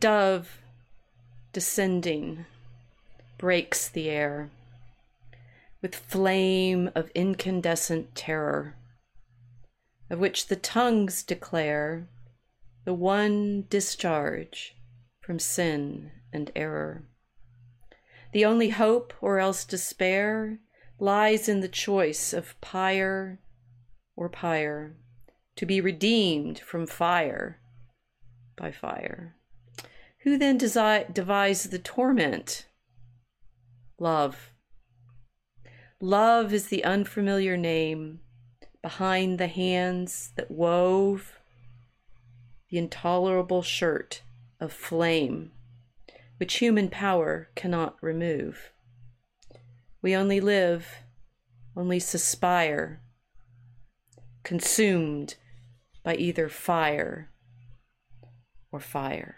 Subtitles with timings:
[0.00, 0.62] dove
[1.52, 2.46] descending
[3.38, 4.50] breaks the air
[5.80, 8.74] with flame of incandescent terror,
[10.10, 12.08] of which the tongues declare
[12.84, 14.74] the one discharge
[15.20, 17.04] from sin and error.
[18.32, 20.58] The only hope or else despair
[20.98, 23.38] lies in the choice of pyre
[24.16, 24.94] or pyre,
[25.56, 27.60] to be redeemed from fire
[28.56, 29.37] by fire.
[30.22, 32.66] Who then desi- devised the torment?
[33.98, 34.52] Love.
[36.00, 38.20] Love is the unfamiliar name
[38.82, 41.38] behind the hands that wove
[42.70, 44.22] the intolerable shirt
[44.60, 45.52] of flame,
[46.36, 48.72] which human power cannot remove.
[50.02, 50.86] We only live,
[51.76, 53.00] only suspire,
[54.44, 55.36] consumed
[56.02, 57.30] by either fire
[58.70, 59.37] or fire.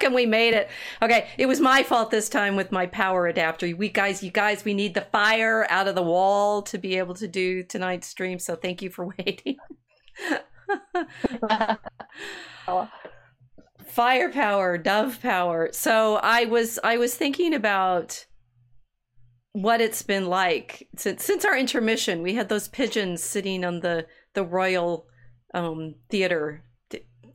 [0.00, 0.14] Welcome.
[0.14, 0.68] We made it.
[1.02, 3.74] Okay, it was my fault this time with my power adapter.
[3.76, 7.14] We guys, you guys, we need the fire out of the wall to be able
[7.14, 8.38] to do tonight's stream.
[8.38, 9.56] So thank you for waiting.
[13.84, 15.68] Firepower, dove power.
[15.72, 18.26] So I was I was thinking about
[19.52, 22.22] what it's been like since since our intermission.
[22.22, 25.06] We had those pigeons sitting on the the Royal
[25.52, 26.64] um, Theater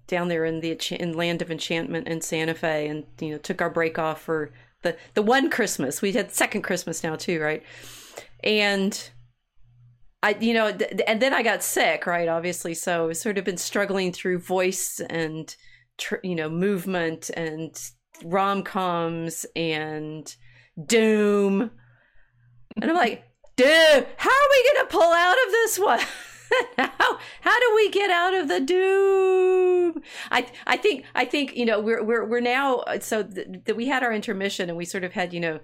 [0.07, 3.61] down there in the in Land of Enchantment in Santa Fe, and you know took
[3.61, 4.51] our break off for
[4.81, 6.01] the the one Christmas.
[6.01, 7.63] We had second Christmas now too, right?
[8.43, 9.09] And
[10.23, 12.27] I, you know, th- and then I got sick, right?
[12.27, 15.55] Obviously, so I've sort of been struggling through voice and
[15.97, 17.77] tr- you know movement and
[18.23, 20.33] rom coms and
[20.83, 21.71] doom,
[22.81, 23.23] and I'm like,
[23.55, 25.99] dude, how are we gonna pull out of this one?
[26.77, 30.01] how how do we get out of the doom?
[30.31, 33.87] I I think I think you know we're we're we're now so that th- we
[33.87, 35.59] had our intermission and we sort of had you know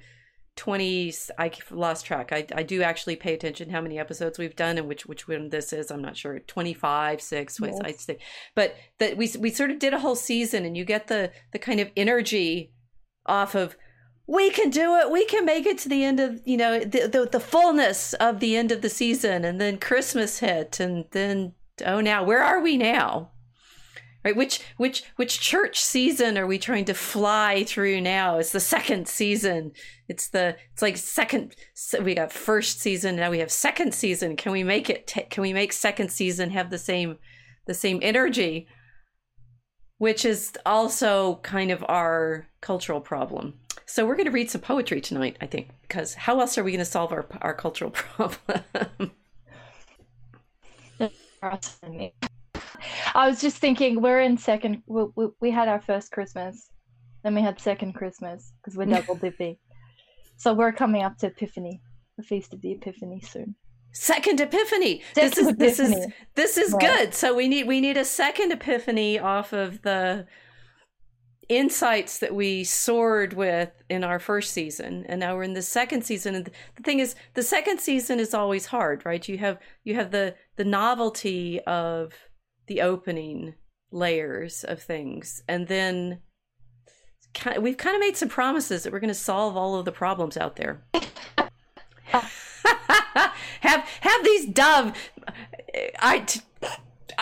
[0.58, 2.32] 20 I lost track.
[2.32, 5.50] I I do actually pay attention how many episodes we've done and which which one
[5.50, 5.92] this is.
[5.92, 6.40] I'm not sure.
[6.40, 7.80] 25, 6, yes.
[7.84, 8.18] I say.
[8.56, 11.60] But that we we sort of did a whole season and you get the the
[11.60, 12.74] kind of energy
[13.26, 13.78] off of
[14.32, 15.12] we can do it.
[15.12, 18.40] We can make it to the end of you know the, the, the fullness of
[18.40, 21.54] the end of the season, and then Christmas hit, and then
[21.86, 23.32] oh now where are we now?
[24.24, 28.38] Right, which which which church season are we trying to fly through now?
[28.38, 29.74] It's the second season.
[30.08, 31.56] It's the it's like second.
[32.02, 34.38] We got first season now we have second season.
[34.38, 35.14] Can we make it?
[35.30, 37.18] Can we make second season have the same
[37.66, 38.68] the same energy?
[39.98, 43.56] Which is also kind of our cultural problem
[43.92, 46.72] so we're going to read some poetry tonight, I think, because how else are we
[46.72, 49.12] going to solve our our cultural problem?
[53.14, 54.84] I was just thinking, we're in second.
[54.88, 56.70] We, we, we had our first Christmas,
[57.24, 59.58] then we had second Christmas because we're double dipping.
[60.38, 61.82] so we're coming up to Epiphany,
[62.18, 63.56] the feast of the Epiphany soon.
[63.92, 65.04] Second Epiphany.
[65.14, 65.68] Second this is epiphany.
[65.68, 66.82] this is this is right.
[66.82, 67.14] good.
[67.14, 70.28] So we need we need a second Epiphany off of the
[71.52, 76.04] insights that we soared with in our first season and now we're in the second
[76.04, 76.34] season.
[76.34, 79.28] And the thing is the second season is always hard right?
[79.28, 82.14] You have you have the the novelty of
[82.68, 83.56] the opening
[83.92, 86.20] layers of things and then
[87.60, 90.38] we've kind of made some promises that we're going to solve all of the problems
[90.38, 90.84] out there.
[93.62, 94.98] Have have these dove
[96.00, 96.26] i uh,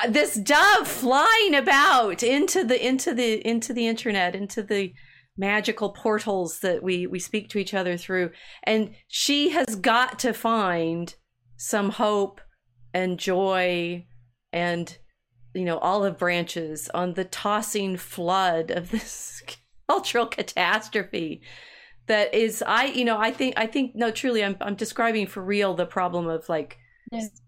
[0.09, 4.93] this dove flying about into the into the into the internet into the
[5.39, 8.31] magical portals that we we speak to each other through.
[8.63, 11.15] And she has got to find
[11.55, 12.41] some hope
[12.93, 14.05] and joy
[14.51, 14.97] and
[15.53, 19.41] you know olive branches on the tossing flood of this
[19.89, 21.41] cultural catastrophe
[22.07, 25.43] that is i you know i think i think no truly i'm, I'm describing for
[25.43, 26.77] real the problem of like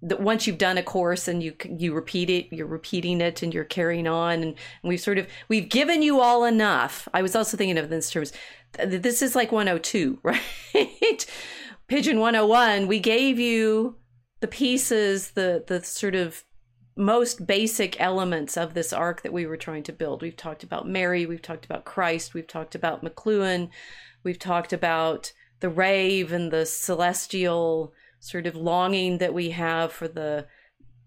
[0.01, 3.53] the, once you've done a course and you you repeat it you're repeating it and
[3.53, 7.07] you're carrying on and, and we've sort of we've given you all enough.
[7.13, 8.33] I was also thinking of this terms
[8.83, 11.25] this is like 102 right?
[11.87, 13.97] Pigeon 101 we gave you
[14.39, 16.43] the pieces the the sort of
[16.97, 20.21] most basic elements of this arc that we were trying to build.
[20.21, 23.69] We've talked about Mary, we've talked about Christ, we've talked about McLuhan,
[24.23, 25.31] we've talked about
[25.61, 30.45] the rave and the celestial sort of longing that we have for the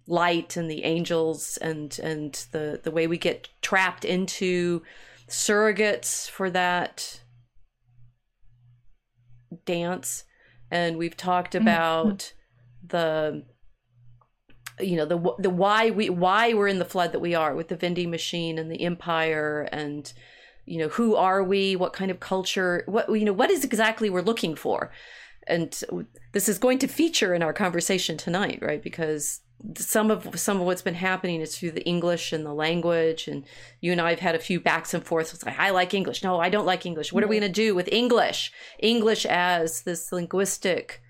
[0.07, 4.83] light and the angels and and the the way we get trapped into
[5.29, 7.21] surrogates for that
[9.65, 10.25] dance
[10.71, 11.67] and we've talked mm-hmm.
[11.67, 12.87] about mm-hmm.
[12.89, 13.45] the
[14.85, 17.69] you know the the why we why we're in the flood that we are with
[17.69, 20.13] the vending machine and the empire and
[20.67, 24.11] you know who are we what kind of culture what you know what is exactly
[24.11, 24.91] we're looking for
[25.47, 25.83] and
[26.33, 28.83] this is going to feature in our conversation tonight right?
[28.83, 29.41] Because
[29.77, 33.45] some of some of what's been happening is through the english and the language and
[33.81, 35.33] you and i've had a few backs and forths.
[35.33, 36.23] It's like i like english.
[36.23, 37.13] No i don't like english.
[37.13, 38.53] What are we going to do with english?
[38.79, 41.01] English as this linguistic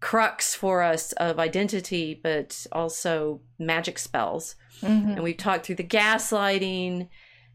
[0.00, 4.56] crux for us of identity, but also magic spells.
[4.80, 5.12] Mm-hmm.
[5.12, 7.08] And we've talked through the gaslighting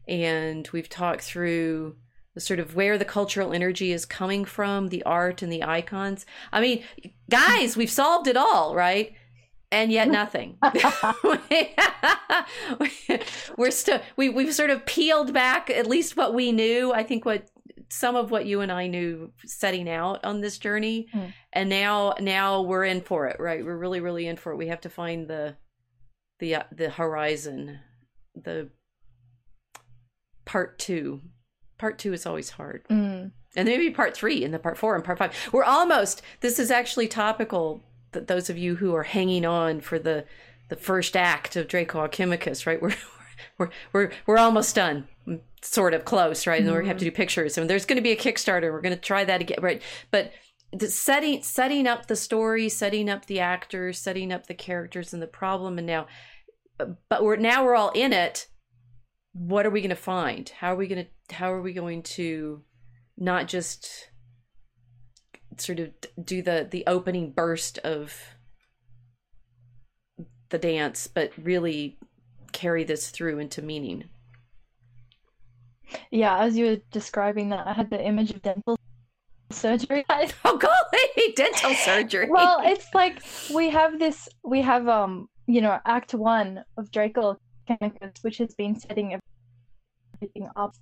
[0.08, 1.96] and we've talked through
[2.36, 6.26] sort of where the cultural energy is coming from, the art and the icons.
[6.52, 6.84] I mean,
[7.30, 9.12] guys, we've solved it all, right?
[9.70, 10.56] And yet nothing.
[13.56, 16.92] We're still we we've sort of peeled back at least what we knew.
[16.92, 17.50] I think what
[17.90, 21.32] some of what you and I knew setting out on this journey, mm.
[21.52, 23.38] and now now we're in for it.
[23.38, 24.56] Right, we're really really in for it.
[24.56, 25.56] We have to find the
[26.38, 27.80] the uh, the horizon,
[28.34, 28.70] the
[30.44, 31.20] part two.
[31.78, 32.84] Part two is always hard.
[32.88, 33.30] Mm.
[33.56, 35.34] And maybe part three and the part four and part five.
[35.52, 36.22] We're almost.
[36.40, 37.82] This is actually topical.
[38.12, 40.24] That those of you who are hanging on for the
[40.68, 42.80] the first act of Draco Alchemicus, right?
[42.82, 42.94] We're
[43.56, 45.06] we're we're we're almost done
[45.62, 46.60] sort of close, right?
[46.60, 46.82] And mm-hmm.
[46.82, 47.58] we have to do pictures.
[47.58, 48.72] And there's going to be a Kickstarter.
[48.72, 49.82] We're going to try that again, right?
[50.10, 50.32] But
[50.72, 55.22] the setting setting up the story, setting up the actors, setting up the characters and
[55.22, 56.06] the problem, and now,
[57.08, 58.48] but we're now we're all in it.
[59.32, 60.48] What are we going to find?
[60.48, 62.62] How are we going to how are we going to
[63.16, 64.10] not just
[65.56, 65.90] sort of
[66.22, 68.36] do the the opening burst of
[70.50, 71.98] the dance, but really
[72.52, 74.04] carry this through into meaning?
[76.10, 78.78] Yeah, as you were describing that, I had the image of dental
[79.50, 80.04] surgery.
[80.44, 82.28] oh golly, dental surgery.
[82.30, 83.22] well, it's like
[83.54, 88.54] we have this, we have um, you know, Act One of Draco Alchemicus, which has
[88.54, 89.18] been setting
[90.22, 90.74] everything up.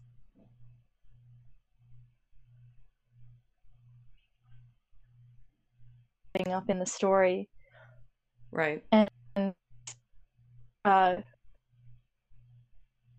[6.45, 7.49] Up in the story,
[8.53, 8.85] right?
[8.93, 9.09] And
[10.85, 11.17] uh,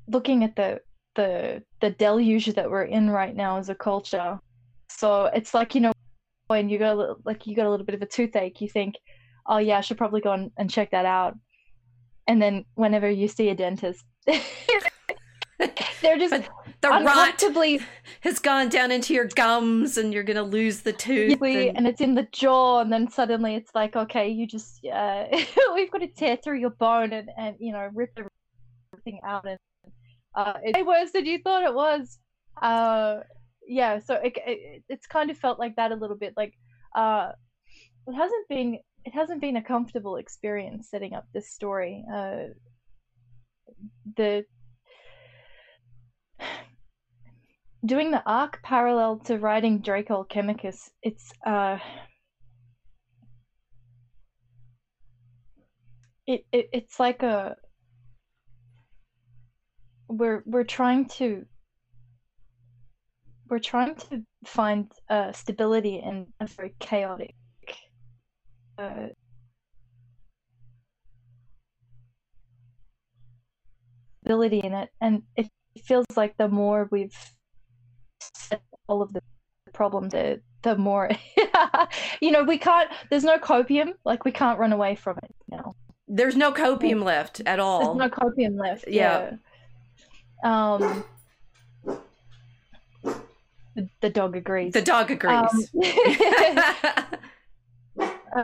[0.07, 0.81] looking at the
[1.15, 4.39] the the deluge that we're in right now as a culture.
[4.89, 5.91] So it's like you know
[6.47, 8.69] when you got a little, like you got a little bit of a toothache, you
[8.69, 8.95] think,
[9.47, 11.35] oh yeah, I should probably go and, and check that out.
[12.27, 16.49] And then whenever you see a dentist, they're just
[16.81, 17.43] the rot
[18.21, 21.41] has gone down into your gums, and you're gonna lose the tooth.
[21.41, 21.77] And...
[21.77, 25.25] and it's in the jaw, and then suddenly it's like, okay, you just uh,
[25.73, 28.17] we've got to tear through your bone and and you know rip
[28.93, 29.59] everything out and
[30.35, 32.19] uh, it's worse than you thought it was.
[32.61, 33.17] Uh,
[33.67, 36.33] yeah, so it, it, it's kind of felt like that a little bit.
[36.37, 36.53] Like
[36.95, 37.31] uh,
[38.07, 42.05] it hasn't been it hasn't been a comfortable experience setting up this story.
[42.13, 42.53] Uh,
[44.15, 44.45] the
[47.87, 51.79] doing the arc parallel to writing Draco Alchemicus, it's uh,
[56.27, 57.55] it, it it's like a
[60.09, 61.45] we're we're trying to
[63.49, 67.33] we're trying to find uh, stability in a very chaotic
[68.77, 69.07] uh,
[74.21, 74.89] stability in it.
[74.99, 75.47] And it
[75.85, 77.15] feels like the more we've
[78.87, 79.21] all of the
[79.73, 81.09] problems the, the more
[82.21, 85.75] you know we can't there's no copium like we can't run away from it now
[86.07, 87.95] there's no copium left at all.
[87.95, 88.85] There's no copium left.
[88.87, 89.35] Yeah.
[90.43, 90.77] yeah.
[90.79, 91.03] Um.
[93.75, 94.73] The, the dog agrees.
[94.73, 95.35] the dog agrees.
[95.35, 95.63] Um,
[98.31, 98.43] uh,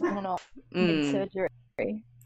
[0.00, 1.10] went off Mm.
[1.10, 1.48] surgery.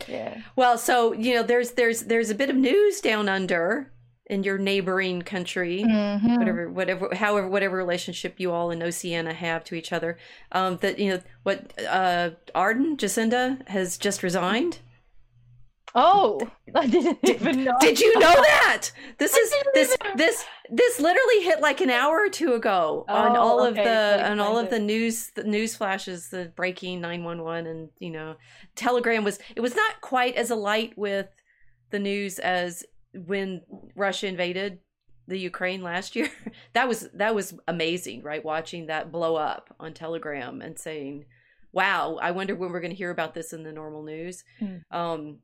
[0.09, 0.41] Yeah.
[0.57, 3.93] Well, so you know, there's there's there's a bit of news down under
[4.27, 5.83] in your neighboring country.
[5.87, 6.39] Mhm.
[6.39, 10.19] whatever whatever however whatever relationship you all in Oceania have to each other
[10.53, 14.81] um that you know what uh Ardern Jacinda has just resigned
[15.95, 16.41] Oh,
[16.75, 17.75] I didn't even know.
[17.81, 22.19] did you know that this is this even- this this literally hit like an hour
[22.21, 25.45] or two ago on Oh, all of the so on all of the news the
[25.45, 28.37] news flashes the breaking 911 and you know
[28.77, 31.29] telegram was it was not quite as alight with
[31.91, 33.63] the news as when
[33.97, 34.81] Russia invaded
[35.27, 36.31] the Ukraine last year.
[36.75, 38.45] that was that was amazing, right?
[38.45, 41.25] Watching that blow up on Telegram and saying,
[41.73, 44.83] "Wow, I wonder when we're going to hear about this in the normal news." Mm.
[44.91, 45.39] Um,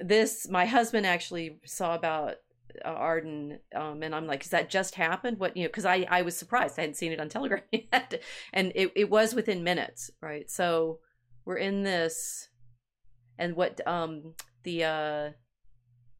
[0.00, 2.36] this my husband actually saw about
[2.84, 5.68] uh, Ardern, um, and I'm like, "Is that just happened?" What you know?
[5.68, 8.20] Because I I was surprised I hadn't seen it on Telegram yet,
[8.52, 10.50] and it it was within minutes, right?
[10.50, 11.00] So
[11.44, 12.48] we're in this,
[13.38, 15.30] and what um the uh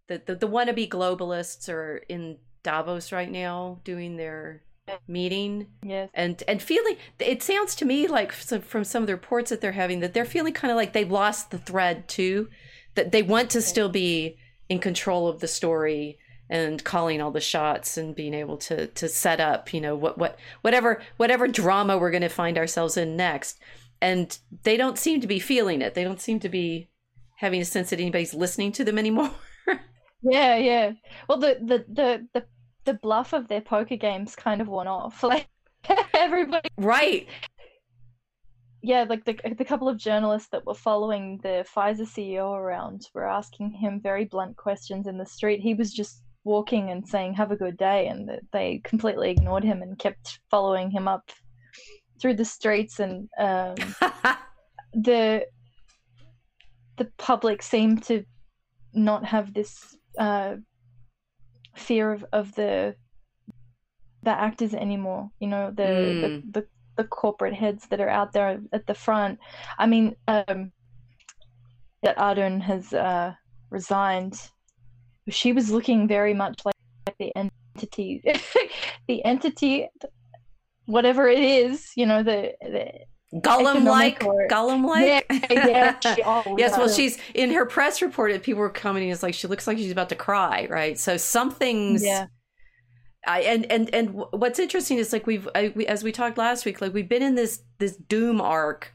[0.08, 4.62] the, the the wannabe globalists are in Davos right now doing their
[5.06, 6.10] meeting Yes.
[6.14, 9.60] and and feeling it sounds to me like some, from some of the reports that
[9.60, 12.48] they're having that they're feeling kind of like they've lost the thread too
[12.94, 14.36] that they want to still be
[14.68, 16.18] in control of the story
[16.48, 20.18] and calling all the shots and being able to to set up you know what
[20.18, 23.58] what whatever whatever drama we're going to find ourselves in next.
[24.02, 25.94] And they don't seem to be feeling it.
[25.94, 26.88] They don't seem to be
[27.36, 29.30] having a sense that anybody's listening to them anymore.
[30.22, 30.92] Yeah, yeah.
[31.28, 32.44] Well, the the the the,
[32.84, 35.24] the bluff of their poker games kind of went off.
[35.30, 35.48] Like
[36.12, 37.26] everybody, right
[38.82, 43.28] yeah, like the the couple of journalists that were following the Pfizer CEO around were
[43.28, 45.60] asking him very blunt questions in the street.
[45.60, 49.82] He was just walking and saying "Have a good day," and they completely ignored him
[49.82, 51.30] and kept following him up
[52.20, 53.00] through the streets.
[53.00, 53.74] And um,
[54.94, 55.46] the
[56.96, 58.24] the public seemed to
[58.94, 60.56] not have this uh,
[61.76, 62.94] fear of, of the
[64.22, 65.30] the actors anymore.
[65.38, 66.20] You know, the, Mm.
[66.52, 66.66] the the
[67.00, 69.38] the corporate heads that are out there at the front.
[69.78, 70.70] I mean, um,
[72.02, 73.32] that Ardern has uh,
[73.70, 74.38] resigned.
[75.30, 76.74] She was looking very much like,
[77.18, 78.22] the entity,
[79.08, 79.88] the entity,
[80.84, 81.90] whatever it is.
[81.96, 86.00] You know, the, the Gollum like Gollum like yeah, yeah.
[86.00, 88.32] She, oh, yes, well, she's in her press report.
[88.32, 90.98] It people were commenting, it's like she looks like she's about to cry, right?
[90.98, 92.04] So something's.
[92.04, 92.26] Yeah.
[93.26, 96.64] I and and and what's interesting is like we've I, we, as we talked last
[96.64, 98.94] week, like we've been in this this doom arc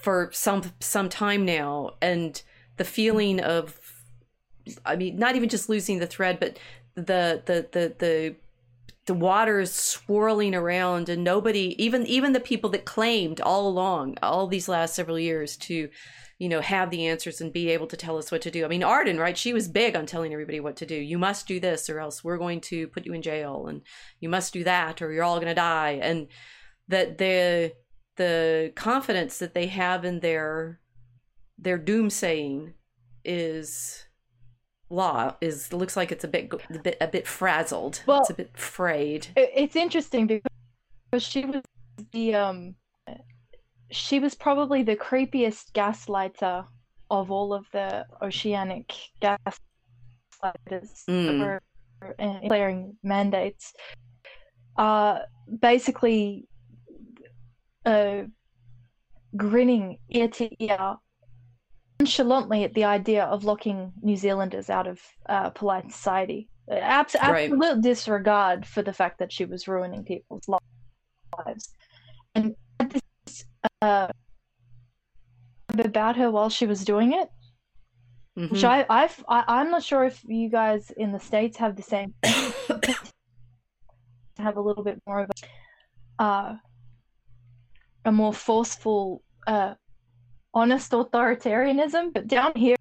[0.00, 2.40] for some some time now, and
[2.76, 3.78] the feeling of,
[4.84, 6.58] I mean, not even just losing the thread, but
[6.94, 8.36] the the the the
[9.06, 14.46] the waters swirling around and nobody even even the people that claimed all along all
[14.46, 15.88] these last several years to
[16.38, 18.64] you know have the answers and be able to tell us what to do.
[18.64, 20.94] I mean Ardern right she was big on telling everybody what to do.
[20.94, 23.82] You must do this or else we're going to put you in jail and
[24.20, 25.98] you must do that or you're all going to die.
[26.02, 26.28] And
[26.88, 27.72] that the
[28.16, 30.80] the confidence that they have in their
[31.58, 32.74] their doomsaying
[33.24, 34.06] is
[34.90, 38.02] law is looks like it's a bit a bit a bit frazzled.
[38.06, 39.26] Well- it's a bit frayed.
[39.36, 41.62] It's interesting because she was
[42.12, 42.74] the um
[43.90, 46.66] she was probably the creepiest gaslighter
[47.10, 51.38] of all of the oceanic gaslighters that Mm.
[51.40, 51.60] were
[52.42, 53.72] declaring mandates.
[54.76, 55.20] Uh,
[55.60, 56.46] basically,
[57.84, 58.22] uh,
[59.36, 60.96] grinning ear to ear
[62.00, 66.48] nonchalantly at the idea of locking New Zealanders out of uh, polite society.
[66.70, 67.50] Abs- Right.
[67.50, 71.74] absolute disregard for the fact that she was ruining people's lives.
[72.34, 73.02] And this
[73.82, 74.08] uh,
[75.78, 77.28] about her while she was doing it,
[78.34, 78.64] which Mhm.
[78.64, 82.14] I, I've, I, I'm not sure if you guys in the States have the same,
[84.38, 86.56] have a little bit more of a, uh,
[88.04, 89.74] a more forceful, uh,
[90.54, 92.76] honest authoritarianism, but down here,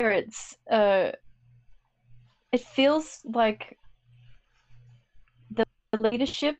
[0.00, 1.10] it's, uh,
[2.52, 3.76] it feels like
[5.50, 5.64] the
[6.00, 6.56] leadership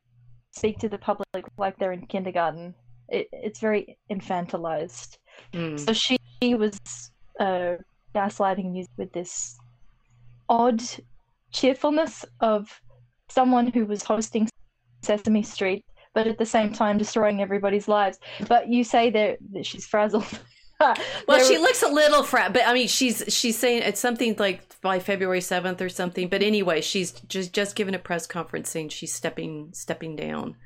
[0.50, 2.74] speak to the public like they're in kindergarten.
[3.08, 5.18] It, it's very infantilized.
[5.52, 5.78] Mm.
[5.78, 6.78] So she she was
[7.40, 7.76] uh,
[8.14, 9.58] gaslighting you with this
[10.48, 10.82] odd
[11.52, 12.80] cheerfulness of
[13.28, 14.48] someone who was hosting
[15.02, 15.84] Sesame Street
[16.18, 18.18] but at the same time destroying everybody's lives.
[18.48, 20.26] But you say that, that she's frazzled.
[20.80, 20.96] well,
[21.28, 24.80] There- she looks a little frat, but I mean, she's she's saying it's something like
[24.80, 26.28] by February seventh or something.
[26.28, 30.56] But anyway, she's just just given a press conference saying she's stepping stepping down.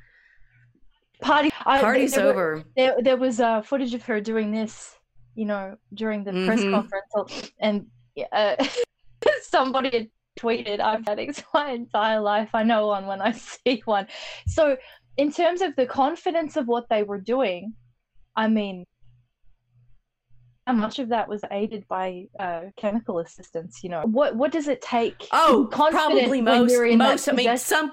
[1.22, 1.50] Party.
[1.64, 2.64] I, Party's there were- over.
[2.76, 4.96] there, there was uh, footage of her doing this,
[5.34, 6.70] you know, during the press Mhm.
[6.72, 7.86] conference, and
[8.32, 8.56] uh,
[9.42, 12.50] somebody had tweeted, "I've had it my entire life.
[12.54, 14.06] I know one when I see one."
[14.46, 14.76] So,
[15.16, 17.74] in terms of the confidence of what they were doing,
[18.36, 18.84] I mean,
[20.66, 23.80] how much of that was aided by uh, chemical assistance?
[23.82, 25.26] You know, what what does it take?
[25.32, 27.28] Oh, probably most you're in that most.
[27.28, 27.92] I mean, some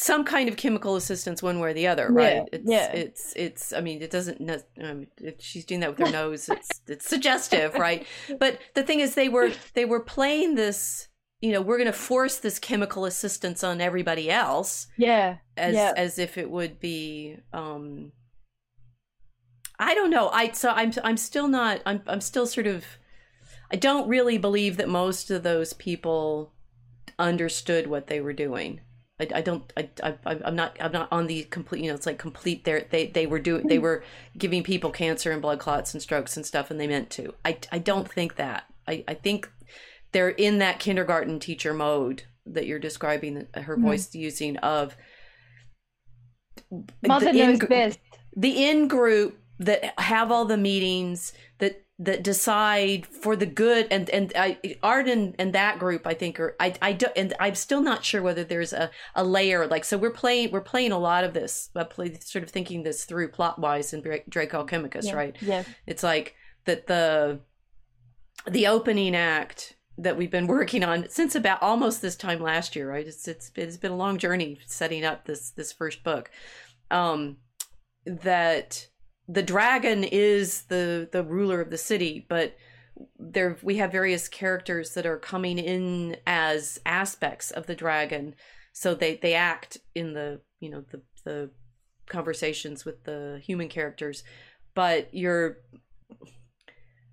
[0.00, 2.48] some kind of chemical assistance, one way or the other, Yeah, right?
[2.52, 2.92] It's yeah.
[2.92, 3.72] it's it's.
[3.72, 4.40] I mean, it doesn't.
[4.82, 6.48] Um, if she's doing that with her nose.
[6.48, 8.06] It's it's suggestive, right?
[8.38, 11.08] But the thing is, they were they were playing this.
[11.40, 14.88] You know, we're going to force this chemical assistance on everybody else.
[14.96, 15.92] yeah, as Yeah.
[15.96, 18.12] as if it would be um
[19.78, 20.28] I don't know.
[20.30, 22.84] I so I'm I'm still not I'm I'm still sort of
[23.70, 26.52] I don't really believe that most of those people
[27.18, 28.80] understood what they were doing.
[29.20, 32.06] I, I don't I, I I'm not I'm not on the complete you know it's
[32.06, 34.04] like complete there they they were doing they were
[34.36, 37.34] giving people cancer and blood clots and strokes and stuff and they meant to.
[37.44, 38.64] I I don't think that.
[38.86, 39.50] I I think
[40.12, 43.82] they're in that kindergarten teacher mode that you're describing her Mhm.
[43.82, 44.96] voice using of
[47.06, 47.98] mother the in- best.
[48.36, 54.08] the in group that have all the meetings that that decide for the good and
[54.10, 57.80] and I Ardern and that group I think are I I don't and I'm still
[57.80, 61.24] not sure whether there's a a layer like so we're playing we're playing a lot
[61.24, 65.06] of this I play sort of thinking this through plot wise in Dra- Draco Alchemicus
[65.06, 65.64] Yeah, right Yeah.
[65.86, 67.40] it's like that the
[68.46, 72.88] the opening act that we've been working on since about almost this time last year,
[72.88, 73.04] right?
[73.06, 76.30] It's it's it's been a long journey setting up this this first book.
[76.92, 77.38] Um
[78.06, 78.86] that
[79.28, 82.56] the dragon is the the ruler of the city, but
[83.18, 88.34] there we have various characters that are coming in as aspects of the dragon.
[88.72, 91.50] So they they act in the, you know, the the
[92.08, 94.24] conversations with the human characters,
[94.74, 95.58] but you're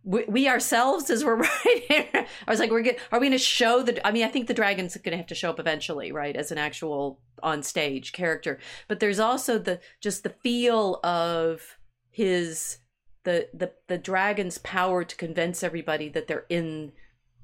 [0.06, 3.44] we, ourselves as we're right here i was like we're get, are we going to
[3.44, 6.12] show the i mean i think the dragon's going to have to show up eventually
[6.12, 11.80] right as an actual on stage character but there's also the just the feel of
[12.16, 12.78] his
[13.26, 16.94] the the the dragon's power to convince everybody that they're in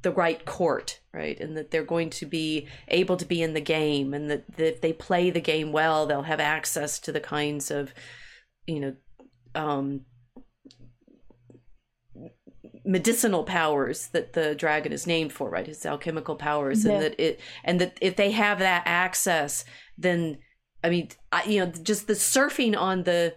[0.01, 3.59] the right court right and that they're going to be able to be in the
[3.61, 7.19] game and that, that if they play the game well they'll have access to the
[7.19, 7.93] kinds of
[8.65, 8.95] you know
[9.55, 10.05] um
[12.85, 16.93] medicinal powers that the dragon is named for right his alchemical powers Yeah.
[16.93, 19.65] and that it and that if they have that access
[19.97, 20.37] then
[20.83, 23.35] i mean I, you know just the surfing on the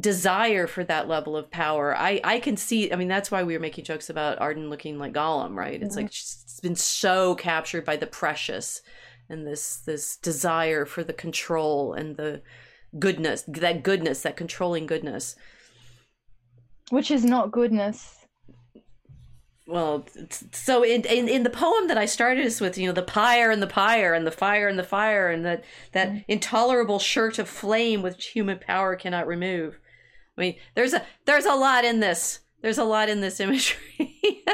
[0.00, 3.52] desire for that level of power i i can see i mean that's why we
[3.52, 6.02] were making jokes about Ardern looking like gollum right it's Yeah.
[6.04, 8.80] like she's been so captured by the precious
[9.28, 12.40] and this this desire for the control and the
[12.98, 15.36] goodness that goodness that controlling goodness
[16.90, 18.18] Which is not goodness.
[19.66, 20.06] well
[20.52, 23.50] so in, in in the poem that i started us with you know the pyre
[23.50, 26.24] and the pyre and the fire and the fire and that that Mhm.
[26.28, 29.78] intolerable shirt of flame which human power cannot remove
[30.36, 34.44] i mean there's a there's a lot in this there's a lot in this imagery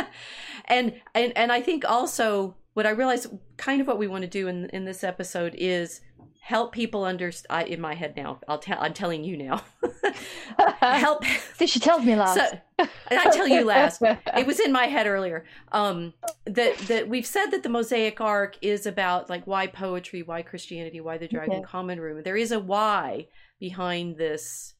[0.66, 4.28] and and and i think also what i realize kind of what we want to
[4.28, 6.00] do in in this episode is
[6.40, 9.62] help people understand in my head now i'll tell i'm telling you now
[10.80, 11.24] help
[11.66, 12.34] she tells me last.
[12.36, 14.00] so, I tell you last.
[14.02, 15.44] It was in my head earlier.
[15.72, 16.14] Um,
[16.46, 21.00] that that we've said that the Mosaic Arc is about like why poetry, why Christianity,
[21.00, 21.64] why the Dragon Okay.
[21.64, 22.22] Common Room.
[22.22, 24.74] There is a why behind this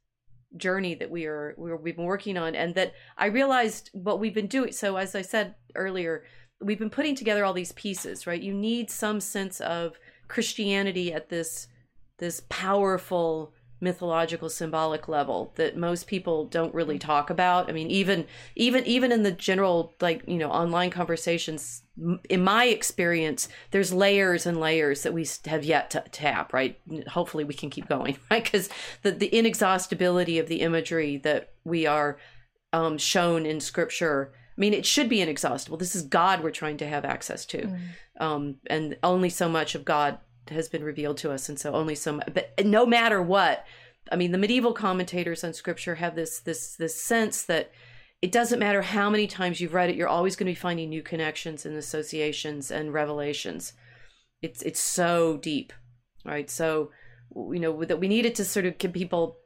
[0.57, 4.47] journey that we are we've been working on, and that I realized what we've been
[4.47, 4.73] doing.
[4.73, 6.25] So as I said earlier,
[6.61, 8.27] we've been putting together all these pieces.
[8.27, 11.69] Right, you need some sense of Christianity at this
[12.19, 17.69] this powerful mythological symbolic level that most people don't really talk about.
[17.69, 21.83] I mean even even even in the general like you know online conversations
[22.29, 26.79] in my experience there's layers and layers that we have yet to tap right?
[27.09, 28.45] Hopefully we can keep going right?
[28.45, 28.69] Because
[29.03, 32.19] the, the inexhaustibility of the imagery that we are
[32.73, 35.79] um, shown in scripture i mean it should be inexhaustible.
[35.79, 37.59] This is god we're trying to have access to.
[37.59, 37.79] Mm.
[38.21, 40.19] um, and only so much of God
[40.51, 42.29] has been revealed to us, and so only so much.
[42.33, 43.65] But no matter what,
[44.11, 47.71] I mean, the medieval commentators on Scripture have this this this sense that
[48.21, 50.89] it doesn't matter how many times you've read it, you're always going to be finding
[50.89, 53.73] new connections and associations and revelations.
[54.43, 55.73] It's it's so deep,
[56.25, 56.51] right?
[56.51, 56.91] So
[57.35, 59.39] you know that we needed to sort of give people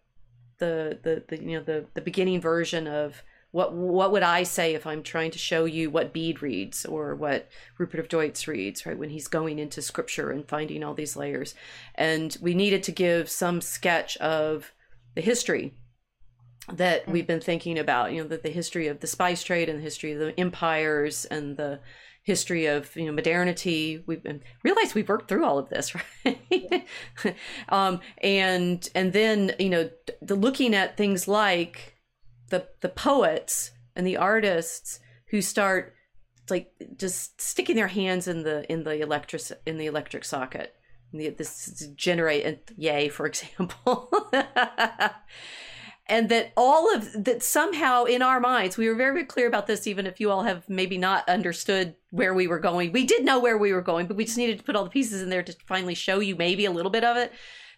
[0.58, 4.74] the the, the you know the the beginning version of what what would I say
[4.74, 8.84] if I'm trying to show you what Bede reads or what Rupert of Deutz reads,
[8.84, 8.98] right?
[8.98, 11.54] When he's going into scripture and finding all these layers.
[11.94, 14.72] And we needed to give some sketch of
[15.14, 15.74] the history
[16.72, 17.12] that mm.
[17.12, 19.82] we've been thinking about, you know, that the history of the spice trade and the
[19.82, 21.80] history of the empires and the
[22.24, 25.92] history of you know modernity we've been realized we've worked through all of this
[26.24, 26.86] right
[27.68, 31.91] um, and and then you know the looking at things like
[32.52, 35.94] the the poets and the artists who start
[36.50, 40.74] like just sticking their hands in the in the electric in the electric socket.
[41.14, 44.08] The, this generate yay for example.
[46.06, 49.66] And that all of that somehow in our minds we were very, very clear about
[49.66, 52.92] this even if you all have maybe not understood where we were going.
[52.92, 54.90] We did know where we were going but we just needed to put all the
[54.90, 57.32] pieces in there to finally show you maybe a little bit of it.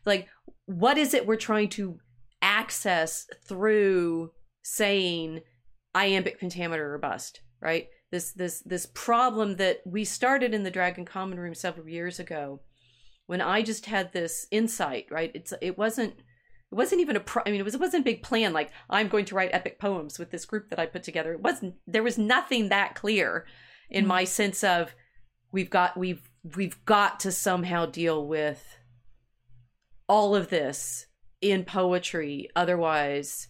[0.04, 0.28] Like
[0.66, 2.00] what is it we're trying to
[2.44, 4.30] access through
[4.64, 5.40] saying
[5.94, 11.04] iambic pentameter or bust right this this this problem that we started in the dragon
[11.04, 12.60] common room several years ago
[13.26, 16.14] when i just had this insight right it's it wasn't
[16.74, 18.70] it wasn't even a pro- I mean it was it wasn't a big plan like
[18.90, 21.32] I'm going to write epic poems with this group that I put together.
[21.32, 23.46] It wasn't there was nothing that clear
[23.90, 24.08] in mm-hmm.
[24.08, 24.92] my sense of
[25.52, 28.76] we've got we've we've got to somehow deal with
[30.08, 31.06] all of this
[31.40, 33.46] in poetry otherwise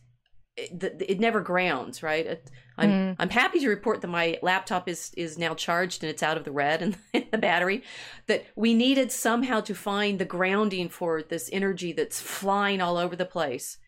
[0.57, 2.41] it, it never grounds right
[2.77, 3.17] I'm mm.
[3.19, 6.45] I'm happy to report that my laptop is is now charged and it's out of
[6.45, 6.97] the red and
[7.31, 7.83] the battery.
[8.27, 13.15] That we needed somehow to find the grounding for this energy that's flying all over
[13.15, 13.79] the place,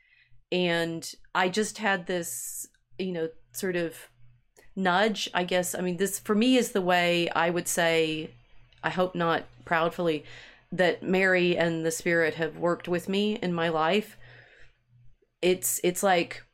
[0.52, 3.96] and I just had this you know sort of
[4.76, 5.29] nudge.
[5.35, 8.31] I guess I mean this for me is the way I would say.
[8.83, 10.24] I hope not proudly
[10.70, 14.16] that Mary and the Spirit have worked with me in my life.
[15.42, 16.45] It's it's like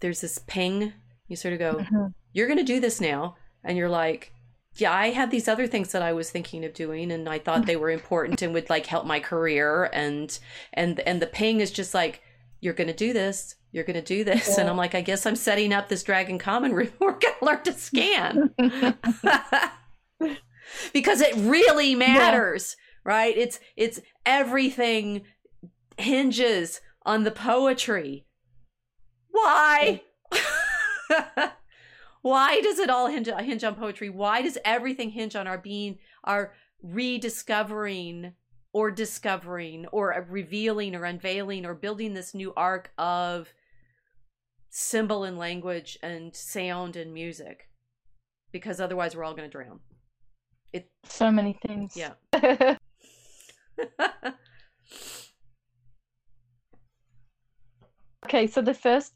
[0.00, 0.92] there's this ping
[1.30, 2.06] you sort of go, mm-hmm.
[2.32, 3.36] you're going to do this now.
[3.62, 4.32] And you're like,
[4.74, 7.66] yeah, I had these other things that I was thinking of doing and I thought
[7.66, 9.88] they were important and would like help my career.
[9.92, 10.36] And,
[10.72, 12.20] and, and the ping is just like,
[12.60, 13.54] you're going to do this.
[13.70, 14.48] You're going to do this.
[14.48, 14.62] Yeah.
[14.62, 16.90] And I'm like, I guess I'm setting up this Dragon Common room.
[16.98, 18.50] We're going to learn to scan
[20.92, 23.12] because it really matters, yeah.
[23.12, 23.38] right?
[23.38, 25.22] It's, it's everything
[25.96, 28.26] hinges on the poetry.
[29.42, 30.02] Why?
[32.22, 34.10] Why does it all hinge, hinge on poetry?
[34.10, 38.34] Why does everything hinge on our being, our rediscovering
[38.72, 43.48] or discovering or revealing or unveiling or building this new arc of
[44.68, 47.70] symbol and language and sound and music?
[48.52, 49.80] Because otherwise, we're all going to drown.
[50.72, 51.96] It so many things.
[51.96, 52.12] Yeah.
[58.26, 59.14] okay, so the first.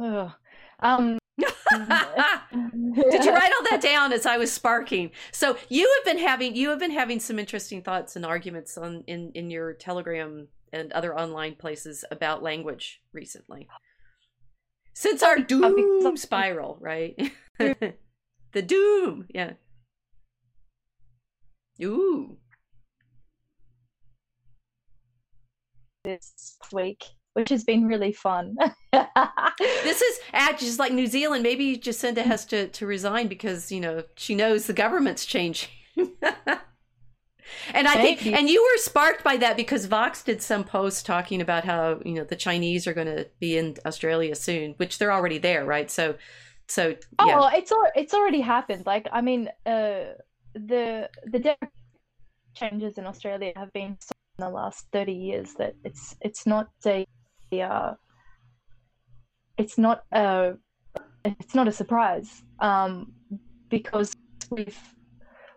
[0.00, 0.32] Ugh.
[0.80, 5.10] Um, Did you write all that down as I was sparking?
[5.32, 9.04] So you have been having you have been having some interesting thoughts and arguments on
[9.06, 13.68] in in your Telegram and other online places about language recently.
[14.94, 17.18] Since our doom spiral, right?
[17.58, 19.54] the doom, yeah.
[21.82, 22.36] Ooh.
[26.04, 27.04] This week
[27.34, 28.56] which has been really fun.
[28.92, 30.20] this is
[30.58, 31.42] just like New Zealand.
[31.42, 35.68] Maybe Jacinda has to, to resign because, you know, she knows the government's changing.
[35.96, 41.40] and I think, and you were sparked by that because Vox did some posts talking
[41.40, 45.12] about how, you know, the Chinese are going to be in Australia soon, which they're
[45.12, 45.90] already there, right?
[45.90, 46.14] So,
[46.68, 46.90] so,
[47.24, 47.40] yeah.
[47.40, 48.86] Oh, it's, it's already happened.
[48.86, 50.14] Like, I mean, uh,
[50.54, 51.56] the, the
[52.54, 53.98] changes in Australia have been in
[54.38, 57.06] the last 30 years that it's, it's not a,
[57.62, 57.92] uh,
[59.58, 60.54] it's not a
[61.24, 63.12] it's not a surprise um,
[63.70, 64.14] because
[64.50, 64.78] we've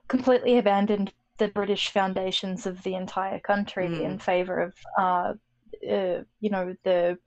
[0.07, 4.01] completely abandoned the British foundations of the entire country mm.
[4.01, 5.33] in favor of uh,
[5.89, 7.17] uh, you know the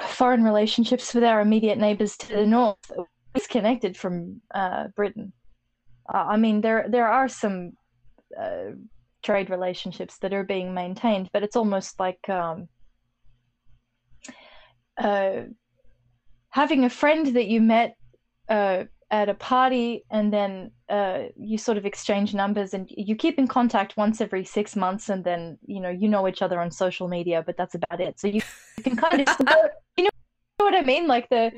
[0.00, 2.76] foreign relationships with our immediate neighbors to the north
[3.34, 5.32] disconnected from uh, Britain.
[6.12, 7.72] Uh, I mean, there there are some
[8.40, 8.72] uh,
[9.22, 12.68] trade relationships that are being maintained, but it's almost like um,
[14.98, 15.42] uh,
[16.50, 17.96] having a friend that you met
[18.48, 23.38] uh, at a party and then uh, you sort of exchange numbers and you keep
[23.38, 26.70] in contact once every six months and then you know you know each other on
[26.70, 28.18] social media but that's about it.
[28.18, 28.40] So you,
[28.78, 29.28] you can kind of
[29.96, 30.10] you know
[30.58, 31.06] what i mean?
[31.06, 31.52] Like the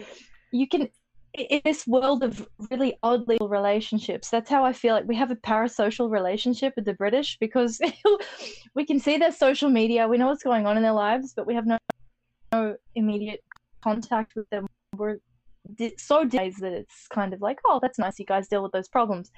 [0.51, 0.89] you can
[1.35, 5.31] in this world of really odd legal relationships, that's how I feel like we have
[5.31, 7.81] a parasocial relationship with the British because
[8.75, 11.47] we can see their social media, we know what's going on in their lives, but
[11.47, 11.79] we have no,
[12.53, 13.43] no immediate
[13.83, 14.67] contact with them.
[14.97, 15.19] We're
[15.97, 18.89] so days that it's kind of like, oh, that's nice, you guys deal with those
[18.89, 19.31] problems.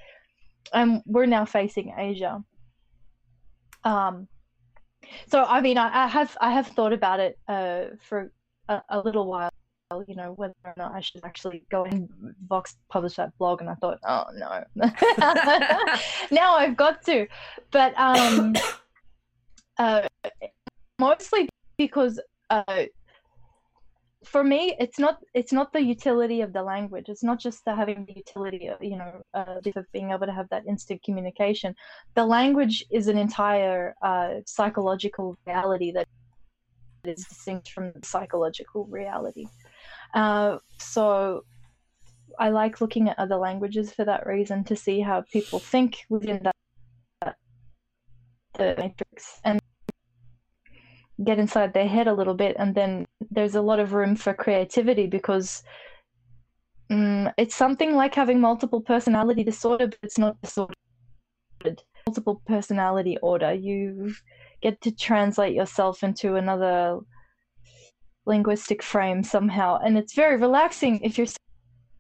[0.72, 2.42] And we're now facing Asia.
[3.84, 4.28] Um,
[5.28, 8.30] so I mean, I, I have I have thought about it uh, for
[8.68, 9.50] a, a little while
[10.06, 12.08] you know, whether or not I should actually go and
[12.48, 13.60] Vox publish that blog.
[13.60, 14.64] And I thought, oh no,
[16.30, 17.26] now I've got to.
[17.70, 18.54] But um,
[19.78, 20.06] uh,
[21.00, 22.20] mostly because
[22.50, 22.84] uh,
[24.24, 27.08] for me, it's not it's not the utility of the language.
[27.08, 30.32] It's not just the having the utility of you know uh, of being able to
[30.32, 31.74] have that instant communication.
[32.14, 36.06] The language is an entire uh, psychological reality that
[37.04, 39.46] is distinct from the psychological reality.
[40.12, 41.44] Uh, so
[42.38, 46.40] I like looking at other languages for that reason to see how people think within
[46.42, 46.56] that,
[47.22, 47.36] that
[48.58, 49.60] the matrix and
[51.24, 54.32] get inside their head a little bit and then there's a lot of room for
[54.32, 55.62] creativity because
[56.90, 60.74] um, it's something like having multiple personality disorder but it's not disordered.
[62.06, 63.52] Multiple personality order.
[63.52, 64.14] You
[64.62, 66.98] get to translate yourself into another
[68.26, 71.26] linguistic frame somehow and it's very relaxing if you're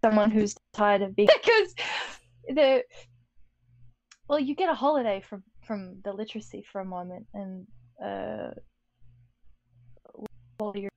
[0.02, 1.74] someone who's tired of being because
[2.48, 2.82] the
[4.28, 7.66] well you get a holiday from from the literacy for a moment and
[8.04, 8.50] uh
[10.60, 10.90] well you're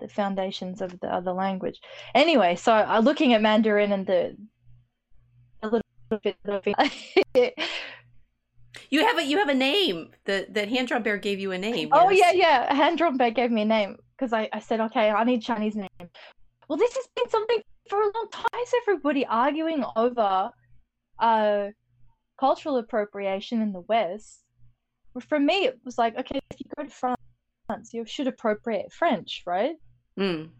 [0.00, 1.80] the foundations of the other language
[2.14, 4.36] anyway so uh, looking at mandarin and the
[5.62, 5.82] a little
[6.22, 6.36] bit
[8.90, 11.58] you have a you have a name that that hand drum bear gave you a
[11.58, 12.34] name oh yes.
[12.34, 15.24] yeah yeah hand drum bear gave me a name because I, I said, okay, I
[15.24, 15.88] need Chinese name.
[16.68, 18.60] Well, this has been something for a long time.
[18.62, 20.50] Is everybody arguing over
[21.18, 21.68] uh,
[22.38, 24.44] cultural appropriation in the West?
[25.26, 27.19] For me, it was like, okay, if you go to France,
[27.92, 29.76] you should appropriate French, right?
[30.18, 30.50] Mm.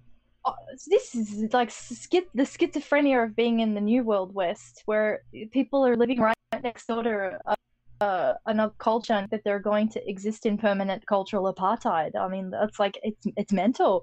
[0.44, 0.55] Oh,
[0.88, 5.20] this is like the schizophrenia of being in the New World West, where
[5.53, 7.57] people are living right next door to a,
[8.01, 12.12] uh, another culture and that they're going to exist in permanent cultural apartheid.
[12.18, 14.03] I mean, that's like it's it's mental.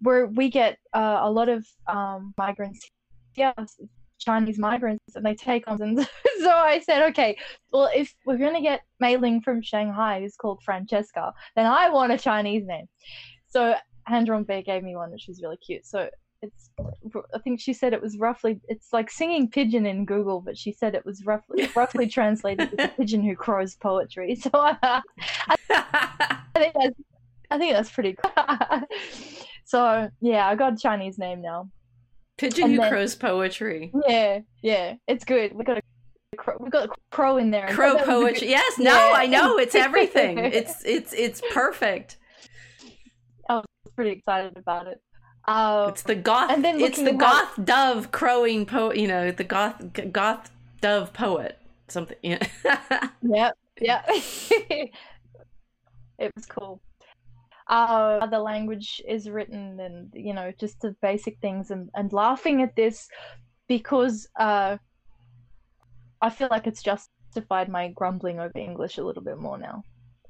[0.00, 2.80] Where we get uh, a lot of um, migrants,
[3.34, 3.54] yeah,
[4.26, 6.06] Chinese migrants, and they take on.
[6.38, 7.36] So I said, okay,
[7.72, 12.12] well, if we're gonna get Mei Ling from Shanghai, who's called Francesca, then I want
[12.12, 12.86] a Chinese name.
[13.48, 13.74] So
[14.06, 15.86] Han Bear gave me one, which was really cute.
[15.86, 16.10] So
[16.42, 16.70] it's
[17.34, 20.72] I think she said it was roughly it's like singing pigeon in Google, but she
[20.72, 24.34] said it was roughly roughly translated as a pigeon who crows poetry.
[24.34, 25.02] So I,
[25.70, 27.00] I, think that's
[27.50, 28.82] I think that's pretty cool.
[29.64, 31.70] so yeah, I got a Chinese name now.
[32.36, 33.92] Pigeon and who then, crows poetry.
[34.06, 35.54] Yeah, yeah, it's good.
[35.54, 35.82] We got a
[36.36, 37.68] crow, we got a crow in there.
[37.68, 38.50] Crow poetry.
[38.50, 39.12] Yes, no, yeah.
[39.14, 40.38] I know it's everything.
[40.38, 42.18] it's it's it's perfect.
[43.48, 45.00] I was pretty excited about it.
[45.46, 46.50] Uh, it's the goth.
[46.50, 48.96] And then it's the goth dove crowing poet.
[48.96, 51.58] You know, the goth goth dove poet.
[51.88, 52.16] Something.
[52.22, 52.46] Yeah.
[53.22, 53.56] yep.
[53.80, 54.02] Yeah.
[54.08, 54.90] it
[56.34, 56.80] was cool.
[57.68, 62.62] Uh, the language is written, and you know, just the basic things, and and laughing
[62.62, 63.08] at this
[63.68, 64.76] because uh,
[66.20, 69.82] I feel like it's justified my grumbling over English a little bit more now.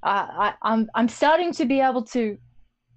[0.03, 2.38] I, I I'm I'm starting to be able to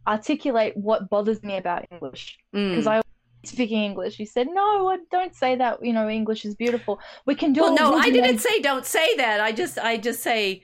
[0.07, 2.87] articulate what bothers me about English because mm.
[2.87, 3.01] I
[3.45, 4.19] speaking English.
[4.19, 5.83] You said no, don't say that.
[5.83, 6.99] You know, English is beautiful.
[7.25, 7.61] We can do.
[7.61, 9.39] Well, no, I didn't say don't say that.
[9.39, 10.63] I just I just say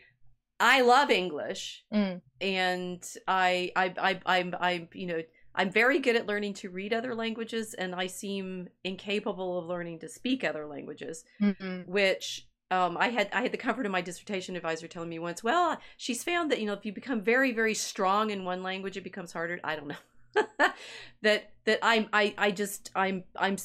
[0.60, 2.22] I love English, mm.
[2.40, 5.22] and I I I I'm I you know.
[5.58, 10.00] I'm very good at learning to read other languages, and I seem incapable of learning
[10.00, 11.90] to speak other languages, mm-hmm.
[11.90, 15.44] which um, I had I had the comfort of my dissertation advisor telling me once,
[15.44, 18.98] well, she's found that you know if you become very very strong in one language,
[18.98, 19.60] it becomes harder.
[19.64, 20.44] I don't know
[21.22, 23.58] that that I'm I I just I'm I'm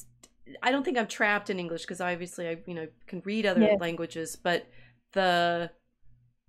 [0.62, 3.62] I don't think I'm trapped in English because obviously I you know can read other
[3.62, 3.76] yeah.
[3.80, 4.66] languages, but
[5.12, 5.70] the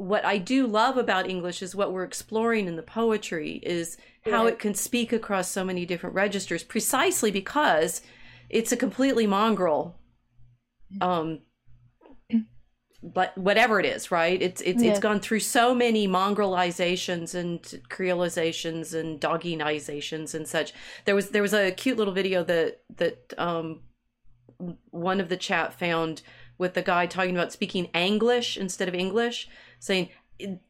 [0.02, 4.48] what I do love about English is what we're exploring in the poetry is how
[4.48, 8.02] it can speak across so many different registers precisely because
[8.50, 10.00] it's a completely mongrel
[10.94, 11.06] mm.
[11.06, 11.40] um
[13.04, 14.40] but whatever it is, right?
[14.40, 14.92] It's it's yeah.
[14.92, 17.60] it's gone through so many mongrelizations and
[17.90, 20.72] creolizations and dogginizations and such.
[21.06, 23.80] There was there was a cute little video that that um
[24.92, 26.22] one of the chat found
[26.60, 29.50] with the guy talking about speaking English instead of English,
[29.82, 30.10] saying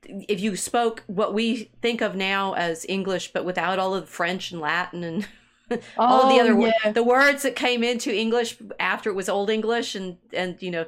[0.04, 4.12] if you spoke what we think of now as English, but without all of the
[4.12, 5.28] French and Latin and
[5.98, 6.92] all the Oh, other wo- yeah.
[6.92, 10.86] the words that came into English after it was Old English and and you know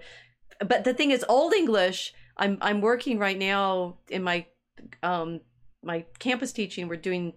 [0.60, 4.46] but the thing is Old English I'm I'm working right now in my
[5.02, 5.40] um
[5.82, 7.34] my campus teaching we're doing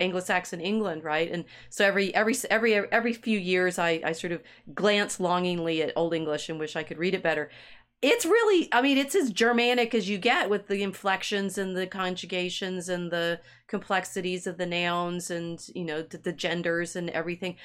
[0.00, 4.42] Anglo-Saxon England right and so every every every every few years I I sort of
[4.74, 7.50] glance longingly at Old English and wish I could read it better
[8.02, 11.86] it's really i mean it's as germanic as you get with the inflections and the
[11.86, 17.56] conjugations and the complexities of the nouns and you know the, the genders and everything.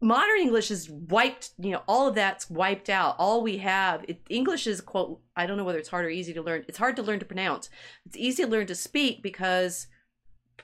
[0.00, 3.16] Modern english is wiped you know all of that's wiped out.
[3.18, 6.32] All we have it, english is quote i don't know whether it's hard or easy
[6.34, 6.64] to learn.
[6.68, 7.68] It's hard to learn to pronounce.
[8.06, 9.86] It's easy to learn to speak because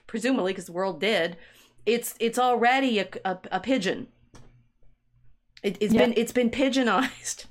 [0.07, 1.37] presumably because the world did
[1.85, 4.07] it's it's already a, a, a pigeon.
[5.63, 6.01] It, it's Yeah.
[6.01, 7.45] been it's been pigeonized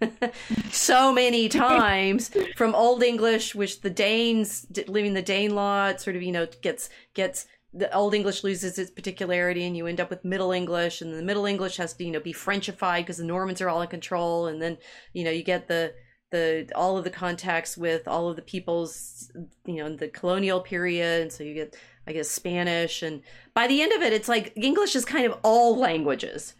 [0.70, 6.22] so many times from Old English, which the Danes, leaving the Danelaw, it sort of
[6.22, 10.24] you know gets gets the Old English loses its particularity, and you end up with
[10.24, 13.60] Middle English, and the Middle English has to you know be Frenchified because the Normans
[13.60, 14.78] are all in control, and then
[15.12, 15.94] you know you get the
[16.30, 19.30] the all of the contacts with all of the peoples,
[19.66, 23.22] you know, in the colonial period, and so you get I guess Spanish, and
[23.54, 26.54] by the end of it, it's like English is kind of all languages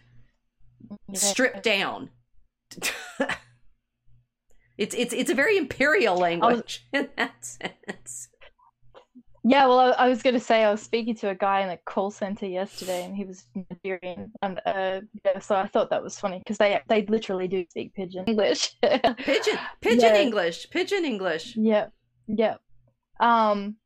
[0.84, 1.14] mm-hmm.
[1.14, 2.10] stripped down.
[4.78, 8.28] It's it's it's a very imperial language in that sense.
[9.42, 11.70] Yeah, well, I, I was going to say I was speaking to a guy in
[11.70, 16.02] a call center yesterday, and he was Nigerian, and uh, yeah, so I thought that
[16.02, 18.74] was funny because they they literally do speak pidgin English.
[18.82, 20.20] Pigeon pigeon Yeah.
[20.20, 21.56] English, pigeon English.
[21.56, 21.86] yeah,
[22.26, 22.56] yeah.
[23.18, 23.76] Um,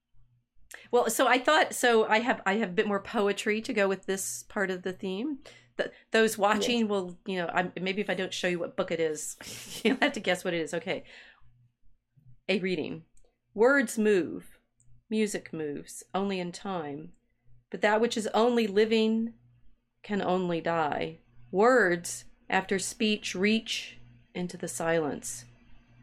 [0.90, 2.04] Well, so I thought so.
[2.08, 4.92] I have I have a bit more poetry to go with this part of the
[4.92, 5.38] theme.
[5.76, 8.90] Th those watching will, you know, I, maybe if I don't show you what book
[8.90, 9.36] it is,
[9.82, 10.74] you'll have to guess what it is.
[10.74, 11.04] Okay,
[12.48, 13.04] a reading.
[13.54, 14.58] Words move,
[15.10, 17.12] music moves, only in time.
[17.70, 19.34] But that which is only living
[20.02, 21.18] can only die.
[21.50, 23.98] Words, after speech, reach
[24.34, 25.44] into the silence.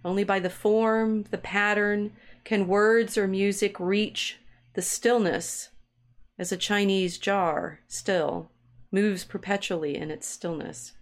[0.04, 4.40] Only by the form, the pattern, can words or music reach
[4.74, 5.70] the stillness
[6.40, 8.51] as a Chinese jar still
[8.92, 10.94] moves perpetually in its stillness.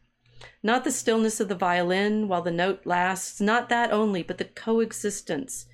[0.63, 4.45] Not the stillness of the violin while the note lasts, not that only, but the
[4.45, 5.65] coexistence,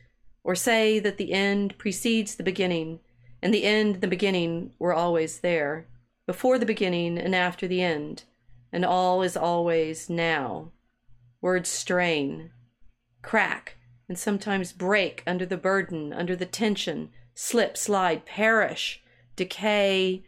[0.43, 2.99] or say that the end precedes the beginning,
[3.41, 5.88] and the end and the beginning were always there,
[6.25, 8.23] before the beginning and after the end,
[8.71, 10.71] and all is always now.
[11.41, 12.51] Words strain,
[13.21, 19.04] crack, and sometimes break under the burden, under the tension, slip, slide, perish,
[19.36, 20.23] decay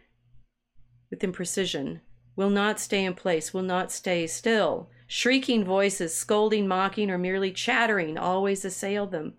[1.09, 2.01] with imprecision,
[2.35, 4.89] will not stay in place, will not stay still.
[5.07, 9.35] Shrieking voices, scolding, mocking, or merely chattering always assail them.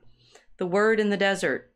[0.57, 1.73] The word in the desert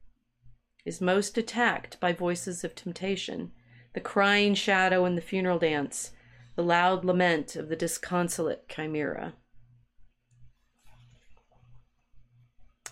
[0.85, 3.53] is most attacked by voices of temptation,
[3.95, 6.13] the crying shadow in the funeral dance,
[6.57, 9.35] the loud lament of the disconsolate chimera.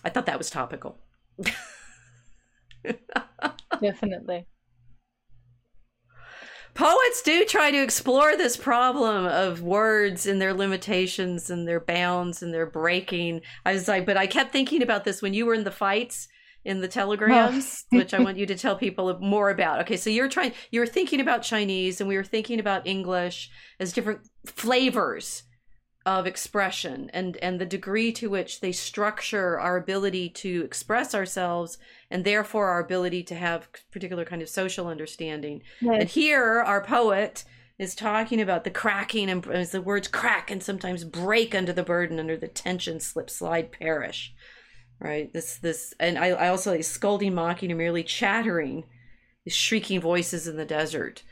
[0.03, 0.97] I thought that was topical.
[3.81, 4.47] definitely.
[6.73, 12.41] Poets do try to explore this problem of words and their limitations and their bounds
[12.41, 13.41] and their breaking.
[13.65, 16.27] I was like, but I kept thinking about this when you were in the fights
[16.63, 19.81] in the telegrams, which I want you to tell people more about.
[19.81, 23.49] Okay, so you're trying, you were thinking about Chinese and we were thinking about English
[23.79, 25.43] as different flavors
[26.05, 31.77] of expression and and the degree to which they structure our ability to express ourselves
[32.09, 35.93] and therefore our ability to have particular kind of social understanding Yeah.
[35.93, 37.43] and here, our poet
[37.77, 41.83] is talking about the cracking and as the words crack and sometimes break under the
[41.83, 44.33] burden, under the tension, slip, slide, perish.
[44.99, 45.33] Right.
[45.33, 48.83] This, this, and I, I also like scolding, mocking, or merely chattering,
[49.43, 51.23] these shrieking voices in the desert.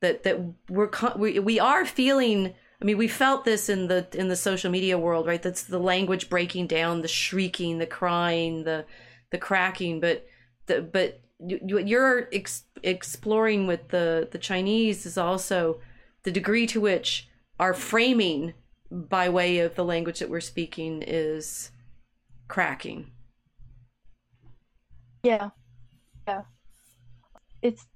[0.00, 0.40] That that
[0.70, 2.54] we're con- we we are feeling.
[2.82, 5.40] I mean, we felt this in the in the social media world, right?
[5.40, 8.84] That's the language breaking down, the shrieking, the crying, the
[9.30, 10.00] the cracking.
[10.00, 10.26] But
[10.66, 15.80] the but you- you're ex- exploring with the the Chinese is also
[16.24, 17.28] the degree to which
[17.60, 18.54] our framing
[18.90, 21.70] by way of the language that we're speaking is
[22.48, 23.12] cracking.
[25.22, 25.50] Yeah,
[26.28, 26.42] yeah.
[27.62, 27.86] It's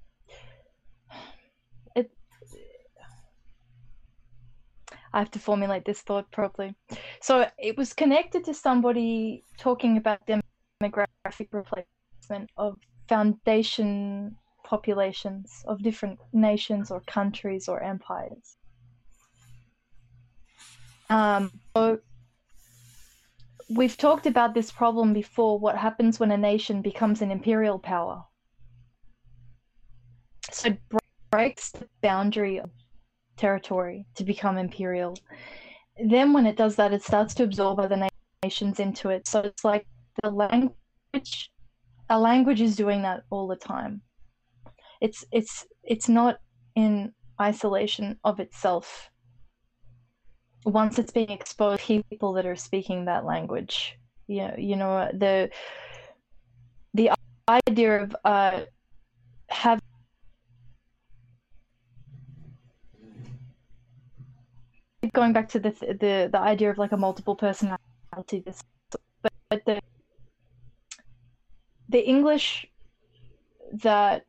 [5.13, 6.75] I have to formulate this thought properly.
[7.21, 12.77] So it was connected to somebody talking about demographic replacement of
[13.07, 18.57] foundation populations of different nations or countries or empires.
[21.09, 21.99] Um, so
[23.69, 28.23] we've talked about this problem before what happens when a nation becomes an imperial power
[30.51, 30.75] so
[31.31, 32.69] breaks the boundary of
[33.37, 35.17] territory to become imperial.
[36.03, 38.09] Then, when it does that, it starts to absorb other
[38.43, 39.27] nations into it.
[39.27, 39.85] So it's like
[40.23, 41.51] the language,
[42.09, 44.01] a language is doing that all the time.
[45.01, 46.37] It's it's it's not
[46.75, 49.09] in isolation of itself.
[50.65, 55.49] Once it's being exposed, people that are speaking that language, you know, you know the
[56.93, 57.11] the
[57.47, 58.61] idea of uh,
[59.49, 59.79] have
[65.13, 67.79] going back to the the the idea of like a multiple personality
[68.45, 68.61] this
[69.21, 69.79] but, but the
[71.89, 72.65] the english
[73.71, 74.23] that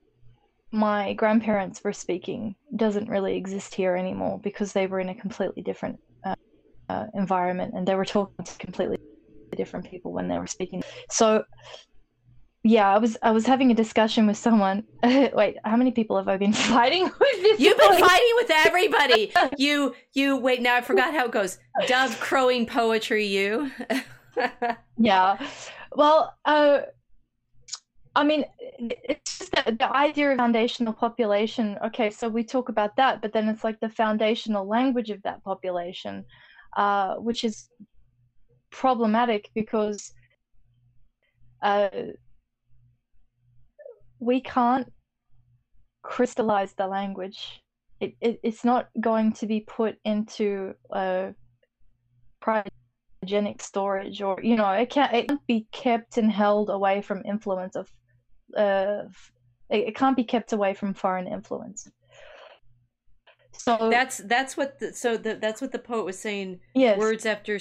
[0.71, 5.63] my grandparents were speaking doesn't really exist here anymore because they were in a completely
[5.63, 6.35] different uh,
[6.89, 8.99] uh, environment and they were talking to completely
[9.57, 10.83] different people when they were speaking.
[11.11, 11.43] So
[12.65, 14.83] yeah, I was I was having a discussion with someone.
[15.03, 17.61] wait, how many people have I been fighting with?
[17.61, 19.33] You've been fighting with everybody.
[19.57, 20.77] you you wait now.
[20.77, 21.59] I forgot how it goes.
[21.87, 23.27] Dove crowing poetry.
[23.27, 23.71] You.
[24.99, 25.39] yeah,
[25.95, 26.81] well, uh,
[28.17, 28.45] I mean,
[28.79, 31.79] it's just the, the idea of foundational population.
[31.87, 35.45] Okay, so we talk about that, but then it's like the foundational language of that
[35.45, 36.25] population,
[36.77, 37.69] uh, which is
[38.71, 40.13] problematic because.
[41.63, 41.89] Uh,
[44.21, 44.91] we can't
[46.03, 47.63] crystallize the language.
[48.01, 51.35] It, it it's not going to be put into a
[52.43, 57.25] cryogenic storage or you know it can't it can't be kept and held away from
[57.25, 57.91] influence of
[58.57, 59.03] uh
[59.69, 61.91] it, it can't be kept away from foreign influence.
[63.53, 66.99] So that's that's what the, so the, that's what the poet was saying yes.
[66.99, 67.59] words after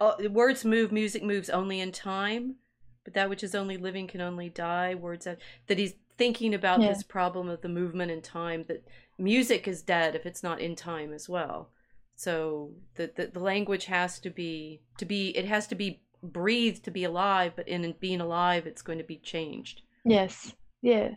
[0.00, 2.56] uh, words move music moves only in time
[3.04, 6.80] but that which is only living can only die words that, that he's thinking about
[6.80, 6.88] yeah.
[6.88, 8.86] this problem of the movement in time that
[9.18, 11.70] music is dead if it's not in time as well.
[12.16, 16.84] So the, the, the language has to be to be it has to be breathed
[16.84, 19.80] to be alive but in being alive it's going to be changed.
[20.04, 20.52] Yes.
[20.82, 21.12] Yeah.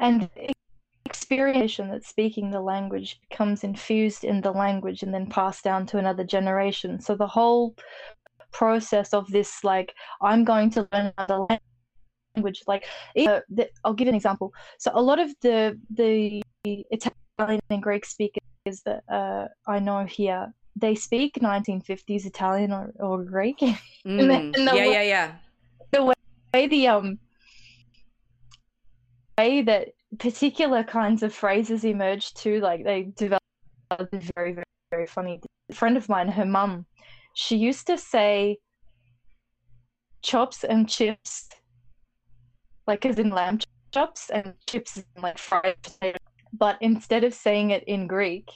[0.00, 0.28] And
[1.04, 5.98] experience that speaking the language becomes infused in the language and then passed down to
[5.98, 7.00] another generation.
[7.00, 7.76] So the whole
[8.52, 11.46] process of this like i'm going to learn another
[12.34, 12.84] language like
[13.18, 14.52] uh, the, i'll give an example.
[14.78, 20.52] So a lot of the the italian and greek speakers that uh, i know here
[20.76, 23.58] they speak 1950s italian or, or greek.
[24.06, 24.18] Mm.
[24.20, 25.32] and and the yeah way, yeah yeah.
[25.92, 26.14] the
[26.54, 27.18] way the um
[29.38, 29.88] way that
[30.18, 33.42] particular kinds of phrases emerge too like they develop
[34.34, 35.40] very very very funny.
[35.70, 36.86] A friend of mine her mum
[37.34, 38.58] she used to say
[40.22, 41.48] chops and chips,
[42.86, 43.58] like as in lamb
[43.92, 46.18] chops and chips in like fried potato.
[46.52, 48.50] But instead of saying it in Greek,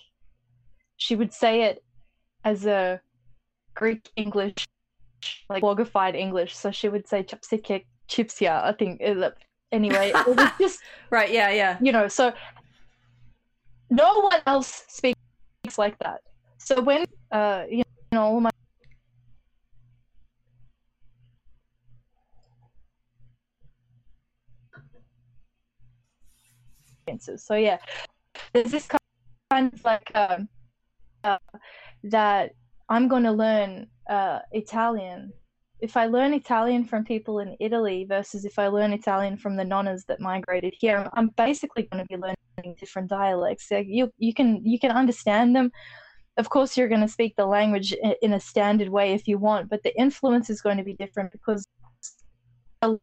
[0.96, 1.84] she would say it
[2.44, 3.00] as a
[3.74, 4.66] Greek English,
[5.48, 6.54] like blogified English.
[6.56, 7.24] So she would say
[8.08, 9.00] chips yeah, I think.
[9.72, 11.30] Anyway, it was just right.
[11.30, 11.78] Yeah, yeah.
[11.80, 12.32] You know, so
[13.90, 16.20] no one else speaks like that.
[16.58, 18.50] So when uh, you know, all my
[27.06, 27.44] experiences.
[27.44, 27.78] So yeah,
[28.52, 28.88] there's this
[29.50, 30.48] kind of like um,
[31.22, 31.38] uh,
[32.04, 32.52] that
[32.88, 35.32] I'm going to learn uh, Italian.
[35.80, 39.64] If I learn Italian from people in Italy versus if I learn Italian from the
[39.64, 43.68] nonnas that migrated here, I'm basically going to be learning different dialects.
[43.70, 45.70] You you can you can understand them.
[46.36, 49.68] Of course, you're going to speak the language in a standard way if you want,
[49.68, 51.64] but the influence is going to be different because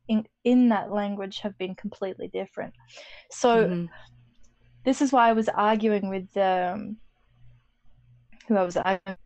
[0.07, 2.73] in, in that language have been completely different.
[3.29, 3.85] So mm-hmm.
[4.85, 6.97] this is why I was arguing with um,
[8.47, 9.17] who I was arguing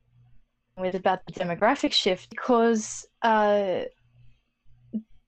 [0.78, 3.82] with about the demographic shift because uh,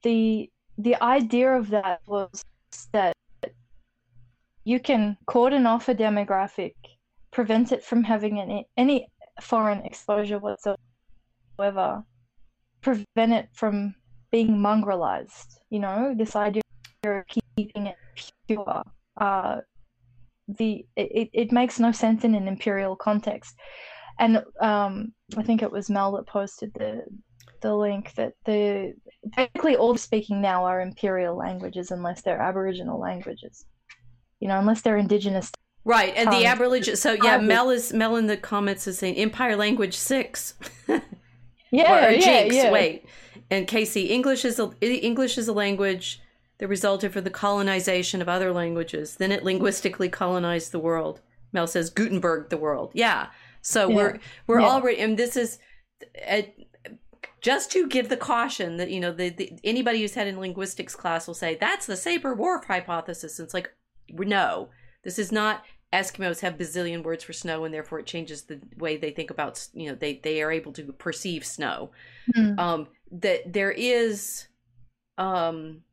[0.04, 2.44] the the idea of that was
[2.92, 3.16] that
[4.64, 6.74] you can cordon off a demographic,
[7.32, 9.08] prevent it from having any any
[9.42, 12.04] foreign exposure whatsoever,
[12.82, 13.96] prevent it from
[14.32, 15.58] being mongrelized.
[15.70, 16.62] You know, this idea
[17.06, 17.24] of
[17.56, 17.96] keeping it
[18.48, 18.84] pure.
[19.20, 19.58] Uh,
[20.48, 23.56] the it, it makes no sense in an imperial context.
[24.20, 27.04] And um, I think it was Mel that posted the
[27.62, 28.94] the link that the
[29.36, 33.66] basically all speaking now are imperial languages unless they're Aboriginal languages.
[34.40, 35.52] You know, unless they're indigenous.
[35.84, 36.98] Right, and the Aboriginal.
[36.98, 40.56] So yeah, Mel is Mel in the comments is saying Empire Language Six.
[40.88, 42.56] yeah, or, or yeah, Jinx.
[42.56, 42.72] yeah.
[42.72, 43.06] Wait,
[43.50, 46.22] and Casey, English is a English is a language
[46.60, 49.16] that resulted from the colonization of other languages.
[49.16, 51.22] Then it linguistically colonized the world.
[51.54, 52.92] Mel says Gutenberg the world.
[52.94, 53.28] Yeah.
[53.62, 53.96] So yeah.
[53.96, 54.68] we're we're yeah.
[54.68, 55.60] already and this is
[56.30, 56.42] uh,
[57.42, 60.96] just to give the caution that you know the, the, anybody who's had in linguistics
[60.96, 63.40] class will say that's the Sapir-Whorf hypothesis.
[63.40, 63.72] And it's like
[64.10, 64.70] no,
[65.04, 68.98] this is not Eskimos have bazillion words for snow, and therefore it changes the way
[68.98, 69.68] they think about.
[69.74, 71.92] You know, they they are able to perceive snow.
[72.36, 72.60] Mm.
[72.60, 74.48] Um, that there is,
[75.18, 75.84] um,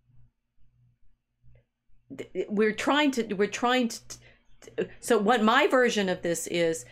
[2.48, 3.98] we're trying to we're trying to.
[5.00, 6.84] So what my version of this is,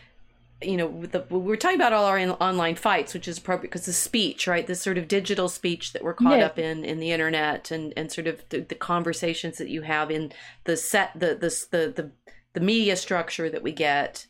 [0.61, 3.85] you know, the, we're talking about all our in, online fights, which is appropriate because
[3.85, 4.67] the speech, right?
[4.67, 6.45] This sort of digital speech that we're caught yeah.
[6.45, 10.11] up in in the internet, and and sort of the, the conversations that you have
[10.11, 10.31] in
[10.65, 12.11] the set, the the the, the
[12.53, 14.27] the media structure that we get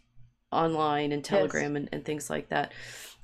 [0.51, 1.79] online and telegram yes.
[1.81, 2.71] and, and things like that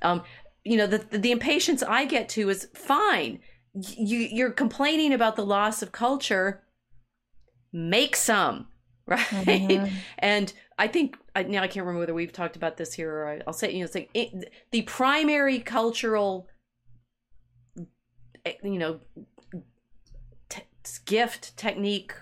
[0.02, 0.22] um,
[0.64, 3.40] you know the, the, impatience i get to is fine
[3.74, 6.62] you you're complaining about the loss of culture
[7.72, 8.66] make some
[9.06, 9.94] right mm-hmm.
[10.18, 13.28] and i think I, now i can't remember whether we've talked about this here or
[13.28, 16.48] I, will say you know it's like it, the primary cultural
[18.44, 19.00] eh, you know
[20.48, 20.62] t-
[21.06, 22.12] gift technique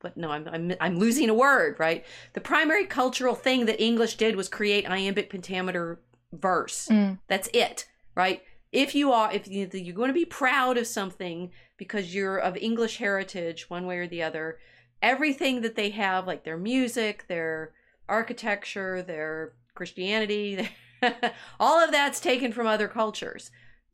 [0.00, 2.04] but no, I'm, I'm, I'm losing a word, right?
[2.32, 6.00] The primary cultural thing that English did was create iambic pentameter
[6.32, 6.88] verse.
[6.90, 7.18] Mm.
[7.28, 8.42] That's it, right?
[8.72, 12.56] If you are, if you, you're going to be proud of something because you're of
[12.56, 14.58] English heritage, one way or the other,
[15.02, 17.72] everything that they have, like their music, their
[18.08, 20.68] architecture, their Christianity,
[21.60, 23.50] all of that's taken from other cultures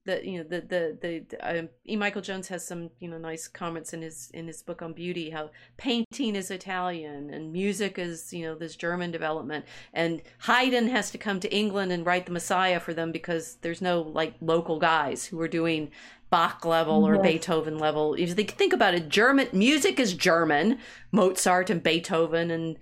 [0.06, 1.96] the you know the the the um, E.
[1.96, 5.30] Michael Jones has some you know nice comments in his in his book on beauty
[5.30, 11.10] how painting is Italian and music is you know this German development and Haydn has
[11.10, 14.78] to come to England and write the Messiah for them because there's no like local
[14.78, 15.90] guys who are doing
[16.28, 17.22] Bach level or yes.
[17.22, 18.14] Beethoven level.
[18.14, 20.78] If they think about it, German music is German,
[21.12, 22.76] Mozart and Beethoven and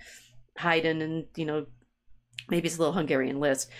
[0.58, 1.66] Haydn and you know
[2.48, 3.70] maybe it's a little Hungarian Liszt.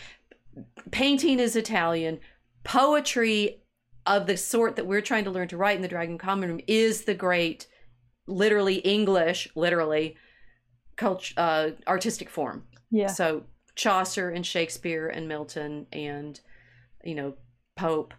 [0.91, 2.21] Painting is Italian
[2.65, 3.63] poetry
[4.07, 6.61] of the sort that we're trying to learn to write in the Dragon Common Room
[6.67, 7.67] is the great,
[8.27, 10.17] literally English, literally,
[10.97, 12.65] culture, uh, artistic form.
[12.91, 13.09] Yeah.
[13.09, 13.45] So
[13.77, 16.39] Chaucer and Shakespeare and Milton and,
[17.03, 17.35] you know,
[17.77, 18.15] Pope.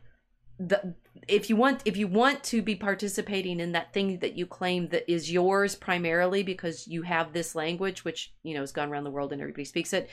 [0.58, 0.96] The,
[1.28, 4.88] if you want if you want to be participating in that thing that you claim
[4.90, 9.04] that is yours primarily because you have this language which you know has gone around
[9.04, 10.10] the world and everybody speaks it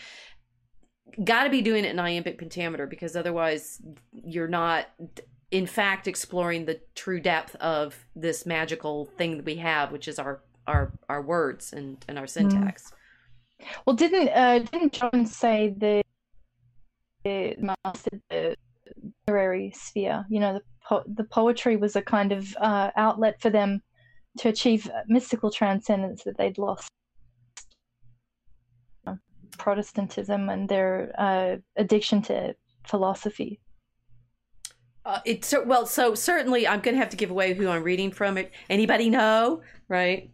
[1.24, 3.80] got to be doing it in iambic pentameter because otherwise
[4.24, 4.86] you're not
[5.50, 10.18] in fact exploring the true depth of this magical thing that we have which is
[10.18, 12.90] our our our words and and our syntax.
[13.60, 13.66] Mm.
[13.86, 16.02] well didn't uh didn't john say the
[17.24, 18.56] mastered the
[19.26, 20.24] literary sphere?
[20.28, 23.82] You know the po- the poetry was a kind of uh, outlet for them
[24.38, 26.90] to achieve mystical transcendence that they'd lost
[29.62, 33.60] Protestantism and their uh, addiction to philosophy?
[35.04, 38.10] Uh, it's well, so certainly I'm going to have to give away who I'm reading
[38.10, 38.38] from.
[38.38, 40.32] It anybody know, right?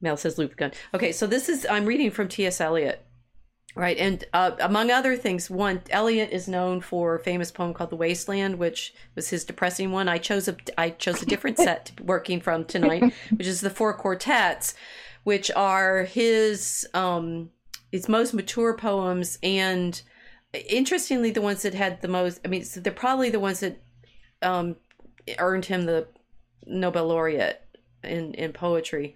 [0.00, 0.72] Mel says loop gun.
[0.94, 2.58] Okay, so this is I'm reading from T.S.
[2.58, 3.04] Eliot,
[3.76, 3.98] right?
[3.98, 7.96] And uh, among other things, one Eliot is known for a famous poem called "The
[7.96, 10.08] Wasteland," which was his depressing one.
[10.08, 13.92] I chose a I chose a different set working from tonight, which is the four
[13.92, 14.72] quartets,
[15.24, 17.50] which are his um
[17.90, 20.02] his most mature poems and
[20.68, 23.80] interestingly the ones that had the most i mean so they're probably the ones that
[24.42, 24.76] um,
[25.38, 26.06] earned him the
[26.66, 27.62] nobel laureate
[28.02, 29.14] in in poetry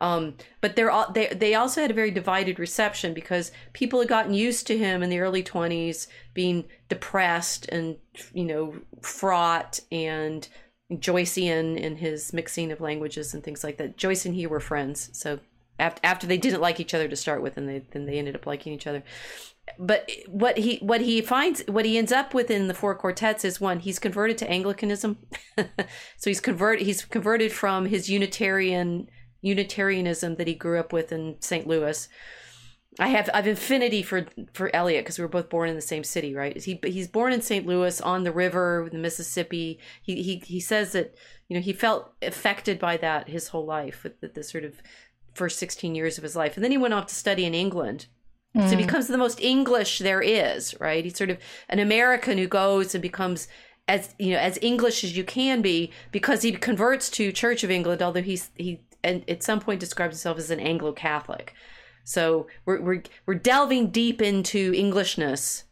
[0.00, 4.08] um, but they're all they they also had a very divided reception because people had
[4.08, 7.96] gotten used to him in the early 20s being depressed and
[8.34, 10.48] you know fraught and
[10.92, 13.96] Joycean in his mixing of languages and things like that.
[13.96, 15.38] Joyce and he were friends, so
[15.78, 18.36] after after they didn't like each other to start with and they then they ended
[18.36, 19.02] up liking each other.
[19.78, 23.44] But what he what he finds what he ends up with in the four quartets
[23.44, 25.18] is one he's converted to anglicanism.
[26.16, 29.08] So he's converted he's converted from his unitarian
[29.42, 32.08] unitarianism that he grew up with in st louis.
[32.98, 36.04] I have i've infinity for for eliot because we were both born in the same
[36.04, 36.60] city right?
[36.60, 39.78] He he's born in st louis on the river the mississippi.
[40.02, 41.14] He he, he says that
[41.48, 44.74] you know he felt affected by that his whole life with the, the sort of
[45.34, 46.56] first 16 years of his life.
[46.56, 48.06] And then he went off to study in England.
[48.56, 48.62] Mm.
[48.62, 48.86] So he mm.
[48.86, 51.04] becomes the most English there is, right?
[51.04, 53.48] He's sort of an American who goes and becomes
[53.86, 57.70] as you know as English as you can be because he converts to Church of
[57.70, 61.54] England, although he's he and at some point describes himself as an Anglo Catholic.
[62.04, 65.64] So we're we're we're delving deep into Englishness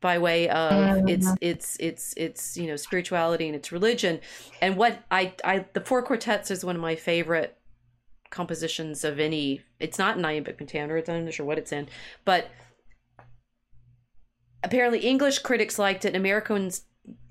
[0.00, 1.08] by way of mm-hmm.
[1.08, 4.20] its its its its you know spirituality and its religion
[4.62, 7.57] and what i i the four quartets is one of my favorite
[8.30, 9.62] compositions of any.
[9.80, 10.96] It's not in iambic pentameter.
[10.96, 11.88] It's, I'm not sure what it's in,
[12.24, 12.50] but
[14.62, 16.08] apparently English critics liked it.
[16.08, 16.82] and Americans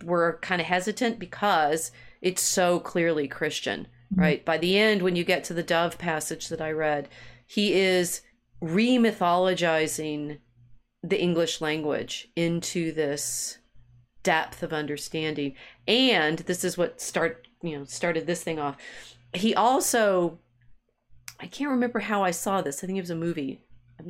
[0.04, 1.92] were kind of hesitant because
[2.22, 4.22] it's so clearly Christian, mm-hmm.
[4.22, 4.46] right?
[4.46, 7.10] By the end, when you get to the dove passage that I read,
[7.46, 8.22] he is
[8.62, 10.40] re mythologizing
[11.04, 13.60] the English language into this
[14.24, 15.56] depth of understanding.
[15.88, 18.78] And this is what start you know started this thing off.
[19.34, 20.40] He also
[21.40, 22.84] I can't remember how I saw this.
[22.84, 23.62] I think it was a movie.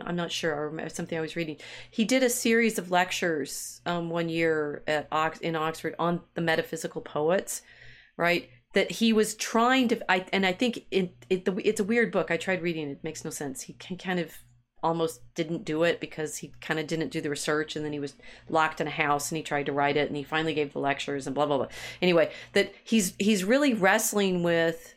[0.05, 1.57] I'm not, sure, or something I was reading.
[1.89, 6.41] He did a series of lectures um, one year at Ox- in Oxford on the
[6.41, 7.61] metaphysical poets,
[8.17, 8.49] right?
[8.73, 12.31] That he was trying to, I and I think it, it it's a weird book.
[12.31, 13.61] I tried reading it; it makes no sense.
[13.61, 14.33] He can kind of
[14.83, 17.99] almost didn't do it because he kind of didn't do the research and then he
[17.99, 18.13] was
[18.47, 20.79] locked in a house and he tried to write it and he finally gave the
[20.79, 21.67] lectures and blah blah blah
[21.99, 24.93] anyway that he's he's really wrestling with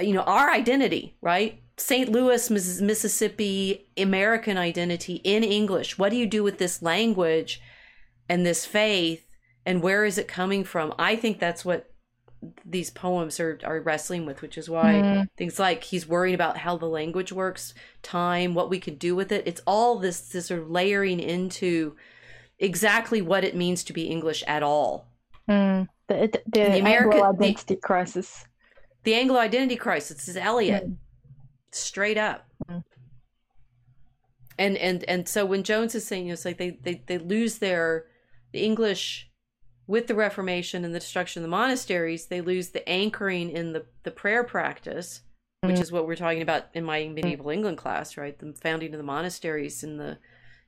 [0.00, 6.26] you know our identity right st louis mississippi american identity in english what do you
[6.26, 7.60] do with this language
[8.28, 9.24] and this faith
[9.64, 11.90] and where is it coming from i think that's what
[12.64, 15.28] these poems are, are wrestling with, which is why mm.
[15.36, 19.32] things like he's worried about how the language works, time, what we can do with
[19.32, 19.46] it.
[19.46, 21.96] It's all this this sort of layering into
[22.58, 25.08] exactly what it means to be English at all.
[25.48, 25.88] Mm.
[26.08, 28.46] The, the, the, American identity the, crisis.
[29.08, 30.96] The Anglo identity crisis is Eliot, mm.
[31.72, 32.46] straight up.
[32.68, 32.84] Mm.
[34.58, 37.16] And and and so when Jones is saying, you know, it's like they they they
[37.16, 38.04] lose their
[38.52, 39.30] the English
[39.86, 43.86] with the Reformation and the destruction of the monasteries, they lose the anchoring in the,
[44.02, 45.22] the prayer practice,
[45.62, 45.82] which mm-hmm.
[45.82, 48.38] is what we're talking about in my medieval England class, right?
[48.38, 50.18] The founding of the monasteries in the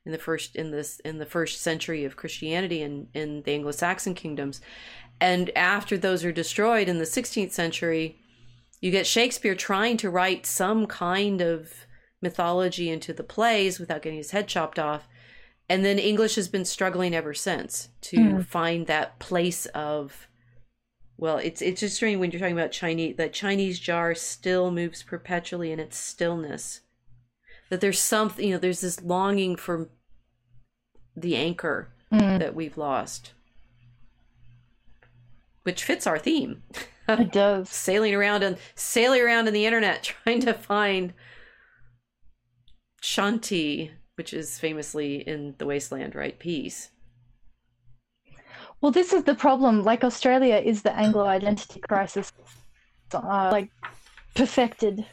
[0.07, 4.15] in the first in this in the first century of Christianity in, in the Anglo-Saxon
[4.15, 4.63] kingdoms.
[5.21, 8.17] And after those are destroyed in the 16th century,
[8.81, 11.87] you get Shakespeare trying to write some kind of
[12.23, 15.09] mythology into the plays without getting his head chopped off
[15.71, 18.45] and then English has been struggling ever since to mm.
[18.45, 20.27] find that place of
[21.17, 25.05] well, it's it's just strange when you're talking about Chinese that Chinese jar still moves
[25.05, 26.81] perpetually in its stillness.
[27.69, 29.91] That there's something, you know, there's this longing for
[31.15, 32.41] the anchor mm.
[32.41, 33.33] that we've lost.
[35.63, 36.65] Which fits our theme.
[37.19, 37.69] It does.
[37.69, 41.15] sailing around and sailing around in the internet trying to find
[43.03, 43.91] Shanti
[44.21, 46.39] which is famously in the wasteland, right?
[46.39, 46.91] Peace.
[48.83, 49.83] Well, this is the problem.
[49.83, 52.31] Like Australia is the Anglo identity crisis,
[53.15, 53.71] uh, like
[54.35, 55.07] perfected.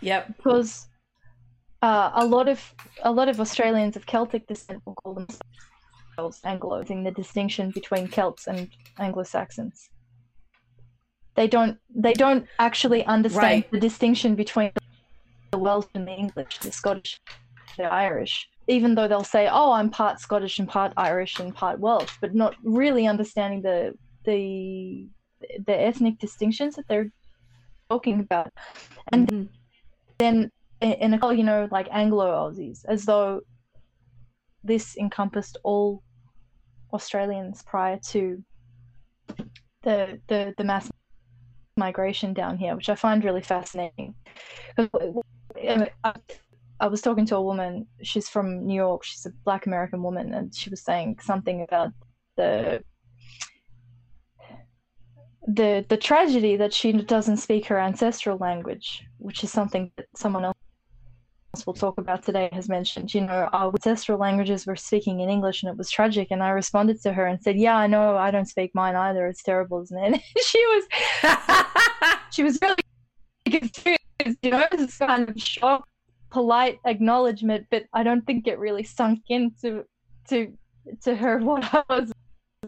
[0.00, 0.38] Yep.
[0.38, 0.86] Because
[1.82, 2.58] uh, a lot of
[3.02, 8.08] a lot of Australians of Celtic descent will call themselves Anglo, in the distinction between
[8.08, 9.90] Celts and Anglo Saxons.
[11.38, 13.70] They don't they don't actually understand right.
[13.70, 14.72] the distinction between
[15.52, 17.20] the Welsh and the English, the Scottish
[17.76, 21.78] they're Irish, even though they'll say, "Oh, I'm part Scottish and part Irish and part
[21.78, 25.06] Welsh," but not really understanding the the
[25.64, 27.12] the ethnic distinctions that they're
[27.88, 28.50] talking about.
[29.12, 29.44] And mm-hmm.
[30.18, 33.42] then in a call, you know, like Anglo Aussies, as though
[34.64, 36.02] this encompassed all
[36.92, 38.42] Australians prior to
[39.84, 40.90] the the the mass
[41.78, 44.14] migration down here, which I find really fascinating.
[46.80, 47.86] I was talking to a woman.
[48.02, 49.04] She's from New York.
[49.04, 51.92] She's a Black American woman, and she was saying something about
[52.36, 52.82] the
[55.46, 60.44] the the tragedy that she doesn't speak her ancestral language, which is something that someone
[60.44, 60.56] else
[61.66, 63.14] will talk about today has mentioned.
[63.14, 66.28] You know, our ancestral languages were speaking in English, and it was tragic.
[66.30, 68.16] And I responded to her and said, "Yeah, I know.
[68.16, 69.26] I don't speak mine either.
[69.26, 70.84] It's terrible, isn't it?" And she was
[72.30, 72.76] she was really
[73.46, 74.38] confused.
[74.42, 75.86] You know, this kind of shock
[76.30, 79.84] polite acknowledgement, but I don't think it really sunk into
[80.28, 80.52] to
[81.02, 82.12] to her what I was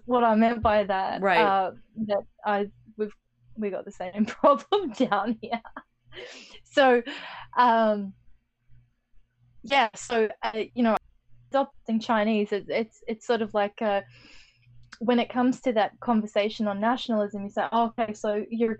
[0.07, 1.20] what I meant by that.
[1.20, 1.41] Right.
[1.41, 1.72] Uh,
[2.07, 3.12] that I we've
[3.57, 5.61] we got the same problem down here.
[6.64, 7.03] so,
[7.57, 8.12] um,
[9.63, 9.89] yeah.
[9.95, 10.97] So uh, you know,
[11.51, 14.03] adopting Chinese, it, it's it's sort of like uh,
[15.01, 18.79] when it comes to that conversation on nationalism, you say, oh, okay, so you're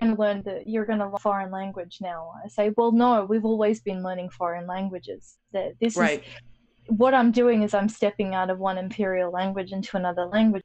[0.00, 2.32] going to learn that you're going to learn foreign language now.
[2.44, 5.36] I say, well, no, we've always been learning foreign languages.
[5.52, 6.20] That this right.
[6.20, 10.64] is what I'm doing is I'm stepping out of one imperial language into another language.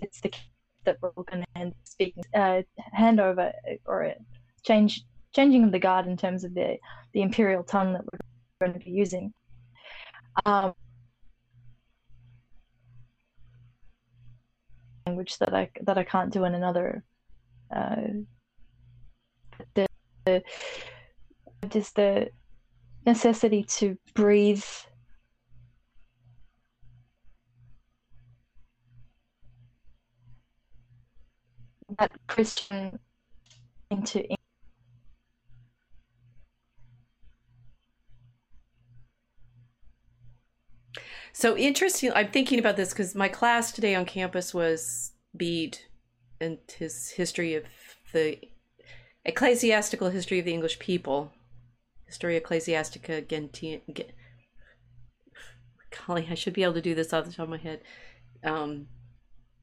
[0.00, 0.32] It's the
[0.84, 2.62] that we're going to hand speaking uh,
[2.92, 3.52] hand over
[3.84, 4.14] or
[4.64, 5.04] change
[5.34, 6.76] changing of the guard in terms of the
[7.12, 8.18] the imperial tongue that we're
[8.60, 9.32] going to be using.
[10.44, 10.74] Um,
[15.06, 17.04] language that I that I can't do in another
[17.74, 17.96] uh,
[19.74, 20.42] the
[21.68, 22.28] just the
[23.06, 24.64] necessity to breathe
[31.98, 32.98] that Christian
[33.90, 34.24] into
[41.38, 42.12] So interesting.
[42.14, 45.76] I'm thinking about this because my class today on campus was Bede
[46.40, 47.64] and his history of
[48.14, 48.38] the
[49.22, 51.34] ecclesiastical history of the English people,
[52.06, 53.82] Historia Ecclesiastica Gentium.
[56.06, 57.82] Golly, I should be able to do this off the top of my head.
[58.42, 58.86] Um,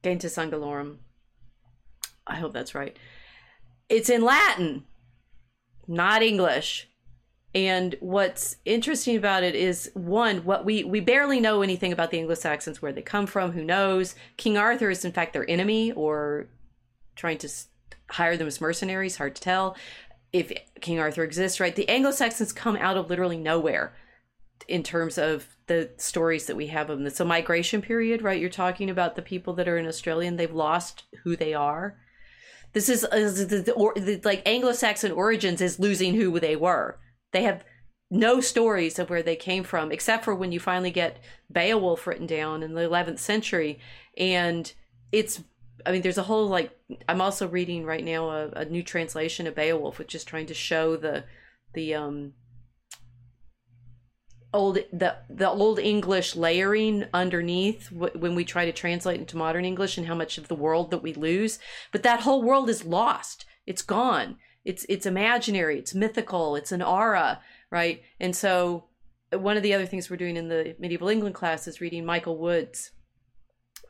[0.03, 0.97] Gentis Anglorum.
[2.27, 2.95] I hope that's right.
[3.89, 4.83] It's in Latin,
[5.87, 6.87] not English.
[7.55, 12.19] And what's interesting about it is one, what we we barely know anything about the
[12.19, 14.15] Anglo-Saxons, where they come from, who knows.
[14.37, 16.47] King Arthur is in fact their enemy or
[17.15, 17.49] trying to
[18.09, 19.75] hire them as mercenaries, hard to tell.
[20.31, 20.51] If
[20.81, 21.75] King Arthur exists, right?
[21.75, 23.93] The Anglo-Saxons come out of literally nowhere
[24.67, 27.11] in terms of the stories that we have of them.
[27.19, 28.41] A migration period, right?
[28.41, 31.97] You're talking about the people that are in Australia and they've lost who they are.
[32.73, 36.97] This is, is the, the, the like Anglo-Saxon origins is losing who they were
[37.33, 37.65] they have
[38.09, 41.17] no stories of where they came from, except for when you finally get
[41.51, 43.79] Beowulf written down in the 11th century.
[44.17, 44.71] And
[45.11, 45.43] it's,
[45.85, 46.71] I mean, there's a whole like,
[47.09, 50.53] I'm also reading right now a, a new translation of Beowulf, which is trying to
[50.53, 51.25] show the,
[51.73, 52.33] the, um,
[54.53, 59.97] old the the old english layering underneath when we try to translate into modern english
[59.97, 61.57] and how much of the world that we lose.
[61.91, 63.45] But that whole world is lost.
[63.65, 67.39] It's gone it's it's imaginary it's mythical it's an aura
[67.71, 68.03] right?
[68.19, 68.83] And so
[69.31, 72.37] one of the other things we're doing in the medieval england class is reading michael
[72.37, 72.91] wood's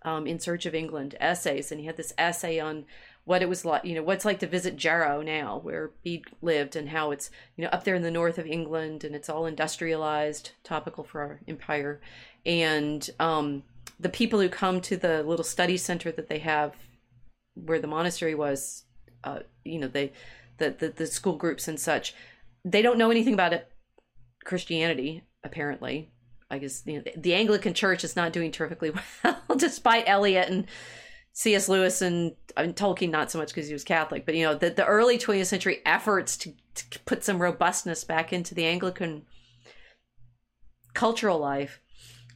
[0.05, 2.85] um, in search of england essays and he had this essay on
[3.25, 6.75] what it was like you know what's like to visit jarrow now where bede lived
[6.75, 9.45] and how it's you know up there in the north of england and it's all
[9.45, 12.01] industrialized topical for our empire.
[12.45, 13.63] And um,
[13.99, 16.75] the people who come to the little study center that they have
[17.53, 18.83] where the monastery was
[19.23, 20.11] uh, you know they
[20.57, 22.13] the, the, the school groups and such,
[22.65, 23.71] they don't know anything about it,
[24.43, 26.11] Christianity, apparently.
[26.49, 28.91] I guess you know, the, Anglican Church is not doing terrifically
[29.23, 30.67] well, despite Eliot and
[31.33, 31.67] C.S.
[31.67, 34.53] Lewis and I mean, Tolkien, not so much because he was Catholic, but you know,
[34.53, 39.23] the, the early 20th century efforts to, to put some robustness back into the Anglican
[40.93, 41.81] cultural life.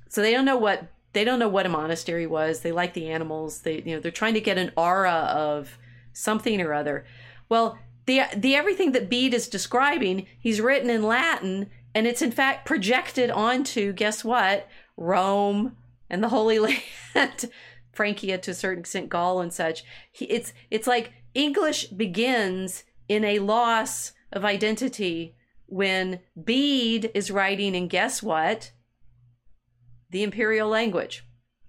[0.09, 2.61] So they don't know what they don't know what a monastery was.
[2.61, 3.61] They like the animals.
[3.61, 5.77] They you know they're trying to get an aura of
[6.13, 7.05] something or other.
[7.49, 7.77] Well,
[8.07, 12.65] the the everything that Bede is describing, he's written in Latin, and it's in fact
[12.65, 14.67] projected onto guess what?
[14.95, 15.77] Rome
[16.09, 16.57] and the Holy
[17.15, 17.51] Land,
[17.91, 19.83] Francia to a certain extent, Gaul and such.
[20.11, 25.35] He, it's it's like English begins in a loss of identity
[25.67, 28.71] when Bede is writing in guess what?
[30.09, 31.25] The imperial language.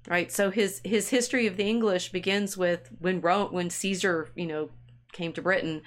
[0.08, 0.30] Right?
[0.30, 4.70] So his his history of the English begins with when Rome when Caesar, you know,
[5.12, 5.82] came to Britain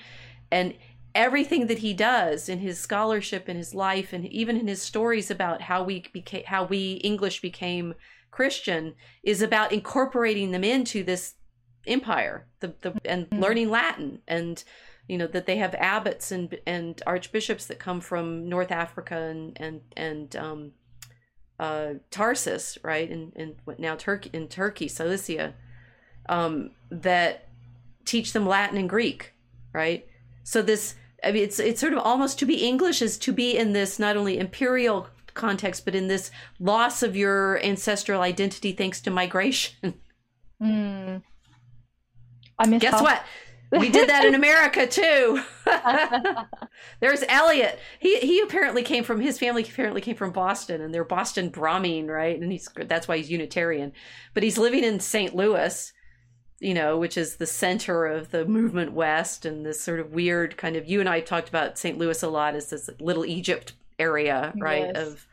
[0.51, 0.73] and
[1.13, 5.29] everything that he does in his scholarship in his life and even in his stories
[5.29, 7.93] about how we became how we english became
[8.29, 8.93] christian
[9.23, 11.35] is about incorporating them into this
[11.85, 13.41] empire the, the and mm-hmm.
[13.41, 14.63] learning latin and
[15.07, 19.57] you know that they have abbots and and archbishops that come from north africa and
[19.59, 20.71] and and um
[21.59, 25.53] uh tarsus right and and now turkey in turkey cilicia
[26.29, 27.49] um that
[28.05, 29.33] teach them latin and greek
[29.73, 30.07] right
[30.43, 33.57] so this, I mean, it's it's sort of almost to be English is to be
[33.57, 39.01] in this not only imperial context, but in this loss of your ancestral identity thanks
[39.01, 39.93] to migration.
[40.61, 41.23] Mm.
[42.59, 43.23] I miss Guess what?
[43.71, 45.41] We did that in America too.
[46.99, 47.79] There's Eliot.
[47.99, 52.07] He he apparently came from his family apparently came from Boston and they're Boston Brahmin,
[52.07, 52.39] right?
[52.39, 53.93] And he's that's why he's Unitarian.
[54.33, 55.33] But he's living in St.
[55.33, 55.93] Louis
[56.61, 60.57] you know, which is the center of the movement west and this sort of weird
[60.57, 61.97] kind of you and I talked about St.
[61.97, 64.91] Louis a lot as this little Egypt area, right?
[64.93, 65.07] Yes.
[65.07, 65.27] Of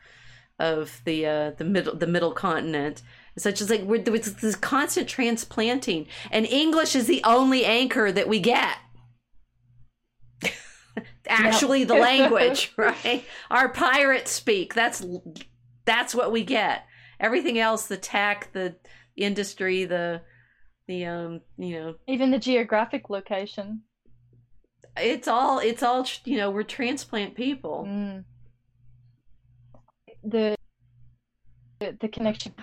[0.57, 3.03] of the uh, the middle the middle continent.
[3.37, 8.39] Such as like we're, this constant transplanting, and English is the only anchor that we
[8.39, 8.77] get.
[11.27, 13.23] Actually, the language, right?
[13.51, 14.73] Our pirates speak.
[14.73, 15.05] That's
[15.85, 16.85] that's what we get.
[17.19, 18.75] Everything else, the tech, the
[19.15, 20.21] industry, the
[20.89, 23.81] the um you know even the geographic location
[24.97, 28.23] it's all it's all you know we're transplant people mm.
[30.23, 30.57] the
[31.79, 32.53] the connection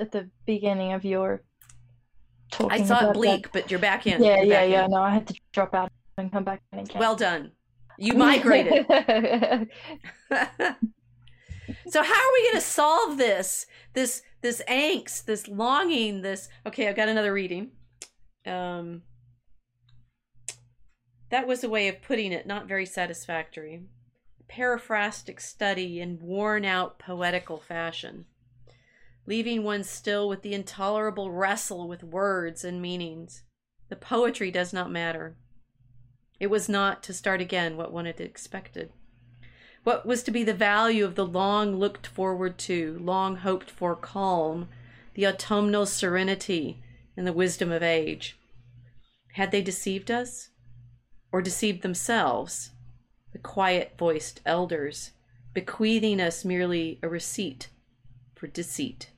[0.00, 1.42] at the beginning of your
[2.50, 3.52] talking i saw it bleak that.
[3.52, 4.90] but you're back in yeah you're yeah yeah in.
[4.90, 7.52] no i had to drop out and come back in again well done
[7.98, 8.86] You migrated.
[11.88, 13.66] so how are we going to solve this?
[13.94, 17.72] This this angst, this longing, this Okay, I've got another reading.
[18.46, 19.02] Um
[21.30, 23.84] that was a way of putting it, not very satisfactory.
[24.48, 28.24] Paraphrastic study in worn out poetical fashion,
[29.26, 33.44] leaving one still with the intolerable wrestle with words and meanings.
[33.90, 35.36] The poetry does not matter.
[36.40, 38.92] It was not, to start again, what one had expected.
[39.82, 43.96] What was to be the value of the long looked forward to, long hoped for
[43.96, 44.68] calm,
[45.14, 46.82] the autumnal serenity,
[47.16, 48.38] and the wisdom of age?
[49.34, 50.50] Had they deceived us?
[51.32, 52.72] Or deceived themselves,
[53.32, 55.12] the quiet voiced elders,
[55.54, 57.68] bequeathing us merely a receipt
[58.34, 59.10] for deceit?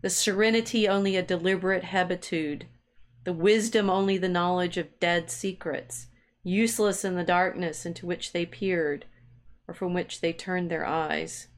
[0.00, 2.66] The serenity only a deliberate habitude,
[3.24, 6.06] the wisdom only the knowledge of dead secrets,
[6.42, 9.04] useless in the darkness into which they peered,
[9.66, 11.48] or from which they turned their eyes.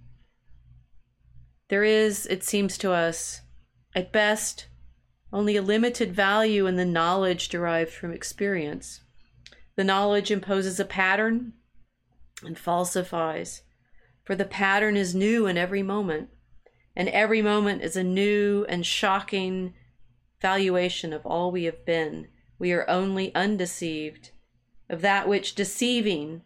[1.68, 3.40] There is, it seems to us,
[3.94, 4.66] at best,
[5.32, 9.00] only a limited value in the knowledge derived from experience.
[9.76, 11.54] The knowledge imposes a pattern
[12.44, 13.62] and falsifies,
[14.22, 16.28] for the pattern is new in every moment,
[16.94, 19.74] and every moment is a new and shocking
[20.40, 22.28] valuation of all we have been.
[22.58, 24.30] We are only undeceived
[24.88, 26.42] of that which deceiving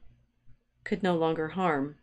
[0.89, 1.97] could no longer harm.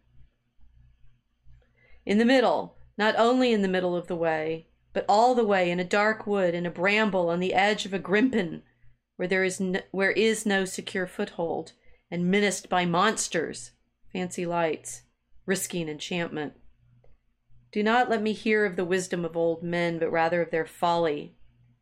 [2.06, 5.72] In the middle, not only in the middle of the way, but all the way
[5.72, 8.62] in a dark wood, in a bramble, on the edge of a grimpen,
[9.16, 11.72] where there is no, where is no secure foothold,
[12.12, 13.72] and menaced by monsters,
[14.14, 15.02] fancy lights,
[15.48, 16.54] risking enchantment.
[17.72, 20.68] Do not let me hear of the wisdom of old men, but rather of their
[20.68, 21.36] folly,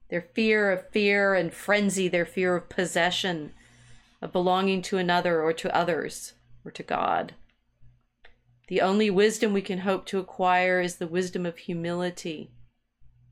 [0.09, 3.51] their fear of fear and frenzy, their fear of possession,
[4.21, 6.33] of belonging to another or to others
[6.65, 7.35] or to God.
[8.67, 12.51] The only wisdom we can hope to acquire is the wisdom of humility.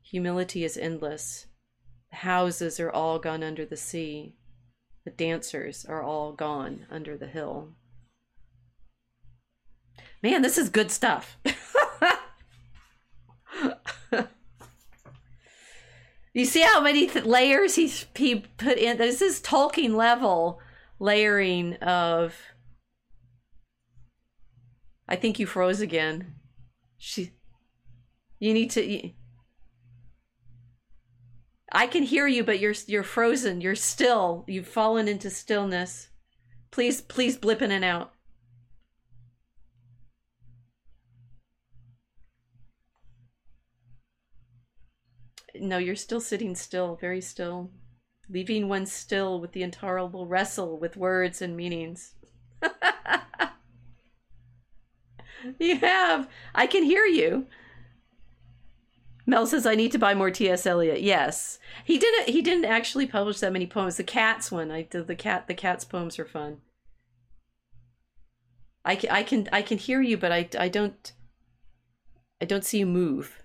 [0.02, 1.46] Humility is endless.
[2.10, 4.36] The houses are all gone under the sea.
[5.04, 7.70] The dancers are all gone under the hill.
[10.22, 11.38] Man, this is good stuff.
[16.32, 18.98] you see how many th- layers he's he put in?
[18.98, 20.60] This is Tolkien level
[21.00, 22.36] layering of.
[25.08, 26.34] I think you froze again.
[26.98, 27.32] She.
[28.38, 29.10] You need to.
[31.72, 33.60] I can hear you, but you're you're frozen.
[33.60, 34.44] You're still.
[34.46, 36.08] You've fallen into stillness.
[36.70, 38.12] Please, please blip in and out.
[45.54, 47.70] No, you're still sitting still, very still,
[48.28, 52.14] leaving one still with the intolerable wrestle with words and meanings.
[55.58, 56.28] you have.
[56.54, 57.46] I can hear you.
[59.24, 60.66] Mel says I need to buy more T.S.
[60.66, 61.00] Eliot.
[61.00, 62.28] Yes, he didn't.
[62.28, 63.96] He didn't actually publish that many poems.
[63.96, 65.46] The cats one, I did the cat.
[65.46, 66.58] The cats poems are fun.
[68.84, 71.12] I can, I can I can hear you, but I I don't
[72.40, 73.41] I don't see you move.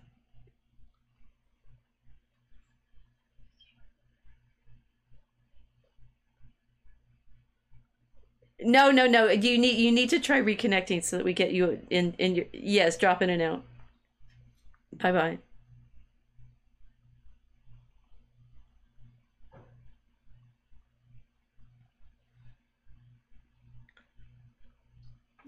[8.67, 9.29] No, no, no.
[9.29, 12.45] You need you need to try reconnecting so that we get you in in your
[12.51, 13.63] yes, drop in and out.
[14.91, 15.39] Bye bye.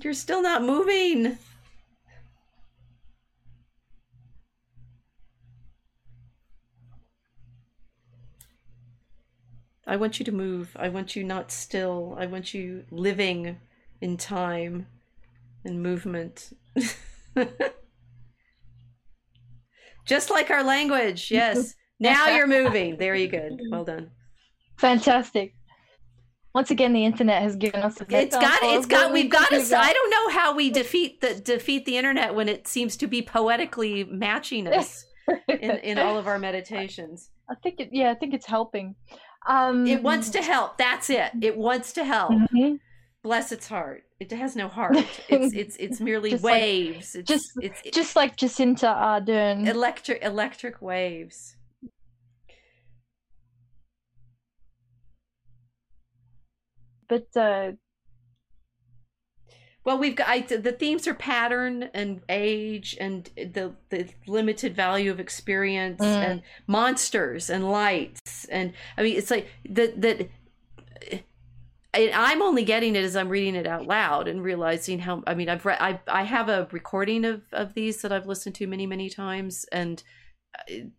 [0.01, 1.37] You're still not moving.
[9.89, 10.77] I want you to move.
[10.79, 12.15] I want you not still.
[12.19, 13.57] I want you living
[14.01, 14.85] in time
[15.65, 16.55] and movement.
[20.05, 21.31] Just like our language.
[21.31, 21.75] Yes.
[22.01, 22.97] Now you're moving.
[22.97, 23.59] Very good.
[23.69, 24.11] Well done.
[24.77, 25.53] Fantastic.
[26.55, 27.99] Once again, the internet has given us.
[27.99, 28.59] A it's got.
[28.63, 29.11] It's got.
[29.11, 29.57] We've got to.
[29.57, 33.21] I don't know how we defeat the defeat the internet when it seems to be
[33.21, 35.05] poetically matching us
[35.49, 37.31] in in all of our meditations.
[37.49, 37.89] I think it.
[37.91, 38.95] Yeah, I think it's helping.
[39.47, 40.77] Um, it wants to help.
[40.77, 41.31] That's it.
[41.41, 42.31] It wants to help.
[42.31, 42.75] Mm-hmm.
[43.23, 44.03] Bless its heart.
[44.19, 44.97] It has no heart.
[45.29, 47.15] It's it's it's merely just waves.
[47.15, 49.67] Like, it's, just it's, it's, just like Jacinda Ardern.
[49.67, 51.55] Electric electric waves.
[57.07, 57.71] But uh,
[59.85, 65.09] well, we've got I, the themes are pattern and age and the the limited value
[65.09, 66.05] of experience mm.
[66.05, 70.29] and monsters and lights and I mean it's like that that
[71.93, 75.23] I'm only getting it as I'm reading it out loud and realizing how.
[75.25, 75.79] I mean, I've read.
[75.81, 79.65] I I have a recording of of these that I've listened to many many times,
[79.71, 80.03] and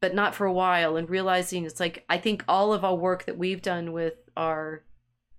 [0.00, 0.96] but not for a while.
[0.96, 4.82] And realizing it's like I think all of our work that we've done with our.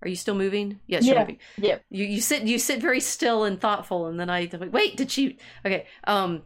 [0.02, 0.80] Are you still moving?
[0.86, 1.12] Yes, yeah.
[1.12, 1.38] you're moving.
[1.56, 1.78] Yeah.
[1.90, 4.96] You you sit you sit very still and thoughtful, and then I wait.
[4.96, 5.38] Did she?
[5.64, 5.86] Okay.
[6.04, 6.42] Um.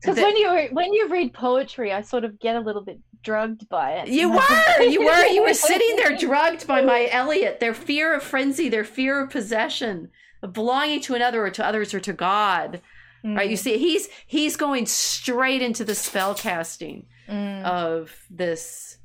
[0.00, 3.68] Because when you when you read poetry, I sort of get a little bit drugged
[3.68, 4.08] by it.
[4.08, 7.60] You were, you were, you were sitting there drugged by my Eliot.
[7.60, 10.10] Their fear of frenzy, their fear of possession,
[10.42, 12.80] of belonging to another or to others or to God.
[13.24, 13.36] Mm.
[13.36, 13.50] Right?
[13.50, 17.64] You see, he's he's going straight into the spell casting mm.
[17.64, 18.97] of this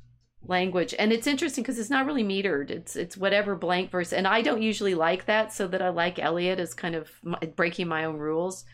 [0.46, 2.70] language, and it's interesting because it's not really metered.
[2.70, 5.52] It's it's whatever blank verse, and I don't usually like that.
[5.52, 7.10] So that I like Eliot as kind of
[7.56, 8.64] breaking my own rules,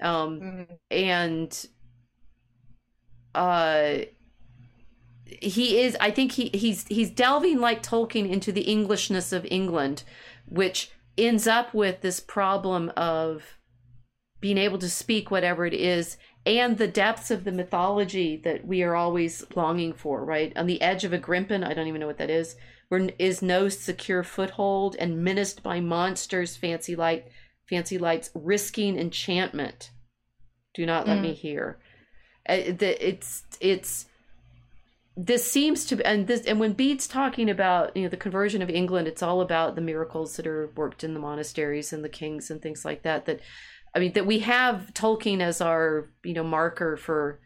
[0.00, 0.66] um, mm.
[0.90, 1.66] and
[3.34, 3.98] uh
[5.40, 10.02] he is i think he he's he's delving like tolkien into the englishness of england
[10.46, 13.56] which ends up with this problem of
[14.40, 18.82] being able to speak whatever it is and the depths of the mythology that we
[18.82, 22.06] are always longing for right on the edge of a grimpen i don't even know
[22.06, 22.56] what that is
[22.88, 27.26] where is no secure foothold and menaced by monsters fancy light
[27.68, 29.90] fancy lights risking enchantment
[30.74, 31.22] do not let mm.
[31.22, 31.78] me hear
[32.48, 34.06] uh, it's it's
[35.16, 38.62] this seems to be and this and when Bede's talking about you know the conversion
[38.62, 42.08] of England, it's all about the miracles that are worked in the monasteries and the
[42.08, 43.26] kings and things like that.
[43.26, 43.40] That
[43.94, 47.40] I mean that we have Tolkien as our you know marker for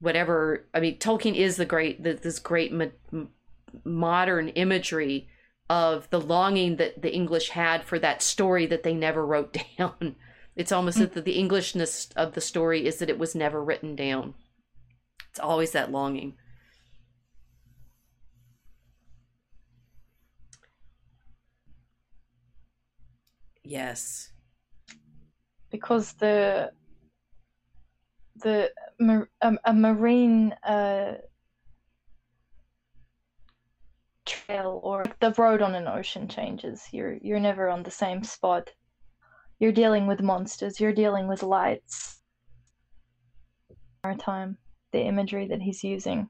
[0.00, 0.66] whatever.
[0.74, 3.28] I mean Tolkien is the great the, this great mo-
[3.84, 5.28] modern imagery
[5.70, 10.16] of the longing that the English had for that story that they never wrote down.
[10.56, 11.14] It's almost mm-hmm.
[11.14, 14.34] that the Englishness of the story is that it was never written down.
[15.30, 16.34] It's always that longing.
[23.62, 24.30] Yes.
[25.70, 26.72] Because the
[28.36, 28.70] the
[29.40, 31.14] a, marine uh,
[34.24, 36.84] trail or the road on an ocean changes.
[36.92, 38.70] You're you're never on the same spot.
[39.58, 40.80] You're dealing with monsters.
[40.80, 42.20] You're dealing with lights.
[44.04, 44.56] Maritime,
[44.92, 46.28] the imagery that he's using,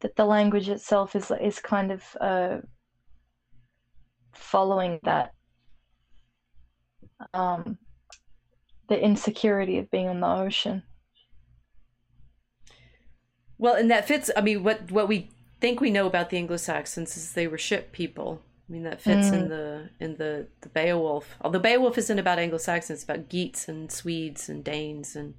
[0.00, 2.58] that the language itself is is kind of uh,
[4.32, 5.32] following that
[7.34, 7.78] um,
[8.88, 10.82] the insecurity of being on the ocean.
[13.58, 14.30] Well, and that fits.
[14.36, 15.30] I mean, what what we
[15.60, 18.40] think we know about the Anglo-Saxons is they were ship people.
[18.68, 19.32] I mean, that fits mm.
[19.34, 21.36] in the in the the Beowulf.
[21.40, 25.34] Although Beowulf isn't about Anglo-Saxons, it's about Geats and Swedes and Danes, and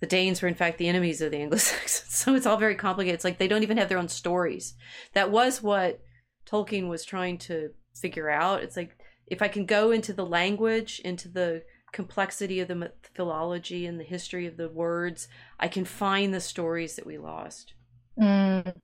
[0.00, 2.02] the Danes were in fact the enemies of the Anglo-Saxons.
[2.14, 3.16] So it's all very complicated.
[3.16, 4.74] It's like they don't even have their own stories.
[5.14, 6.00] That was what
[6.46, 8.62] Tolkien was trying to figure out.
[8.62, 8.96] It's like
[9.26, 11.64] if I can go into the language, into the
[11.94, 15.28] complexity of the philology and the history of the words,
[15.60, 17.72] I can find the stories that we lost.
[18.20, 18.74] Mm.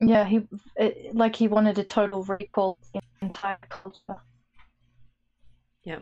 [0.00, 0.46] Yeah, he
[0.76, 4.20] it, like he wanted a total recall of the entire culture.
[5.84, 6.00] Yeah.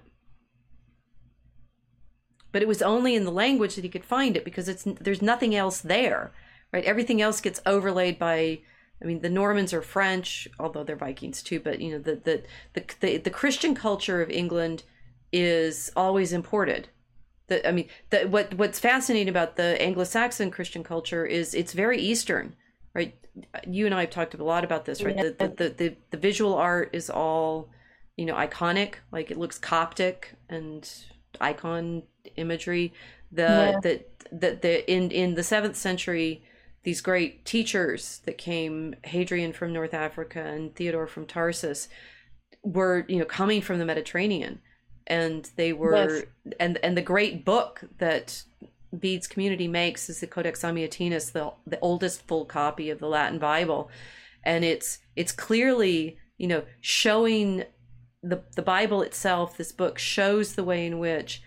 [2.52, 5.22] But it was only in the language that he could find it because it's there's
[5.22, 6.32] nothing else there,
[6.72, 6.84] right?
[6.84, 8.60] Everything else gets overlaid by
[9.02, 11.60] I mean, the Normans are French, although they're Vikings too.
[11.60, 12.42] But you know, the the
[12.74, 14.82] the the, the Christian culture of England
[15.32, 16.88] is always imported.
[17.46, 21.98] The, I mean, the, what what's fascinating about the Anglo-Saxon Christian culture is it's very
[21.98, 22.54] Eastern,
[22.94, 23.14] right?
[23.66, 25.16] You and I have talked a lot about this, right?
[25.16, 25.30] Yeah.
[25.38, 27.70] The, the, the the visual art is all,
[28.16, 28.94] you know, iconic.
[29.12, 30.88] Like it looks Coptic and
[31.40, 32.02] icon
[32.36, 32.92] imagery.
[33.32, 33.80] The yeah.
[33.82, 36.42] that that the in in the seventh century
[36.82, 41.88] these great teachers that came, Hadrian from North Africa and Theodore from Tarsus,
[42.62, 44.60] were you know coming from the Mediterranean,
[45.06, 46.24] and they were yes.
[46.58, 48.44] and and the great book that
[48.98, 53.38] Bede's community makes is the Codex Amiatinus, the the oldest full copy of the Latin
[53.38, 53.90] Bible,
[54.42, 57.64] and it's it's clearly you know showing
[58.22, 59.58] the the Bible itself.
[59.58, 61.42] This book shows the way in which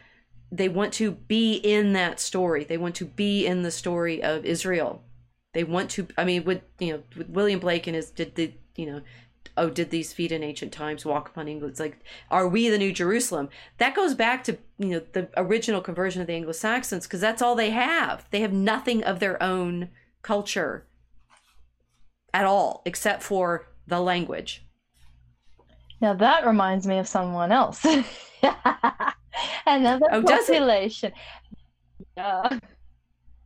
[0.52, 2.64] they want to be in that story.
[2.64, 5.04] They want to be in the story of Israel
[5.54, 6.08] they want to.
[6.18, 9.02] I mean, with you know, with William Blake and his did the you know,
[9.58, 11.72] oh, did these feet in ancient times walk upon England?
[11.72, 12.00] It's like,
[12.30, 13.50] are we the New Jerusalem?
[13.78, 17.42] That goes back to you know the original conversion of the Anglo Saxons because that's
[17.42, 18.28] all they have.
[18.32, 19.90] They have nothing of their own
[20.22, 20.86] culture
[22.34, 24.66] at all except for the language.
[26.02, 27.86] Now that reminds me of someone else.
[28.46, 29.14] Oh,
[29.66, 31.14] Another oh, population.
[32.18, 32.60] Yeah.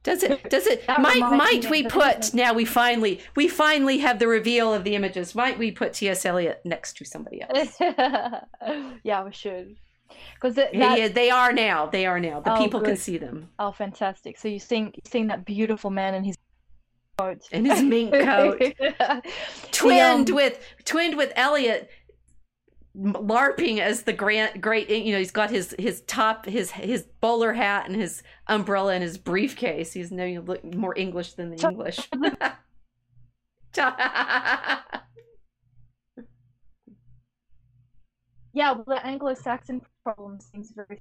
[0.08, 0.49] Does it?
[0.49, 0.88] Does it?
[0.88, 2.53] Might might we put now?
[2.53, 5.36] We finally we finally have the reveal of the images.
[5.36, 6.26] Might we put T.S.
[6.26, 7.76] Eliot next to somebody else?
[9.03, 9.76] yeah, we should.
[10.36, 11.88] Because Yeah, they are now.
[11.88, 12.39] They are now.
[12.39, 14.38] The Oh, people can see them oh, fantastic!
[14.38, 16.38] So you seeing seeing that beautiful man in his
[17.18, 18.62] coat, in his mink coat,
[19.74, 21.89] twinned um, with twinned with Eliot
[22.98, 27.54] larping as the grant great you know he's got his his top his his bowler
[27.54, 29.93] hat and his umbrella and his briefcase.
[29.93, 32.10] He's no more english than the english.
[38.58, 41.00] Yeah, well, the Anglo-Saxon problem seems very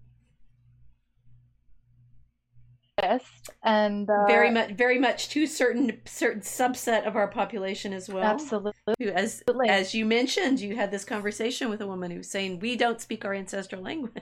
[3.00, 8.08] best and uh, very much very much to certain certain subset of our population as
[8.08, 8.72] well absolutely.
[8.98, 12.58] who as as you mentioned you had this conversation with a woman who was saying
[12.60, 14.14] we don't speak our ancestral language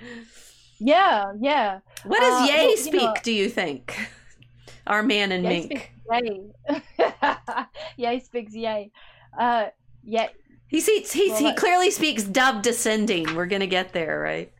[0.78, 1.80] Yeah, yeah.
[2.04, 3.96] what does Uh, yay well, you speak know- do you think
[4.86, 6.76] our man and Yay mink yay.
[7.96, 8.90] yay speaks yay.
[9.38, 9.66] Uh,
[10.04, 10.28] yeah,
[10.68, 13.34] He sees, he, Well, he clearly speaks dove descending.
[13.34, 14.52] We're gonna get there, right?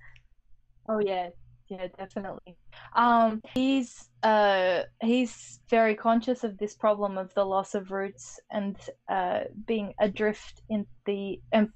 [0.88, 1.28] Oh yeah,
[1.68, 2.56] yeah, definitely.
[2.94, 8.76] Um, he's uh he's very conscious of this problem of the loss of roots and
[9.08, 11.72] uh being adrift in the um,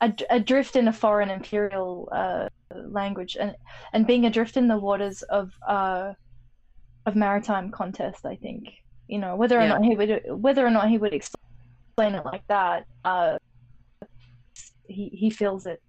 [0.00, 3.54] ad- adrift in a foreign imperial uh language and
[3.92, 6.12] and being adrift in the waters of uh
[7.06, 8.24] of maritime contest.
[8.26, 8.68] I think
[9.08, 9.68] you know whether or Yeah.
[9.68, 12.84] not he would whether or not he would explain it like that.
[13.04, 13.38] Uh,
[14.86, 15.80] he he feels it.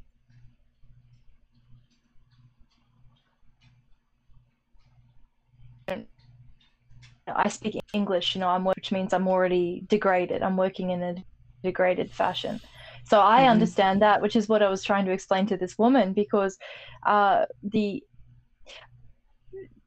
[7.35, 10.43] I speak English, you know, I'm which means I'm already degraded.
[10.43, 11.15] I'm working in a
[11.63, 12.61] degraded fashion.
[13.05, 13.49] So I Mhm.
[13.49, 16.57] understand that, which is what I was trying to explain to this woman because
[17.05, 18.03] uh, the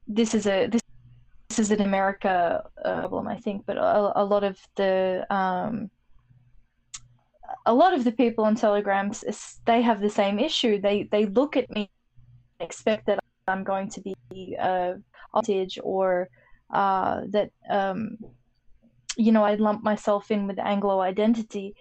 [0.07, 0.82] this is a this,
[1.49, 5.90] this is an America uh, problem, I think, but a, a lot of the um,
[7.66, 9.24] a lot of the people on Telegrams
[9.66, 10.80] they have the same issue.
[10.80, 11.90] They they look at me
[12.61, 13.18] and expect that
[13.49, 14.95] I'm going to be uh,
[15.32, 16.28] hostage or
[16.73, 18.19] uh, that um,
[19.17, 21.75] you know I lump myself in with Anglo identity,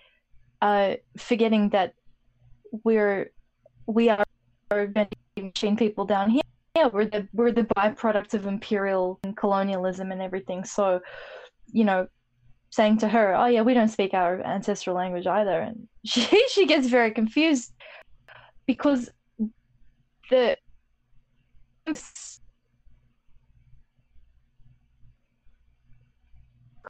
[0.62, 1.94] uh, forgetting that
[2.84, 3.32] we're
[3.86, 4.26] we are
[5.36, 6.42] machine people down here.
[6.76, 10.64] Yeah, we're the we're the byproducts of imperial and colonialism and everything.
[10.64, 11.02] So,
[11.72, 12.08] you know,
[12.72, 16.66] saying to her, "Oh yeah, we don't speak our ancestral language either," and she she
[16.66, 17.74] gets very confused
[18.66, 19.10] because
[20.30, 20.58] the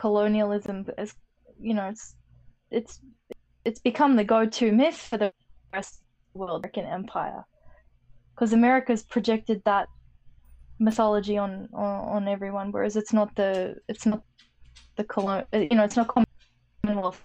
[0.03, 1.11] colonialism is
[1.67, 2.05] you know it's
[2.77, 2.93] it's
[3.67, 5.31] it's become the go-to myth for the
[5.73, 6.01] rest of
[6.33, 7.41] the world American empire
[8.35, 9.87] because America's projected that
[10.87, 11.51] mythology on,
[11.83, 14.21] on on everyone whereas it's not the it's not
[14.97, 17.21] the colon you know it's not commonwealth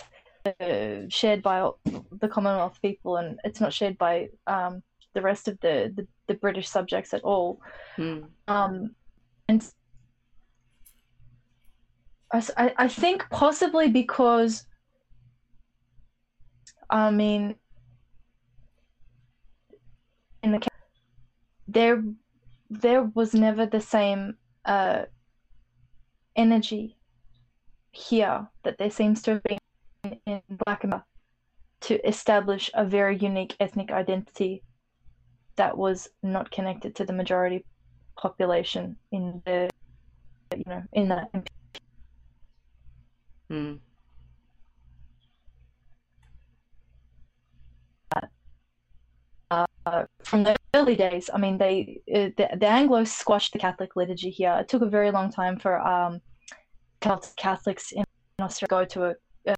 [0.46, 1.80] uh, shared by all-
[2.22, 4.74] the commonwealth people and it's not shared by um
[5.16, 7.58] the rest of the the, the british subjects at all
[7.96, 8.20] Hmm.
[8.46, 8.72] um,
[9.48, 9.60] and
[12.32, 14.66] I, I think possibly because,
[16.90, 17.54] I mean,
[20.42, 20.66] in the
[21.66, 22.02] there,
[22.70, 25.04] there was never the same uh,
[26.36, 26.96] energy
[27.92, 29.58] here that there seems to have been
[30.04, 31.04] in, in Black America
[31.80, 34.62] to establish a very unique ethnic identity
[35.56, 37.64] that was not connected to the majority
[38.16, 39.68] population in the
[40.56, 41.28] you know in that
[43.48, 43.76] Hmm.
[49.50, 53.96] uh, from the early days i mean they uh, the, the anglos squashed the catholic
[53.96, 56.20] liturgy here it took a very long time for um
[57.00, 58.04] catholics in
[58.40, 59.54] australia to go to a, a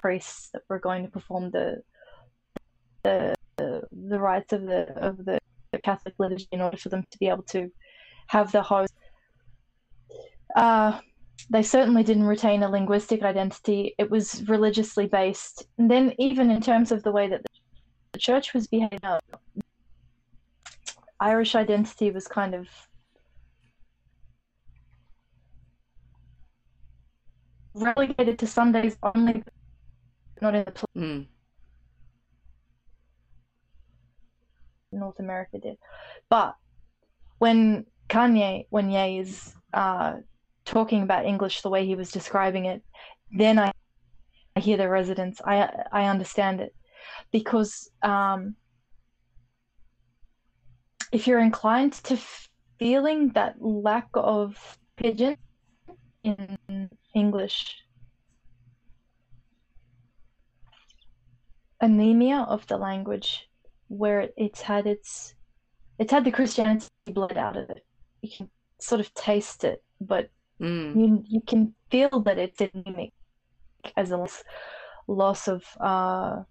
[0.00, 1.82] priests that were going to perform the
[3.02, 5.38] the the, the rites of the of the
[5.82, 7.70] catholic liturgy in order for them to be able to
[8.28, 8.94] have the host
[10.56, 11.00] uh
[11.50, 13.94] they certainly didn't retain a linguistic identity.
[13.98, 15.66] It was religiously based.
[15.76, 17.42] And then, even in terms of the way that
[18.12, 19.00] the church was behaving,
[21.20, 22.68] Irish identity was kind of
[27.74, 29.42] relegated to Sundays only,
[30.40, 31.22] not in the pl- Hmm.
[34.90, 35.78] North America did.
[36.28, 36.56] But
[37.38, 40.16] when Kanye, when Ye is uh,
[40.64, 42.82] talking about English the way he was describing it,
[43.36, 43.72] then I,
[44.56, 45.40] I hear the resonance.
[45.44, 46.74] I I understand it
[47.30, 48.56] because um,
[51.12, 52.18] if you're inclined to
[52.78, 55.36] feeling that lack of pigeon
[56.24, 57.76] in English,
[61.80, 63.48] anemia of the language,
[63.88, 65.34] where it's had its
[65.98, 67.84] it's had the Christianity blood out of it.
[68.22, 70.30] You can sort of taste it, but
[70.62, 70.94] Mm.
[70.94, 73.12] you you can feel that it's anemic
[73.96, 74.44] as a loss,
[75.08, 76.42] loss of uh,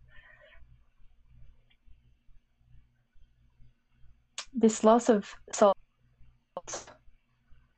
[4.53, 5.75] this loss of salt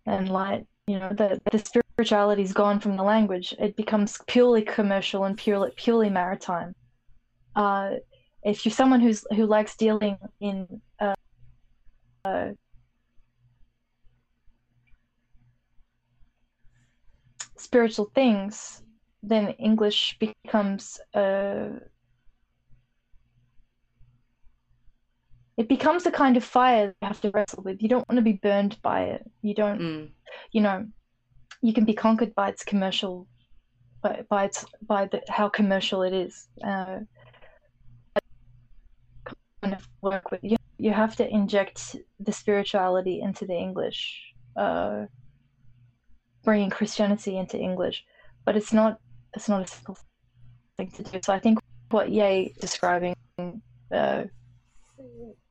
[0.06, 0.66] and light.
[0.88, 3.54] You know, the the spirituality's gone from the language.
[3.60, 6.74] It becomes purely commercial and purely purely maritime.
[7.56, 7.92] Uh,
[8.44, 11.14] if you're someone who's who likes dealing in uh,
[12.26, 12.52] uh,
[17.74, 18.84] spiritual things,
[19.24, 21.70] then English becomes uh,
[25.58, 27.82] it becomes a kind of fire you have to wrestle with.
[27.82, 29.24] You don't want to be burned by it.
[29.42, 30.12] You don't, Mm.
[30.52, 30.86] you know,
[31.64, 33.28] you can be conquered by its commercial,
[34.04, 36.48] by, by its by the, how commercial it is.
[36.64, 37.00] Uh,
[39.64, 40.58] kind of work with you.
[40.78, 44.00] You have to inject the spirituality into the English,
[44.56, 45.06] uh,
[46.44, 48.04] bringing Christianity into English,
[48.46, 49.00] but it's not
[49.36, 49.98] it's not a simple
[50.78, 51.20] thing to do.
[51.24, 51.60] So I think
[51.90, 53.16] what Ye describing,
[53.92, 54.24] uh,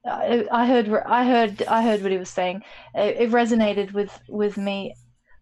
[0.06, 2.62] I, I heard I heard I heard what he was saying.
[2.94, 4.94] It, it resonated with with me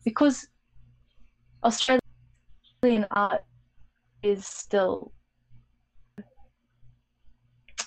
[0.04, 0.46] because
[1.64, 3.44] Australian art
[4.22, 5.12] is still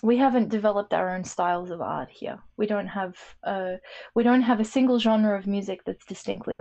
[0.02, 2.38] we haven't developed our own styles of art here.
[2.58, 3.74] We don't have uh,
[4.16, 6.54] we don't have a single genre of music that's distinctly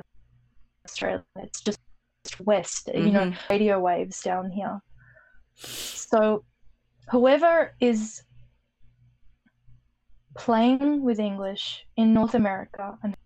[0.85, 1.25] Australian.
[1.37, 1.79] It's just
[2.41, 3.51] West, you know, Mhm.
[3.51, 4.81] radio waves down here.
[5.57, 6.45] So,
[7.11, 8.25] whoever is
[10.35, 13.17] playing with English in North America and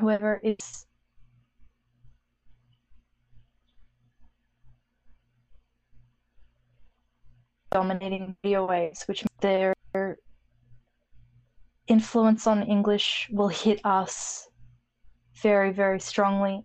[0.00, 0.86] whoever is
[7.70, 9.74] dominating radio waves, which their
[11.88, 14.48] influence on English will hit us
[15.42, 16.64] very, very strongly.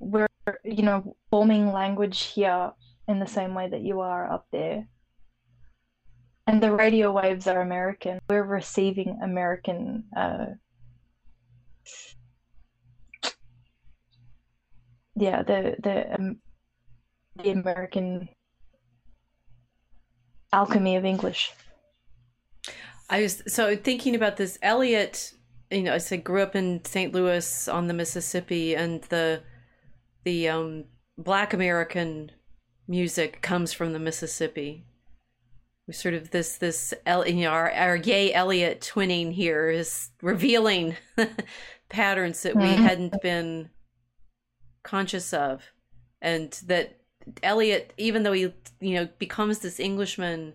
[0.00, 0.26] We're,
[0.64, 2.72] you know, forming language here
[3.06, 4.88] in the same way that you are up there.
[6.46, 8.18] And the radio waves are American.
[8.28, 10.04] We're receiving American.
[10.16, 10.46] Uh,
[15.14, 16.36] yeah, the the um,
[17.36, 18.28] the American
[20.52, 21.52] alchemy of English.
[23.08, 24.58] I was so thinking about this.
[24.62, 25.34] Eliot,
[25.70, 27.12] you know, I said grew up in St.
[27.12, 29.42] Louis on the Mississippi, and the
[30.24, 30.84] the um,
[31.18, 32.30] Black American
[32.88, 34.84] music comes from the Mississippi.
[35.86, 40.10] We sort of this this El, you know our our gay Eliot twinning here is
[40.22, 40.96] revealing
[41.88, 42.76] patterns that we Mhm.
[42.82, 43.70] hadn't been
[44.82, 45.62] conscious of,
[46.22, 47.00] and that
[47.42, 50.54] Eliot, even though he you know becomes this Englishman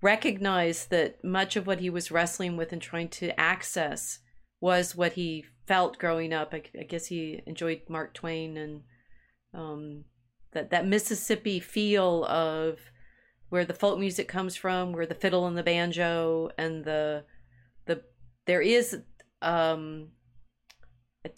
[0.00, 4.20] recognized that much of what he was wrestling with and trying to access
[4.60, 6.54] was what he felt growing up.
[6.54, 8.82] I, I guess he enjoyed Mark Twain and
[9.54, 10.04] um,
[10.52, 12.78] that that Mississippi feel of
[13.48, 17.24] where the folk music comes from, where the fiddle and the banjo and the
[17.86, 18.02] the
[18.46, 18.98] there is
[19.40, 20.08] um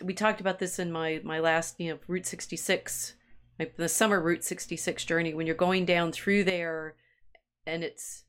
[0.03, 3.15] we talked about this in my my last you know Route 66
[3.59, 6.95] my, the summer Route 66 journey when you're going down through there
[7.67, 8.25] and it's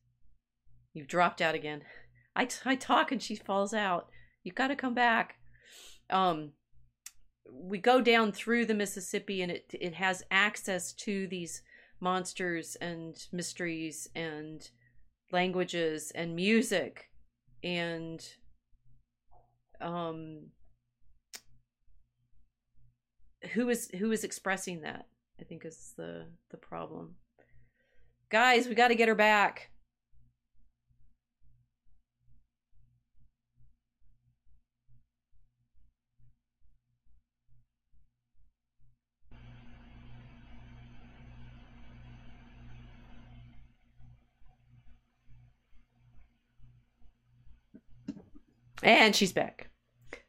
[0.94, 1.84] You've dropped out again.
[2.36, 4.10] I, t- I talk and she falls out.
[4.44, 5.36] You've got to come back.
[6.10, 6.52] Um,
[7.50, 11.62] we go down through the Mississippi and it it has access to these
[12.00, 14.70] monsters and mysteries and
[15.32, 17.10] languages and music
[17.64, 18.26] and
[19.80, 20.48] um
[23.54, 25.08] who is who is expressing that
[25.40, 27.16] i think is the the problem.
[28.30, 29.71] Guys we got to get her back
[48.84, 49.70] And she's back.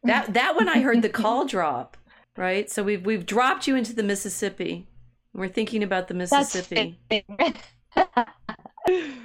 [0.05, 1.97] That that one I heard the call drop,
[2.37, 2.71] right?
[2.71, 4.89] So we've we've dropped you into the Mississippi.
[5.33, 6.99] We're thinking about the Mississippi.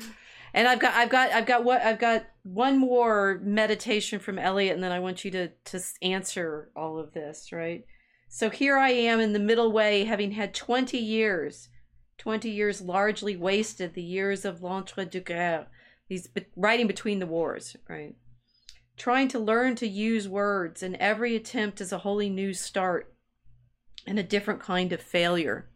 [0.54, 4.74] And I've got I've got I've got what I've got one more meditation from Eliot
[4.74, 7.86] and then I want you to to answer all of this, right?
[8.28, 11.70] So here I am in the middle way having had 20 years
[12.18, 15.68] 20 years largely wasted, the years of l'entre-deux-guerres,
[16.10, 18.16] these writing between the wars, right?
[18.98, 23.14] Trying to learn to use words, and every attempt is a wholly new start
[24.07, 25.69] and a different kind of failure.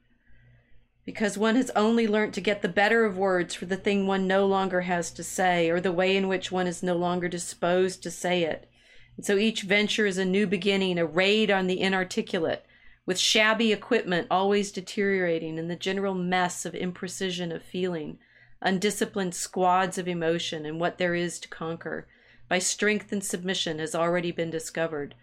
[1.05, 4.27] Because one has only learnt to get the better of words for the thing one
[4.27, 8.01] no longer has to say, or the way in which one is no longer disposed
[8.03, 8.69] to say it.
[9.17, 12.65] And so each venture is a new beginning, a raid on the inarticulate,
[13.05, 18.17] with shabby equipment always deteriorating and the general mess of imprecision of feeling,
[18.61, 22.07] undisciplined squads of emotion, and what there is to conquer
[22.51, 25.15] by strength and submission has already been discovered,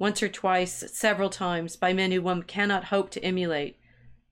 [0.00, 3.78] once or twice, several times, by men who one cannot hope to emulate.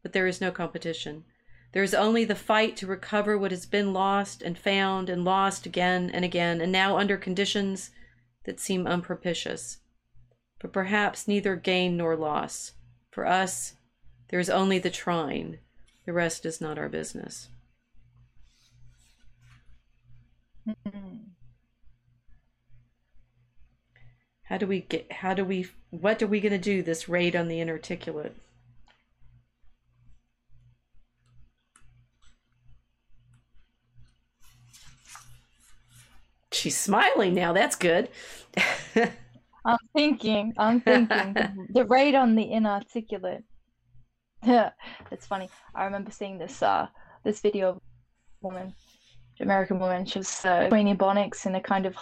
[0.03, 1.23] But there is no competition.
[1.71, 5.65] There is only the fight to recover what has been lost and found and lost
[5.65, 7.93] again and again, and now under conditions
[8.47, 9.79] that seem unpropitious.
[10.59, 12.73] But perhaps neither gain nor loss.
[13.13, 13.75] For us,
[14.31, 15.59] there is only the trying.
[16.05, 17.47] The rest is not our business.
[20.69, 21.30] Mm-hmm.
[24.51, 27.37] How do we get, how do we, what are we going to do this raid
[27.37, 28.35] on the inarticulate?
[36.51, 37.53] She's smiling now.
[37.53, 38.09] That's good.
[39.65, 43.45] I'm thinking, I'm thinking the, raid on the inarticulate.
[44.45, 44.71] Yeah,
[45.13, 45.49] it's funny.
[45.77, 46.89] I remember seeing this uh
[47.25, 47.81] this video of a
[48.43, 48.75] woman,
[49.39, 50.07] American woman.
[50.07, 51.95] She was uh, Queenie Bonics in a kind of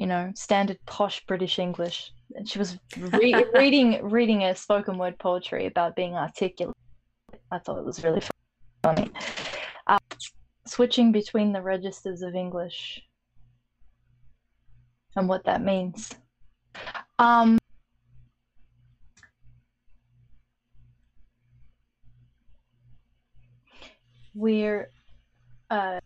[0.00, 2.10] you know, standard posh British English.
[2.34, 6.74] And she was re- reading reading a spoken word poetry about being articulate.
[7.50, 8.22] I thought it was really
[8.82, 9.10] funny.
[9.86, 9.98] Uh,
[10.66, 13.02] switching between the registers of English
[15.16, 16.10] and what that means.
[17.18, 17.58] Um,
[24.34, 24.90] we're
[25.68, 26.00] uh,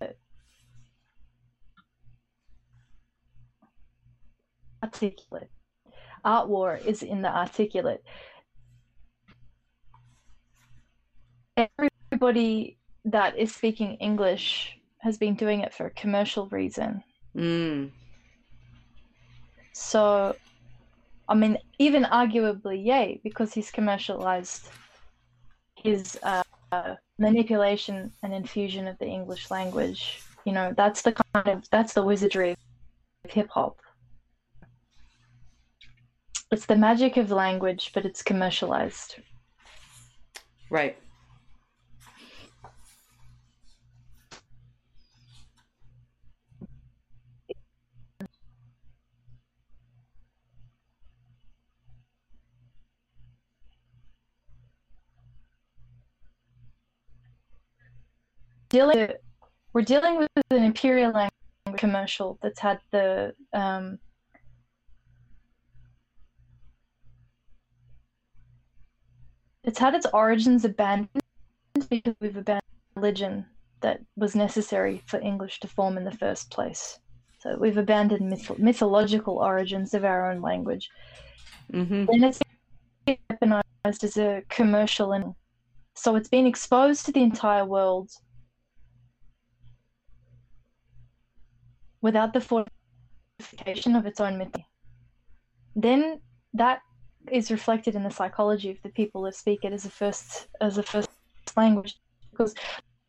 [4.85, 5.51] articulate.
[6.25, 8.03] Art war is in the articulate.
[11.57, 17.03] Everybody that is speaking English has been doing it for a commercial reason.
[17.37, 17.91] Mm.
[19.73, 20.35] So,
[21.29, 24.69] I mean, even arguably, yay, because he's commercialized
[25.77, 26.43] his uh,
[27.19, 30.23] manipulation and infusion of the English language.
[30.45, 32.51] You know, that's the kind of that's the wizardry
[33.25, 33.77] of hip hop.
[36.51, 39.17] It's the magic of language, but it's commercialized.
[40.71, 40.97] Right.
[58.75, 59.09] dealing
[59.73, 61.31] we're dealing with an imperial language
[61.77, 63.99] commercial that's had the um,
[69.65, 71.09] it's had its origins abandoned
[71.91, 72.63] because we've abandoned
[72.95, 73.47] religion
[73.81, 76.99] that was necessary for English to form in the first place.
[77.41, 80.89] So we've abandoned myth- mythological origins of our own language.
[81.73, 82.09] Mm-hmm.
[82.09, 82.41] And it's
[83.07, 85.35] weaponized as a commercial, and
[85.95, 88.11] so it's been exposed to the entire world
[92.01, 94.55] without the fortification of its own myth.
[95.75, 96.21] Then
[96.55, 96.81] that
[97.31, 100.79] is reflected in the psychology of the people that speak it as a first as
[100.79, 101.09] a first
[101.57, 101.99] language.
[102.31, 102.55] Because,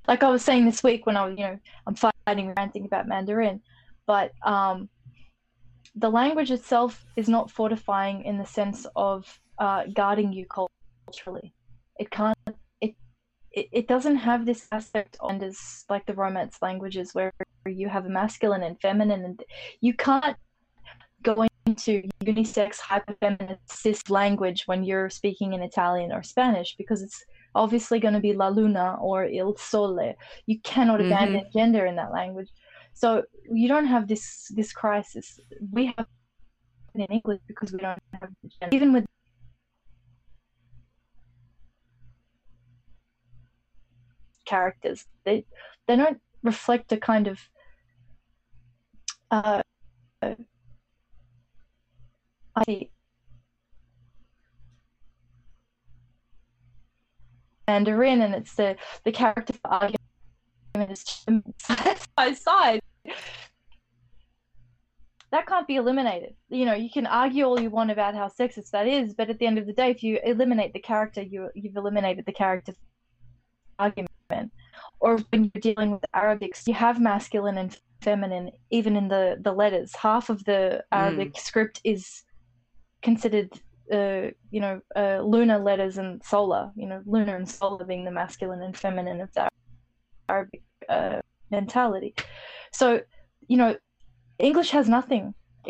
[0.08, 3.08] like I was saying this week when I was, you know, I'm fighting ranting about
[3.08, 3.62] Mandarin,
[4.06, 4.90] but um,
[5.96, 11.54] the language itself is not fortifying in the sense of uh, guarding you culturally.
[12.00, 12.38] It can't.
[12.82, 12.96] It,
[13.52, 17.32] it it doesn't have this aspect on as like the Romance languages where
[17.66, 19.44] you have a masculine and feminine, and
[19.82, 20.38] you can't
[21.24, 27.24] go into unisex hyperfeminist cis language when you're speaking in Italian or Spanish because it's
[27.56, 30.16] obviously going to be la luna or il sole.
[30.46, 31.12] You cannot mm-hmm.
[31.12, 32.50] abandon gender in that language.
[32.94, 35.40] So you don't have this this crisis.
[35.72, 36.08] We have
[36.94, 38.30] in English because we don't have
[38.60, 38.76] gender.
[38.76, 39.06] Even with
[44.46, 45.46] characters, they
[45.88, 47.40] they don't reflect a kind of
[49.32, 49.62] uh,
[52.56, 52.90] I
[57.68, 60.00] Mandarin, and it's the the character argument
[60.90, 61.04] is
[61.58, 62.82] side by side.
[65.32, 66.36] That can't be eliminated.
[66.50, 69.40] You know, you can argue all you want about how sexist that is, but at
[69.40, 72.74] the end of the day, if you eliminate the character, you you've eliminated the character
[73.80, 74.10] argument.
[75.00, 79.52] Or when you're dealing with Arabics, you have masculine and feminine, even in the the
[79.52, 79.96] letters.
[79.96, 80.98] Half of the hmm.
[80.98, 82.24] Arabic script is
[83.10, 83.52] considered,
[83.98, 84.26] uh,
[84.56, 86.64] you know, uh, lunar letters and solar.
[86.76, 89.48] You know, lunar and solar being the masculine and feminine of the
[90.28, 91.22] Arabic uh,
[91.52, 92.12] mentality.
[92.74, 92.88] So,
[93.52, 93.72] you know,
[94.40, 95.24] English has nothing.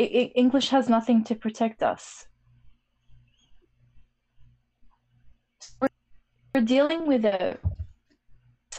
[0.04, 2.04] I- I- English has nothing to protect us.
[6.54, 7.58] We're dealing with a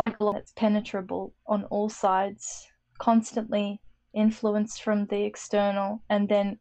[0.07, 2.45] cycle that's penetrable on all sides,
[2.99, 3.66] constantly
[4.15, 6.59] influenced from the external, and then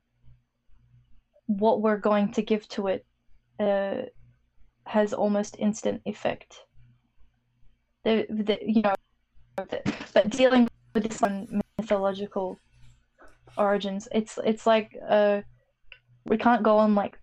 [1.48, 3.06] what we're going to give to it
[3.60, 4.04] uh,
[4.86, 6.62] has almost instant effect.
[8.04, 8.96] The, the, you know,
[9.56, 12.60] but dealing with this on mythological
[13.58, 15.42] origins, it's it's like uh,
[16.26, 17.18] we can't go on like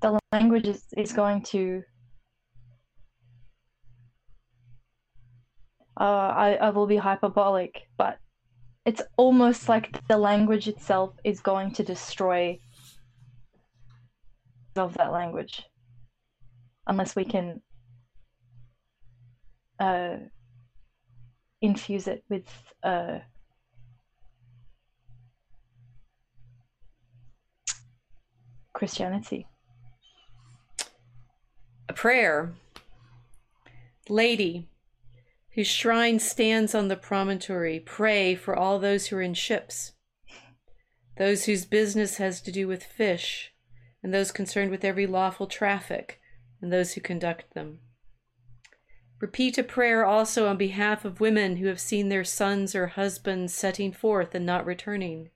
[0.00, 1.82] the language is, is going to
[5.98, 8.18] uh, I, I will be hyperbolic, but
[8.84, 12.58] it's almost like the language itself is going to destroy
[14.78, 15.62] of that language
[16.86, 17.60] unless we can
[19.78, 20.16] uh,
[21.60, 22.44] infuse it with
[22.82, 23.18] uh,
[28.72, 29.46] Christianity.
[31.88, 32.52] A prayer.
[34.08, 34.68] Lady,
[35.54, 39.92] whose shrine stands on the promontory, pray for all those who are in ships,
[41.18, 43.52] those whose business has to do with fish,
[44.02, 46.20] and those concerned with every lawful traffic,
[46.60, 47.80] and those who conduct them.
[49.20, 53.52] Repeat a prayer also on behalf of women who have seen their sons or husbands
[53.52, 55.30] setting forth and not returning.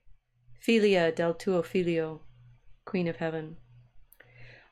[0.65, 2.21] Figlia del tuo figlio,
[2.85, 3.57] Queen of Heaven.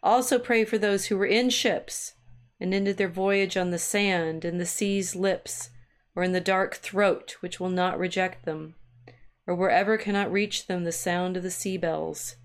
[0.01, 2.13] Also pray for those who were in ships
[2.59, 5.71] and ended their voyage on the sand, in the sea's lips,
[6.15, 8.75] or in the dark throat which will not reject them,
[9.45, 12.35] or wherever cannot reach them the sound of the sea bells.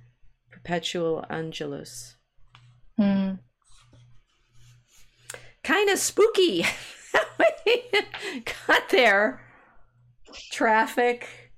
[0.67, 2.17] Perpetual Angelus.
[2.97, 3.35] Hmm.
[5.63, 6.67] Kind of spooky.
[8.67, 9.43] Got there.
[10.51, 11.53] Traffic.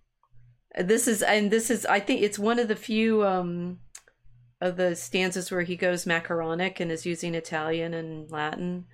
[0.79, 3.79] This is, and this is, I think it's one of the few um,
[4.61, 8.85] of the stanzas where he goes macaronic and is using Italian and Latin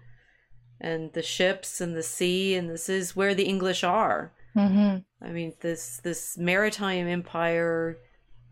[0.81, 4.33] and the ships and the sea and this is where the English are.
[4.53, 7.99] hmm I mean this this maritime empire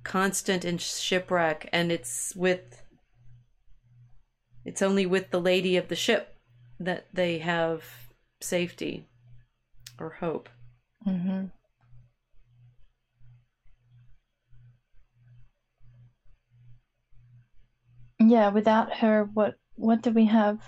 [0.04, 2.82] constant in shipwreck and it's with
[4.64, 6.36] it's only with the lady of the ship
[6.78, 7.84] that they have
[8.40, 9.06] safety
[9.98, 10.48] or hope.
[11.04, 11.46] hmm
[18.18, 20.60] Yeah, without her, what what do we have?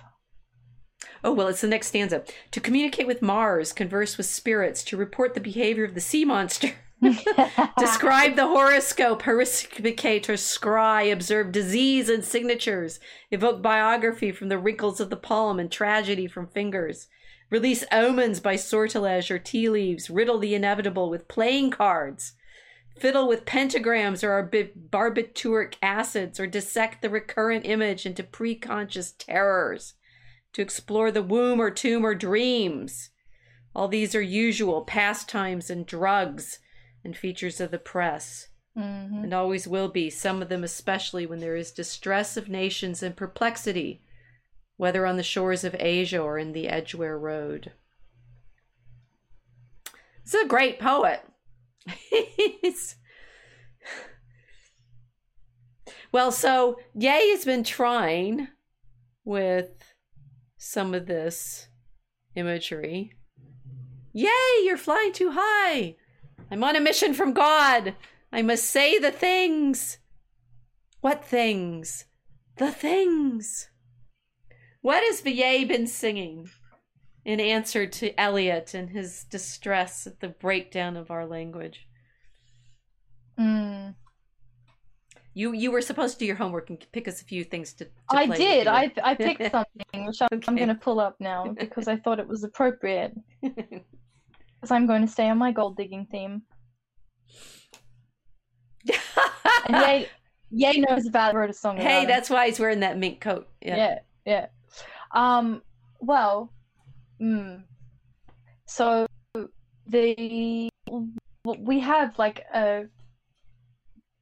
[1.22, 2.24] Oh, well, it's the next stanza.
[2.50, 6.72] To communicate with Mars, converse with spirits, to report the behavior of the sea monster.
[7.78, 13.00] Describe the horoscope, haruspicate or scry, observe disease and signatures,
[13.30, 17.08] evoke biography from the wrinkles of the palm and tragedy from fingers,
[17.50, 22.32] release omens by sortilege or tea leaves, riddle the inevitable with playing cards,
[22.98, 24.50] fiddle with pentagrams or
[24.90, 29.94] barbituric acids, or dissect the recurrent image into preconscious terrors,
[30.52, 33.10] to explore the womb or tomb or dreams.
[33.74, 36.60] All these are usual pastimes and drugs
[37.04, 38.80] and features of the press, hmm
[39.22, 43.16] and always will be, some of them especially when there is distress of nations and
[43.16, 44.02] perplexity,
[44.76, 47.72] whether on the shores of Asia or in the Edgware Road.
[50.26, 51.20] Is a great poet.
[52.10, 52.96] He's-
[56.12, 58.48] well, so Ye has been trying
[59.24, 59.94] with
[60.56, 61.68] some of this
[62.34, 63.12] imagery.
[64.12, 64.30] Yay,
[64.64, 65.96] you're flying too high.
[66.54, 67.96] I'm on a mission from God.
[68.32, 69.98] I must say the things.
[71.00, 72.04] What things?
[72.58, 73.70] The things.
[74.80, 76.48] What has Villiers been singing
[77.24, 81.88] in answer to Eliot and his distress at the breakdown of our language?
[83.36, 83.96] Mm.
[85.34, 87.86] You you were supposed to do your homework and pick us a few things to.
[87.86, 88.68] to I did.
[88.68, 92.20] I I picked something which I'm, I'm going to pull up now because I thought
[92.20, 93.12] it was appropriate.
[94.64, 96.40] Because I'm going to stay on my gold digging theme.
[99.66, 100.08] And
[100.50, 101.76] Ye, Ye knows about wrote a song.
[101.76, 103.46] hey, that's why he's wearing that mink coat.
[103.60, 103.76] Yeah.
[103.76, 104.46] yeah, yeah.
[105.12, 105.60] Um,
[106.00, 106.50] well,
[107.20, 107.62] mm,
[108.66, 109.06] so
[109.86, 110.70] the
[111.46, 112.84] we have like a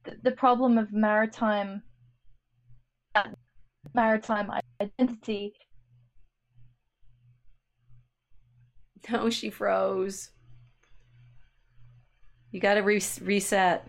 [0.03, 1.83] the- the problem of maritime
[3.93, 4.51] maritime
[4.81, 5.53] identity.
[9.09, 10.32] No, she froze.
[12.53, 13.87] You got to re- reset.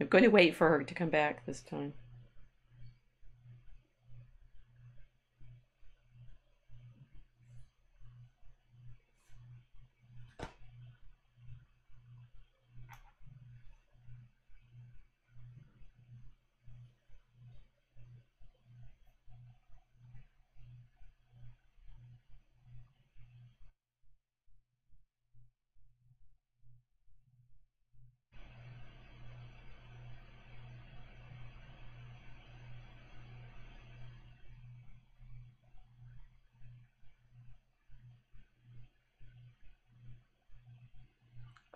[0.00, 1.92] I'm going to wait for her to come back this time.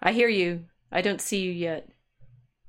[0.02, 0.64] I hear you.
[0.90, 1.88] I don't see you yet.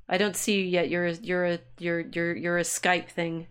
[0.07, 0.89] I don't see you yet.
[0.89, 3.47] You're a, you're a you're you're you're a Skype thing.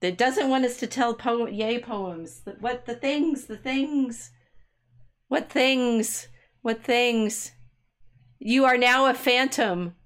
[0.00, 2.42] It doesn't want us to tell poem yay poems.
[2.60, 3.46] What the things?
[3.46, 4.30] The things.
[5.28, 6.28] What things?
[6.62, 7.52] What things?
[8.38, 9.96] You are now a phantom.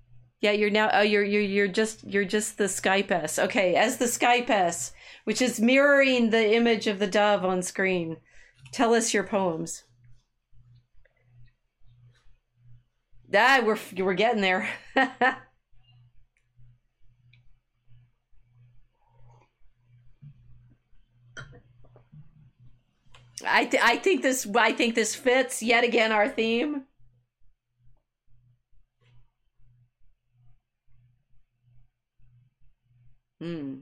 [0.41, 0.91] Yeah, you're now.
[0.93, 3.39] Oh, you're you're you're just you're just the Skype S.
[3.39, 4.93] Okay, as the Skype S,
[5.25, 8.17] which is mirroring the image of the dove on screen.
[8.73, 9.85] Tell us your poems.
[13.35, 14.69] Ah, we're we're getting there.
[23.47, 26.85] I th- I think this I think this fits yet again our theme.
[33.41, 33.81] Hmm.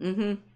[0.00, 0.49] Mm-hmm.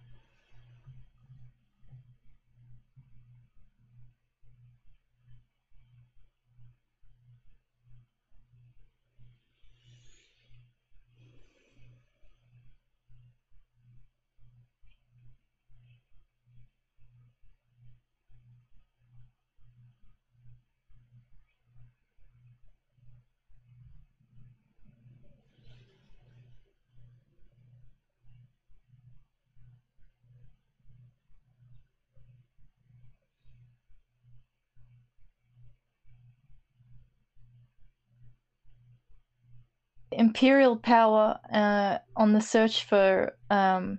[40.18, 43.98] Imperial power uh, on the search for um,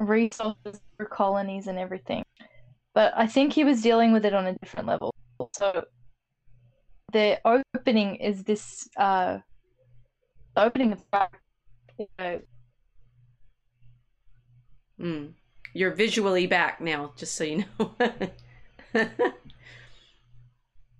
[0.00, 2.24] resources for colonies and everything.
[2.94, 5.14] But I think he was dealing with it on a different level.
[5.52, 5.84] So
[7.12, 9.38] the opening is this uh,
[10.56, 11.04] opening of
[15.00, 15.32] mm.
[15.74, 17.94] You're visually back now, just so you know.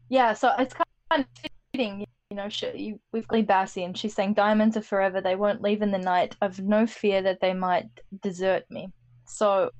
[0.08, 1.26] yeah, so it's kind of
[1.72, 5.20] fitting you know, she, we've got Bassey, and she's saying, Diamonds are forever.
[5.20, 6.36] They won't leave in the night.
[6.42, 7.88] I've no fear that they might
[8.22, 8.88] desert me.
[9.24, 9.70] So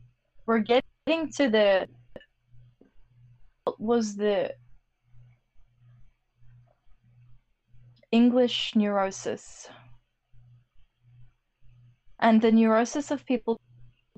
[0.47, 1.89] we're getting to the.
[3.79, 4.55] was the
[8.11, 9.69] English neurosis?
[12.21, 13.61] And the neurosis of people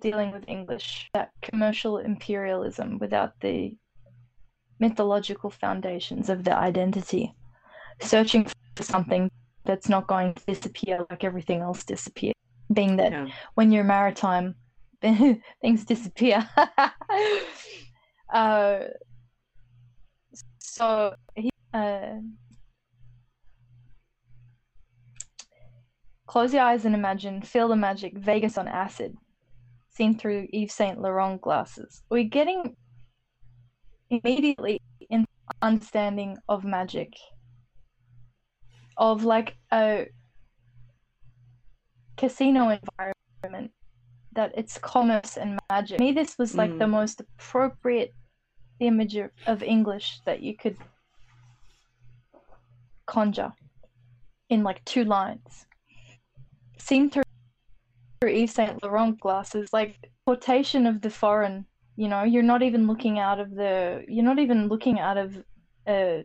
[0.01, 3.77] dealing with English, that commercial imperialism without the
[4.79, 7.35] mythological foundations of the identity
[8.01, 8.47] searching
[8.77, 9.31] for something
[9.65, 12.35] that's not going to disappear like everything else disappears.
[12.73, 13.27] Being that yeah.
[13.55, 14.55] when you're maritime,
[15.03, 16.49] things disappear.
[18.33, 18.79] uh,
[20.59, 22.19] so he, uh,
[26.27, 29.17] close your eyes and imagine, feel the magic, Vegas on acid,
[29.89, 32.03] seen through Yves Saint Laurent glasses.
[32.09, 32.77] We're getting
[34.11, 35.27] immediately in
[35.61, 37.15] understanding of magic
[38.97, 40.07] of like a
[42.17, 43.73] casino environment
[44.33, 45.99] that it's commerce and magic.
[45.99, 46.79] To me, this was like mm.
[46.79, 48.15] the most appropriate
[48.79, 50.77] image of English that you could
[53.07, 53.53] conjure
[54.49, 55.67] in like two lines.
[56.79, 57.25] Seen through
[58.23, 61.67] Yves Saint Laurent glasses, like quotation of the foreign.
[61.97, 64.05] You know, you're not even looking out of the.
[64.09, 65.37] You're not even looking out of
[65.87, 66.25] a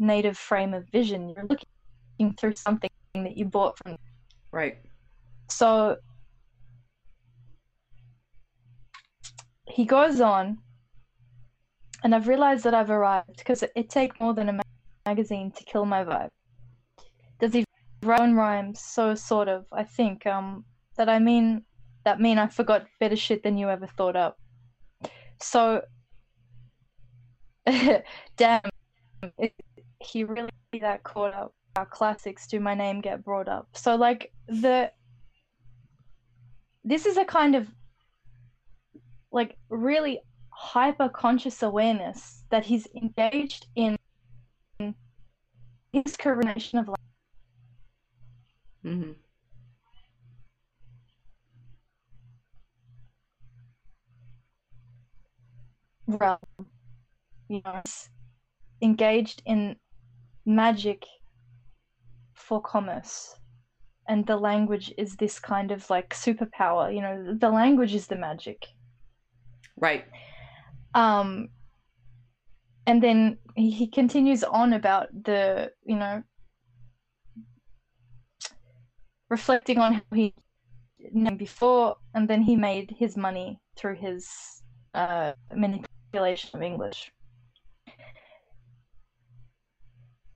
[0.00, 1.28] native frame of vision.
[1.28, 3.96] You're looking through something that you bought from
[4.52, 4.78] right
[5.50, 5.96] so
[9.66, 10.58] he goes on,
[12.02, 14.62] and I've realized that I've arrived because it, it takes more than a ma-
[15.06, 16.28] magazine to kill my vibe.
[17.38, 17.64] Does he
[18.02, 18.80] write own rhymes?
[18.80, 19.66] So sort of.
[19.72, 20.64] I think um
[20.96, 21.64] that I mean
[22.04, 24.36] that mean I forgot better shit than you ever thought up.
[25.42, 25.82] So,
[27.66, 28.60] damn,
[29.38, 29.54] it,
[30.00, 30.50] he really
[30.80, 31.54] that caught up.
[31.76, 32.46] Our classics.
[32.48, 33.68] Do my name get brought up?
[33.74, 34.90] So like the.
[36.82, 37.68] This is a kind of
[39.30, 40.20] like really
[40.50, 43.96] hyper conscious awareness that he's engaged in
[45.92, 46.96] his coronation of life.
[48.84, 49.12] Mm-hmm.
[56.16, 56.38] realm,
[57.48, 57.82] you know,
[58.82, 59.76] engaged in
[60.54, 61.04] magic
[62.34, 63.34] for commerce.
[64.08, 68.16] And the language is this kind of like superpower, you know, the language is the
[68.16, 68.66] magic.
[69.76, 70.04] Right.
[70.94, 71.48] Um,
[72.86, 76.22] and then he continues on about the, you know,
[79.28, 80.34] reflecting on how he
[81.36, 84.28] before, and then he made his money through his
[84.94, 87.12] uh, manipulation of English.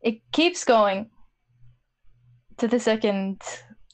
[0.05, 1.09] It keeps going
[2.59, 3.41] to the second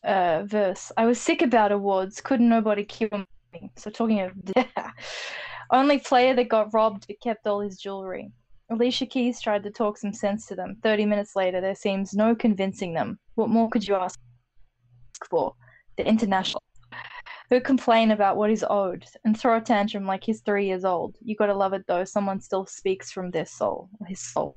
[0.02, 0.90] uh, verse.
[0.96, 3.08] I was sick about awards, couldn't nobody cure
[3.52, 3.70] me.
[3.76, 4.32] So talking of
[5.70, 8.32] only player that got robbed but kept all his jewelry.
[8.72, 10.78] Alicia Keys tried to talk some sense to them.
[10.82, 13.20] Thirty minutes later, there seems no convincing them.
[13.36, 14.18] What more could you ask
[15.28, 15.54] for?
[15.96, 16.62] The international
[17.50, 21.16] who complain about what is owed and throw a tantrum like he's three years old.
[21.20, 24.56] You gotta love it though, someone still speaks from their soul, his soul.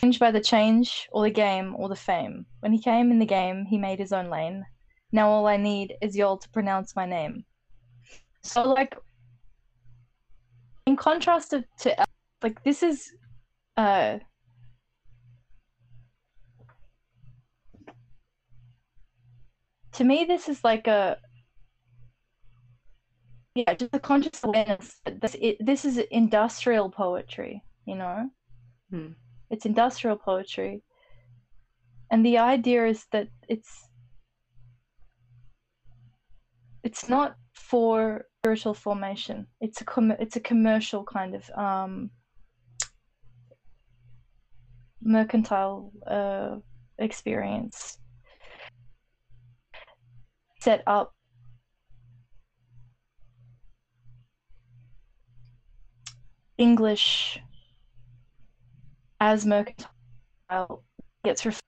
[0.00, 2.46] Changed by the change, or the game, or the fame.
[2.60, 4.64] When he came in the game, he made his own lane.
[5.12, 7.44] Now all I need is y'all to pronounce my name.
[8.42, 8.96] So, like,
[10.86, 12.04] in contrast to, to
[12.42, 13.12] like, this is,
[13.76, 14.18] uh,
[19.92, 21.18] to me, this is like a
[23.54, 27.62] yeah, just a conscious awareness that this it, this is industrial poetry.
[27.84, 28.30] You know,
[28.90, 29.08] hmm.
[29.52, 30.82] It's industrial poetry,
[32.10, 33.88] and the idea is that it's
[36.82, 39.46] it's not for spiritual formation.
[39.60, 42.10] It's a com- it's a commercial kind of um,
[45.02, 46.56] mercantile uh,
[46.98, 47.98] experience
[50.60, 51.12] set up
[56.56, 57.38] English
[59.22, 60.82] as mercantile
[61.24, 61.62] gets reflected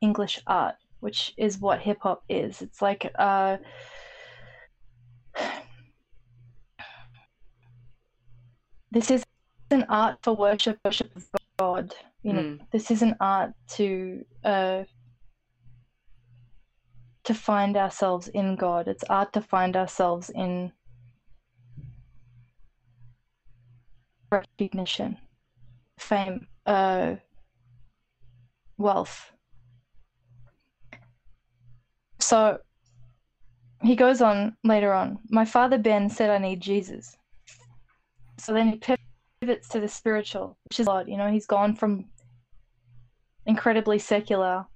[0.00, 2.60] English art, which is what hip hop is.
[2.60, 3.58] It's like uh,
[8.90, 9.24] this is
[9.70, 11.94] an art for worship, worship of God.
[12.24, 12.58] You know, mm.
[12.72, 14.82] this is an art to uh,
[17.22, 18.88] to find ourselves in God.
[18.88, 20.72] It's art to find ourselves in
[24.32, 25.16] recognition,
[25.96, 27.16] fame, uh,
[28.76, 29.32] wealth.
[32.20, 32.58] So
[33.82, 35.18] he goes on later on.
[35.30, 37.16] My father Ben said, I need Jesus.
[38.38, 38.96] So then he
[39.40, 41.08] pivots to the spiritual, which is odd.
[41.08, 42.04] You know, he's gone from
[43.46, 44.66] incredibly secular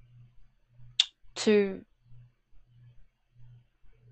[1.35, 1.81] to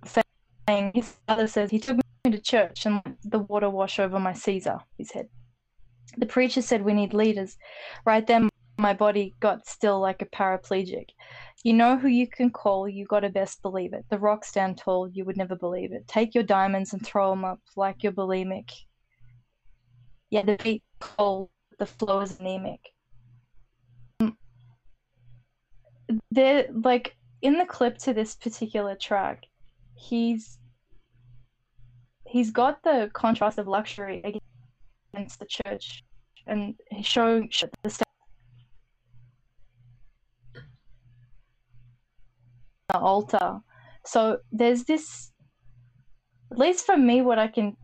[0.06, 4.34] saying his father says he took me to church and the water wash over my
[4.34, 5.28] Caesar, his head.
[6.18, 7.58] The preacher said we need leaders.
[8.06, 11.10] Right then my body got still like a paraplegic.
[11.64, 14.06] You know who you can call, you gotta best believe it.
[14.10, 16.08] The rocks stand tall, you would never believe it.
[16.08, 18.72] Take your diamonds and throw them up like you're bulimic.
[20.32, 22.80] Yeah, the beat cold, the flow is anemic.
[26.32, 29.46] There, like in the clip to this particular track,
[29.96, 30.58] he's
[32.26, 34.41] he's got the contrast of luxury
[35.14, 36.04] against the church
[36.48, 37.50] and showing
[37.84, 38.06] the state
[42.90, 43.60] the altar
[44.06, 45.32] so there's this
[46.52, 47.76] at least for me what i can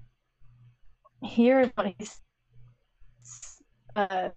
[1.23, 2.19] hear what he's
[3.95, 4.29] uh,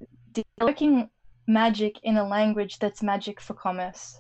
[0.61, 1.09] working
[1.47, 4.19] magic in a language that's magic for commerce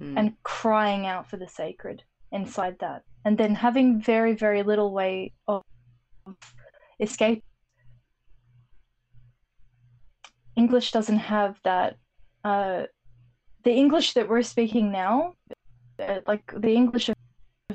[0.00, 0.14] mm.
[0.16, 2.02] and crying out for the sacred
[2.32, 5.62] inside that and then having very very little way of
[7.00, 7.44] escape
[10.56, 11.96] english doesn't have that
[12.44, 12.82] uh,
[13.64, 15.34] the english that we're speaking now
[16.00, 17.16] uh, like the english of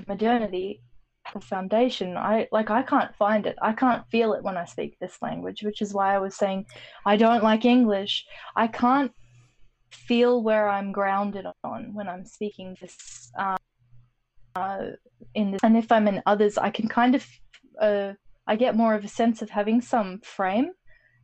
[0.08, 0.82] modernity
[1.42, 2.18] foundation.
[2.18, 3.58] I like I can't find it.
[3.62, 6.66] I can't feel it when I speak this language, which is why I was saying
[7.06, 8.26] I don't like English.
[8.56, 9.12] I can't
[9.92, 13.58] feel where I'm grounded on when I'm speaking this uh,
[14.56, 14.88] uh,
[15.36, 15.60] in this.
[15.64, 17.26] And if I'm in others, I can kind of
[17.80, 18.14] uh,
[18.48, 20.72] I get more of a sense of having some frame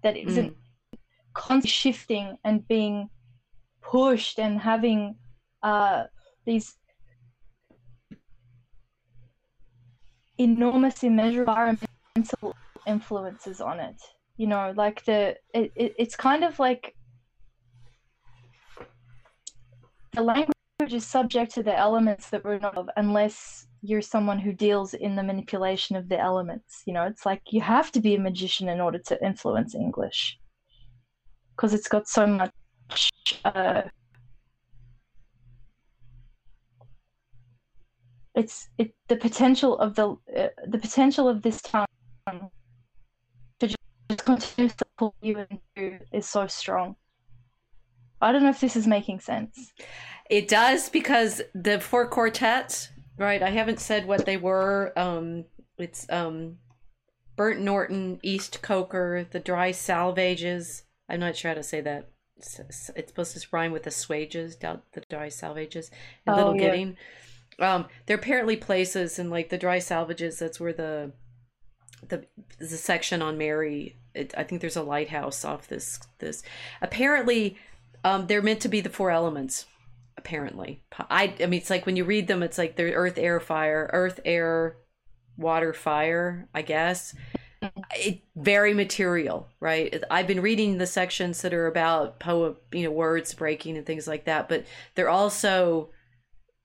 [0.03, 0.99] that isn't mm.
[1.33, 3.09] constantly shifting and being
[3.81, 5.15] pushed and having
[5.63, 6.03] uh,
[6.45, 6.77] these
[10.37, 12.55] enormous immeasurable environmental
[12.87, 14.01] influences on it
[14.37, 16.95] you know like the it, it, it's kind of like
[20.13, 20.53] the language
[20.93, 25.15] is subject to the elements that we're not of unless you're someone who deals in
[25.15, 28.69] the manipulation of the elements you know it's like you have to be a magician
[28.69, 30.37] in order to influence english
[31.55, 32.51] because it's got so much
[33.45, 33.81] uh,
[38.39, 41.85] it's it the potential of the uh, the potential of this town
[43.59, 43.77] to just,
[44.09, 46.95] just continue to pull you into is so strong.
[48.21, 49.73] I don't know if this is making sense.
[50.29, 52.89] It does because the four quartets,
[53.19, 53.43] right?
[53.43, 54.93] I haven't said what they were.
[54.97, 55.45] Um,
[55.77, 56.57] it's um,
[57.35, 60.83] Burnt Norton, East Coker, the Dry Salvages.
[61.07, 62.09] I'm not sure how to say that.
[62.37, 62.59] It's,
[62.95, 65.91] it's supposed to rhyme with the swages, the Dry Salvages,
[66.25, 66.61] and oh, Little yeah.
[66.61, 66.97] Gidding.
[67.59, 70.39] Um, there are apparently places in like the dry salvages.
[70.39, 71.11] That's where the
[72.07, 72.25] the
[72.57, 73.97] the section on Mary.
[74.13, 76.41] It, I think there's a lighthouse off this this.
[76.81, 77.57] Apparently,
[78.03, 79.65] um, they're meant to be the four elements.
[80.19, 83.39] Apparently, I I mean it's like when you read them, it's like they're earth, air,
[83.39, 84.75] fire, earth, air,
[85.37, 86.49] water, fire.
[86.53, 87.15] I guess.
[87.95, 90.03] It very material right?
[90.11, 94.07] I've been reading the sections that are about poem you know words breaking and things
[94.07, 94.65] like that but
[94.95, 95.89] they're also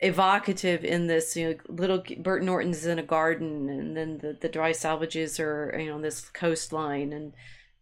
[0.01, 4.49] evocative in this you know little Burnt Norton's in a garden and then the, the
[4.49, 7.33] dry salvages are you know on this coastline and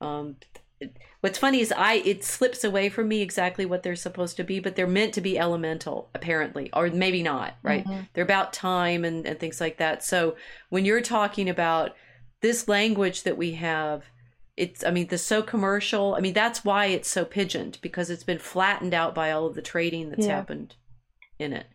[0.01, 0.37] um
[1.21, 4.61] what's funny is i it slips away from me exactly what they're supposed to be
[4.61, 7.85] but they're meant to be elemental apparently or maybe not right?
[7.85, 8.03] Mm-hmm.
[8.13, 10.05] they're about time and, and things like that.
[10.05, 10.37] So
[10.71, 11.95] when you're talking about
[12.41, 14.05] this language that we have
[14.57, 18.25] it's i mean the so commercial i mean that's why it's so pigeoned because it's
[18.25, 20.37] been flattened out by all of the trading that's yeah.
[20.37, 20.75] happened
[21.39, 21.67] in it.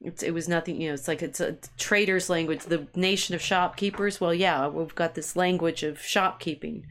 [0.00, 2.64] It's, it was nothing you know it's like it's a trader's language.
[2.64, 6.86] The nation of shopkeepers well yeah we've got this language of shopkeeping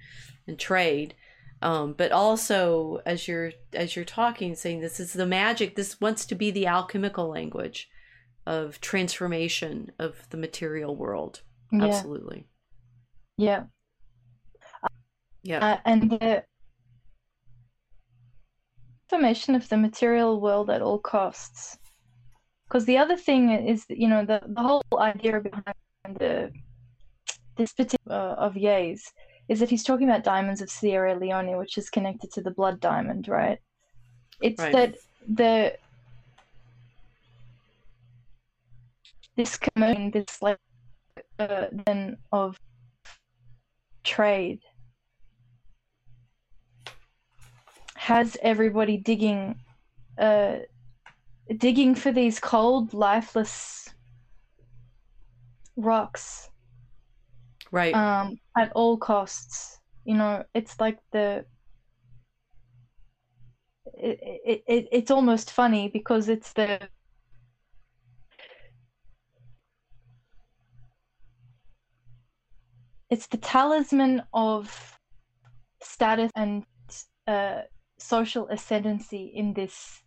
[0.47, 1.13] and trade
[1.61, 6.25] um, but also as you're as you're talking saying this is the magic this wants
[6.25, 7.89] to be the alchemical language
[8.45, 11.41] of transformation of the material world.
[11.71, 11.85] Yeah.
[11.85, 12.47] absolutely.
[13.37, 13.63] Yeah.
[15.43, 15.65] Yeah.
[15.65, 16.43] Uh, and the
[19.09, 21.77] transformation of the material world at all costs.
[22.67, 25.75] Because the other thing is you know the, the whole idea behind
[26.17, 26.51] the
[27.57, 29.03] this particular uh, of Ye's
[29.49, 32.79] is that he's talking about diamonds of Sierra Leone, which is connected to the blood
[32.79, 33.59] diamond, right?
[34.41, 34.71] It's right.
[34.71, 34.95] that
[35.27, 35.77] the
[39.35, 40.57] this commotion, this like
[41.39, 42.57] uh, then of
[44.03, 44.61] trade
[47.95, 49.55] has everybody digging
[50.17, 50.55] uh
[51.57, 53.89] digging for these cold, lifeless
[55.75, 56.50] rocks.
[57.71, 57.93] Right.
[57.95, 59.79] Um, at all costs.
[60.05, 61.45] You know, it's like the.
[63.93, 66.79] It, it, it, it's almost funny because it's the.
[73.09, 74.97] It's the talisman of
[75.83, 76.63] status and
[77.27, 77.61] uh,
[77.99, 80.01] social ascendancy in this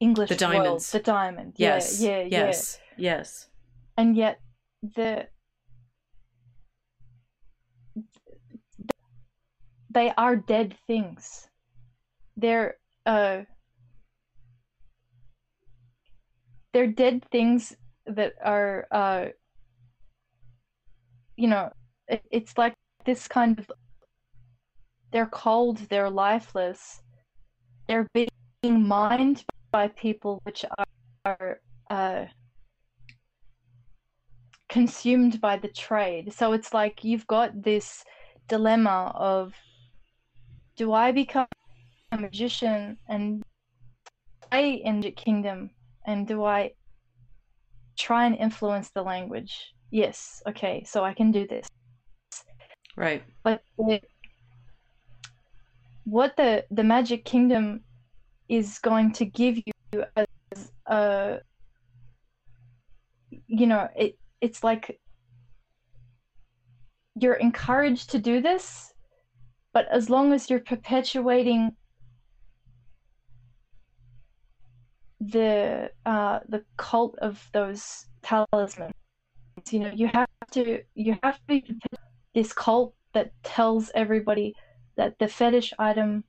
[0.00, 0.92] English the diamonds.
[0.92, 1.54] World, the diamond.
[1.56, 2.00] Yes.
[2.00, 3.16] Yeah, yeah, yes, yeah.
[3.16, 3.48] Yes.
[3.98, 4.40] And yet
[4.82, 5.28] the
[9.90, 11.48] they are dead things.
[12.36, 12.76] They're
[13.06, 13.42] uh
[16.72, 17.76] they're dead things
[18.06, 19.26] that are uh
[21.36, 21.70] you know
[22.08, 23.70] it, it's like this kind of
[25.10, 27.00] they're cold they're lifeless
[27.90, 30.86] they're being mined by people which are,
[31.24, 31.60] are
[31.90, 32.24] uh,
[34.68, 36.32] consumed by the trade.
[36.32, 38.04] So it's like you've got this
[38.48, 39.54] dilemma of
[40.80, 41.46] do I become
[42.10, 43.42] a magician and
[44.48, 45.68] play in the kingdom
[46.06, 46.72] and do I
[47.98, 49.74] try and influence the language?
[49.90, 51.68] Yes, okay, so I can do this.
[52.96, 53.22] Right.
[53.44, 53.62] But
[56.04, 57.84] what the the magic kingdom
[58.48, 61.40] is going to give you as a
[63.28, 64.98] you know it it's like
[67.16, 68.94] you're encouraged to do this,
[69.72, 71.76] but as long as you're perpetuating
[75.20, 78.94] the uh, the cult of those talismans,
[79.70, 81.64] you know, you have to you have to be
[82.34, 84.54] this cult that tells everybody
[84.96, 86.24] that the fetish item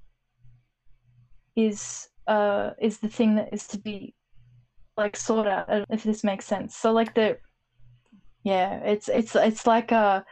[1.56, 4.14] is uh is the thing that is to be
[4.98, 6.76] like sought out if this makes sense.
[6.76, 7.38] So like the
[8.44, 10.26] yeah it's it's it's like a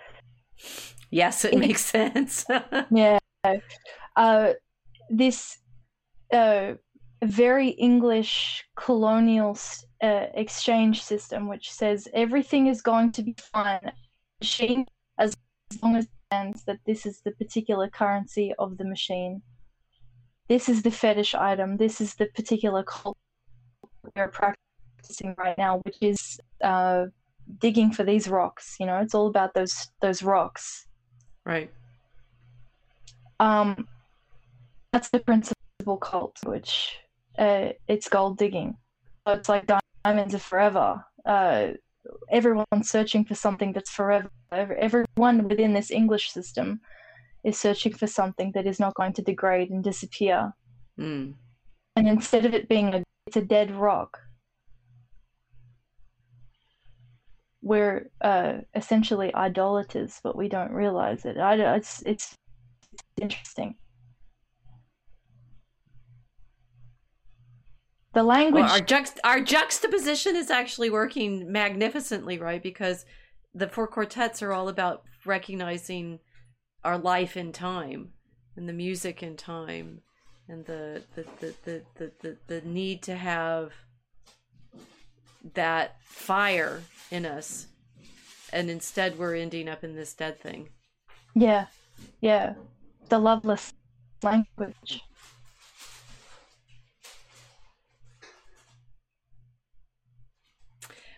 [1.11, 2.45] yes it makes sense.
[2.91, 3.19] Yeah.
[4.15, 4.53] Uh
[5.10, 5.57] this
[6.34, 6.73] uh
[7.23, 9.57] very english colonial
[10.02, 13.91] uh, exchange system which says everything is going to be fine
[14.40, 14.86] machine
[15.18, 15.36] as
[15.81, 19.41] long as that this is the particular currency of the machine.
[20.48, 23.18] This is the fetish item, this is the particular cult
[24.15, 27.06] we're practicing right now, which is uh,
[27.60, 28.76] digging for these rocks.
[28.80, 30.88] You know, it's all about those those rocks.
[31.49, 31.71] Right.
[33.39, 33.88] Um,
[34.93, 36.95] that's the principal cult, which
[37.39, 38.77] uh, it's gold digging.
[39.26, 39.65] So it's like
[40.05, 41.03] diamonds are forever.
[41.26, 41.69] Uh,
[42.30, 44.30] everyone's searching for something that's forever.
[44.51, 46.81] Everyone within this English system
[47.43, 50.53] is searching for something that is not going to degrade and disappear.
[50.99, 51.34] Mm.
[51.95, 54.19] And instead of it being a, it's a dead rock,
[57.61, 61.38] we're uh, essentially idolaters, but we don't realize it.
[61.38, 62.36] I, it's, it's,
[62.94, 63.76] it's interesting.
[68.14, 68.64] The language.
[68.64, 72.61] Well, our, juxt- our juxtaposition is actually working magnificently, right?
[72.61, 73.06] Because
[73.53, 76.19] the four quartets are all about recognizing
[76.84, 78.14] our life in time
[78.56, 80.02] and the music in time
[80.48, 83.72] and the the the the, the, the, the need to have
[85.53, 87.68] that fire in us
[88.52, 90.70] and instead we're ending up in this dead thing
[91.36, 91.66] yeah
[92.22, 92.53] yeah
[93.10, 93.74] the loveless
[94.24, 95.02] language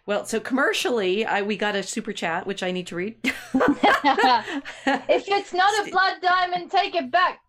[0.08, 3.18] Well, so commercially, I we got a super chat which I need to read.
[3.24, 7.40] if it's not a blood diamond, take it back.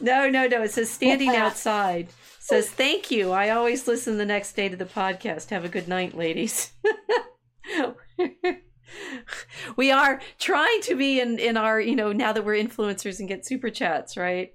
[0.00, 0.62] No, no, no.
[0.62, 2.08] It says standing outside.
[2.42, 3.32] Says thank you.
[3.32, 5.50] I always listen the next day to the podcast.
[5.50, 6.72] Have a good night, ladies.
[9.76, 13.28] we are trying to be in in our you know now that we're influencers and
[13.28, 14.52] get super chats right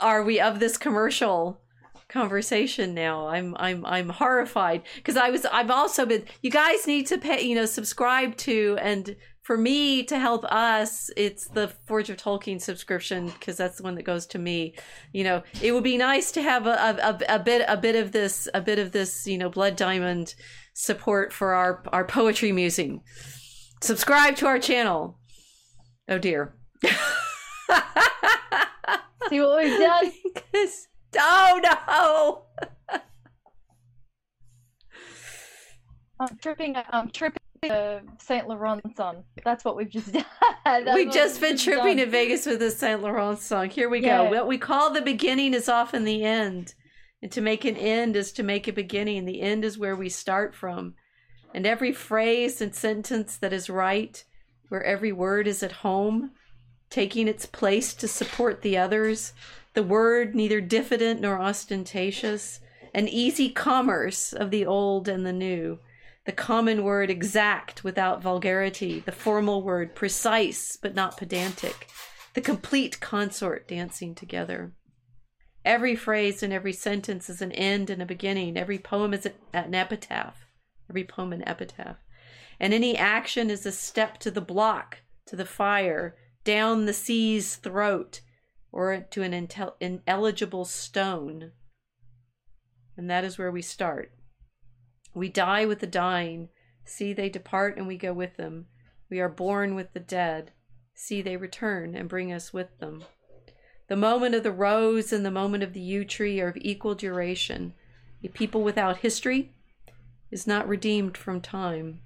[0.00, 1.60] are we of this commercial
[2.08, 3.28] conversation now.
[3.28, 7.42] I'm I'm I'm horrified because I was I've also been you guys need to pay
[7.42, 9.14] you know subscribe to and
[9.48, 13.94] for me to help us it's the Forge of Tolkien subscription because that's the one
[13.94, 14.74] that goes to me.
[15.14, 18.12] You know, it would be nice to have a, a, a bit a bit of
[18.12, 20.34] this a bit of this you know blood diamond
[20.74, 23.00] support for our our poetry musing.
[23.80, 25.18] Subscribe to our channel.
[26.10, 26.54] Oh dear.
[26.84, 26.90] See
[29.40, 30.12] what we've done?
[31.18, 32.98] Oh no!
[36.20, 36.76] I'm tripping.
[36.90, 39.24] I'm tripping the Saint Laurent song.
[39.44, 40.12] That's what we've just
[40.64, 40.94] done.
[40.94, 41.98] we've just been tripping done.
[42.00, 43.70] in Vegas with the Saint Laurent song.
[43.70, 44.24] Here we yeah.
[44.24, 44.30] go.
[44.30, 46.74] What we call the beginning is often the end,
[47.22, 49.24] and to make an end is to make a beginning.
[49.24, 50.94] The end is where we start from,
[51.54, 54.22] and every phrase and sentence that is right,
[54.68, 56.32] where every word is at home,
[56.90, 59.32] taking its place to support the others
[59.78, 62.58] the word neither diffident nor ostentatious,
[62.92, 65.78] an easy commerce of the old and the new,
[66.28, 71.88] the common word exact without vulgarity, the formal word precise but not pedantic,
[72.34, 74.74] the complete consort dancing together.
[75.64, 78.58] Every phrase and every sentence is an end and a beginning.
[78.58, 80.44] Every poem is an epitaph.
[80.90, 81.96] Every poem an epitaph.
[82.60, 84.98] And any action is a step to the block,
[85.28, 86.14] to the fire,
[86.44, 88.20] down the sea's throat,
[88.70, 91.52] or to an intel- ineligible stone.
[92.98, 94.12] And that is where we start.
[95.14, 96.48] We die with the dying.
[96.84, 98.66] See, they depart and we go with them.
[99.10, 100.52] We are born with the dead.
[100.94, 103.04] See, they return and bring us with them.
[103.88, 106.94] The moment of the rose and the moment of the yew tree are of equal
[106.94, 107.74] duration.
[108.22, 109.54] A people without history
[110.30, 112.00] is not redeemed from time,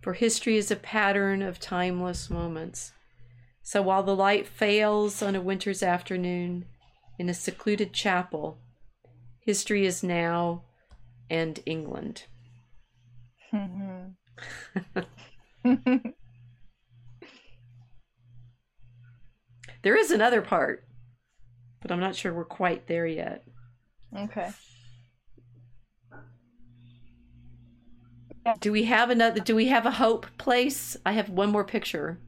[0.00, 2.92] for history is a pattern of timeless moments.
[3.62, 6.64] So while the light fails on a winter's afternoon
[7.18, 8.58] in a secluded chapel,
[9.40, 10.64] history is now
[11.30, 12.24] and England.
[13.54, 14.10] Mm-hmm.
[19.82, 20.84] there is another part,
[21.80, 23.44] but I'm not sure we're quite there yet.
[24.16, 24.50] Okay.
[28.60, 29.40] Do we have another?
[29.40, 30.96] Do we have a hope place?
[31.04, 32.18] I have one more picture.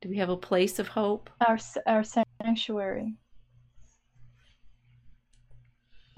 [0.00, 1.28] Do we have a place of hope?
[1.46, 3.14] Our our sanctuary.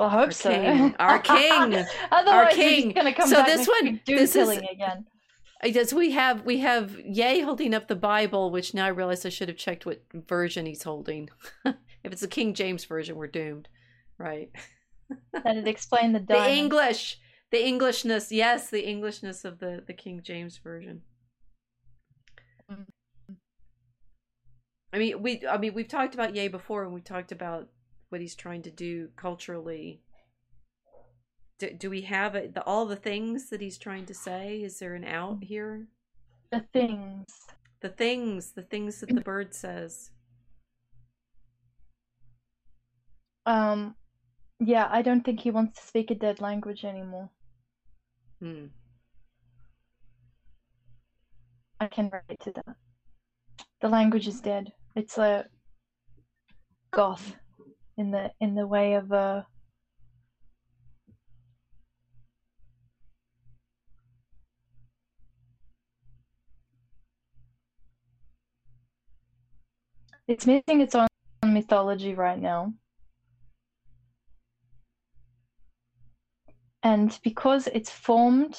[0.00, 0.50] Well, I hope Our so.
[0.50, 0.96] king.
[0.98, 1.18] Our
[1.74, 1.84] king.
[2.10, 2.92] Otherwise, we're king.
[2.92, 5.04] gonna come So back this one- this is- killing again.
[5.62, 9.28] Guess we have we have Ye holding up the Bible, which now I realize I
[9.28, 11.28] should have checked what version he's holding.
[11.66, 11.74] if
[12.12, 13.68] it's the King James version, we're doomed,
[14.16, 14.48] right?
[15.34, 16.50] That'd explain the The.
[16.50, 17.18] English,
[17.50, 21.02] the Englishness, yes, the Englishness of the the King James version.
[22.72, 22.86] Mm.
[24.94, 27.68] I mean, we I mean we've talked about Ye before, and we talked about
[28.10, 30.02] what he's trying to do culturally.
[31.58, 34.62] Do, do we have it, the, all the things that he's trying to say?
[34.62, 35.88] Is there an out here?
[36.50, 37.46] the things.
[37.80, 40.10] The things, the things that the bird says.
[43.46, 43.94] Um,
[44.58, 47.30] yeah, I don't think he wants to speak a dead language anymore.
[48.40, 48.66] Hmm.
[51.78, 52.76] I can relate to that.
[53.80, 54.72] The language is dead.
[54.94, 55.46] It's a
[56.90, 57.34] goth
[58.00, 59.42] in the in the way of uh
[70.26, 71.08] It's missing its own
[71.44, 72.72] mythology right now.
[76.84, 78.56] And because it's formed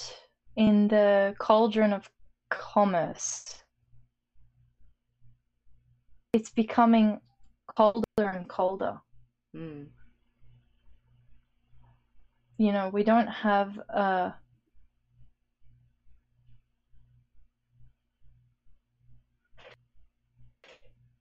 [0.57, 2.09] in the cauldron of
[2.49, 3.63] commerce,
[6.33, 7.21] it's becoming
[7.77, 8.03] colder
[8.35, 8.99] and colder.
[9.53, 9.83] Hmm.
[12.57, 14.31] You know, we don't have uh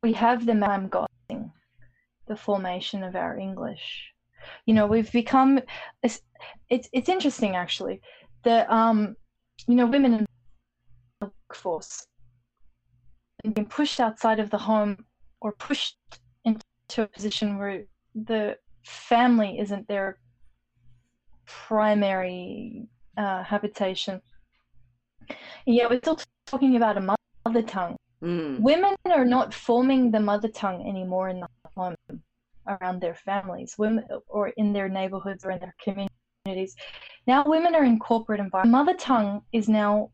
[0.02, 1.52] we have the maritime Gothing,
[2.28, 4.12] the formation of our English.
[4.66, 5.60] You know, we've become
[6.02, 6.20] it's
[6.68, 8.00] it's, it's interesting actually.
[8.44, 9.16] that um
[9.66, 10.26] you know, women in
[11.20, 12.06] the workforce
[13.44, 15.04] and being pushed outside of the home
[15.40, 15.96] or pushed
[16.44, 16.62] into
[16.98, 20.18] a position where the family isn't their
[21.46, 24.20] primary uh, habitation.
[25.66, 27.16] Yeah, we're still talking about a
[27.46, 27.96] mother tongue.
[28.20, 28.62] Hmm.
[28.62, 31.94] Women are not forming the mother tongue anymore in the home
[32.66, 36.74] around their families, women or in their neighborhoods or in their communities.
[37.26, 38.72] Now women are in corporate environment.
[38.72, 40.10] Mother tongue is now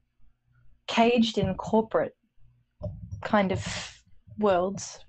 [0.86, 2.14] caged in corporate
[3.22, 3.64] kind of
[4.38, 5.00] worlds.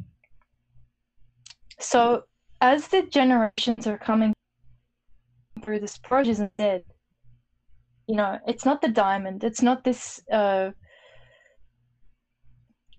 [1.79, 2.23] So
[2.61, 4.33] as the generations are coming
[5.63, 6.83] through this project instead,
[8.07, 10.71] you know, it's not the diamond, it's not this uh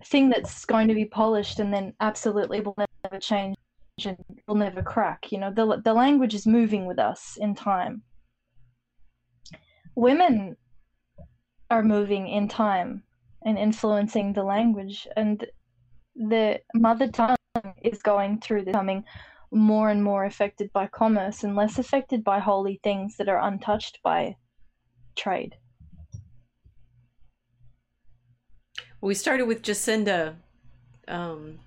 [0.05, 3.57] thing that's going to be polished and then absolutely will never change
[4.05, 4.17] and
[4.47, 5.33] will never crack.
[5.33, 8.03] You know, the the language is moving with us in time.
[9.97, 10.57] Women
[11.71, 13.03] are moving in time
[13.45, 15.45] and influencing the language, and
[16.15, 17.37] the mother tongue
[17.83, 19.05] is going through this, becoming
[19.51, 23.99] more and more affected by commerce and less affected by holy things that are untouched
[24.03, 24.37] by
[25.17, 25.57] trade.
[29.01, 30.35] We started with Jacinda,
[31.07, 31.61] um,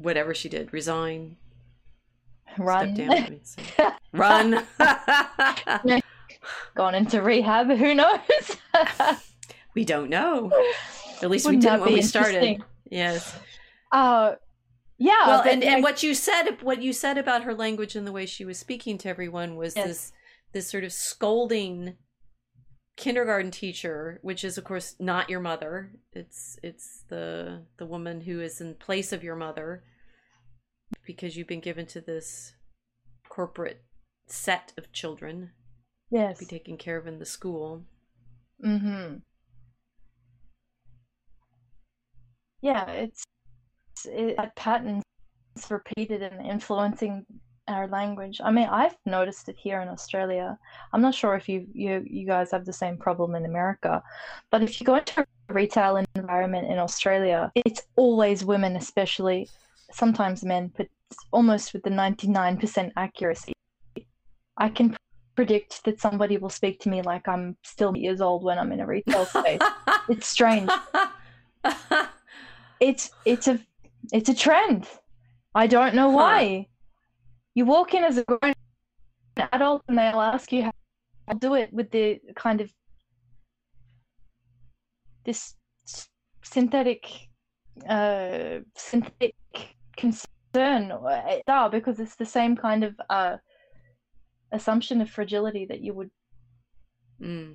[0.00, 1.36] whatever she did, resign,
[2.56, 2.94] Run.
[2.94, 4.64] step down, I mean, so- run.
[6.74, 7.68] Gone into rehab.
[7.70, 8.20] Who knows?
[9.74, 10.52] we don't know.
[11.22, 12.62] At least Wouldn't we didn't when we started.
[12.90, 13.36] Yes.
[13.92, 14.34] Uh,
[14.98, 15.26] yeah.
[15.26, 18.26] well, and, and what you said, what you said about her language and the way
[18.26, 19.86] she was speaking to everyone was Yes.
[19.86, 20.12] this
[20.52, 21.96] this sort of scolding
[22.96, 25.90] kindergarten teacher, which is of course not your mother.
[26.12, 29.82] It's it's the the woman who is in place of your mother
[31.04, 32.54] because you've been given to this
[33.28, 33.82] corporate
[34.26, 35.50] set of children
[36.10, 36.38] yes.
[36.38, 37.84] to be taken care of in the school.
[38.64, 39.16] Mm-hmm.
[42.60, 43.24] Yeah, it's
[44.06, 45.02] it, that pattern's
[45.70, 47.24] repeated and influencing
[47.68, 48.40] our language.
[48.44, 50.58] I mean, I've noticed it here in Australia.
[50.92, 54.02] I'm not sure if you you you guys have the same problem in America,
[54.50, 59.48] but if you go into a retail environment in Australia, it's always women, especially
[59.92, 60.88] sometimes men, but
[61.32, 63.52] almost with the 99% accuracy.
[64.56, 64.96] I can
[65.36, 68.80] predict that somebody will speak to me like I'm still years old when I'm in
[68.80, 69.60] a retail space.
[70.08, 70.70] It's strange.
[72.80, 73.58] It's it's a
[74.12, 74.86] it's a trend.
[75.54, 76.16] I don't know Huh.
[76.16, 76.68] why.
[77.54, 78.52] You walk in as a grown
[79.52, 80.72] adult and they'll ask you how
[81.30, 82.72] to do it with the kind of
[85.24, 85.54] this
[86.42, 87.06] synthetic
[87.88, 89.34] uh synthetic
[89.96, 93.36] concern uh, because it's the same kind of uh
[94.52, 96.10] assumption of fragility that you would
[97.20, 97.54] Mm.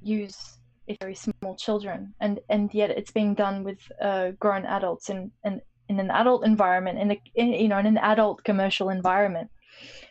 [0.00, 0.58] use
[1.00, 5.60] very small children, and and yet it's being done with uh, grown adults in, in
[5.88, 9.50] in an adult environment, in a in, you know in an adult commercial environment.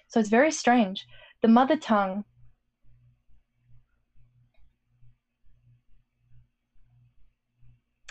[0.08, 1.06] So it's very strange.
[1.42, 2.24] The mother tongue.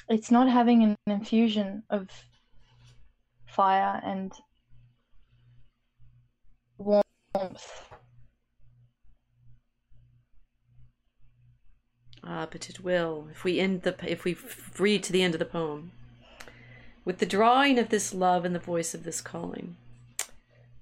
[0.09, 2.09] It's not having an infusion of
[3.47, 4.33] fire and
[6.79, 7.90] warmth
[12.23, 14.37] Ah, but it will, if we end the if we
[14.79, 15.93] read to the end of the poem.
[17.05, 19.77] With the drawing of this love and the voice of this calling,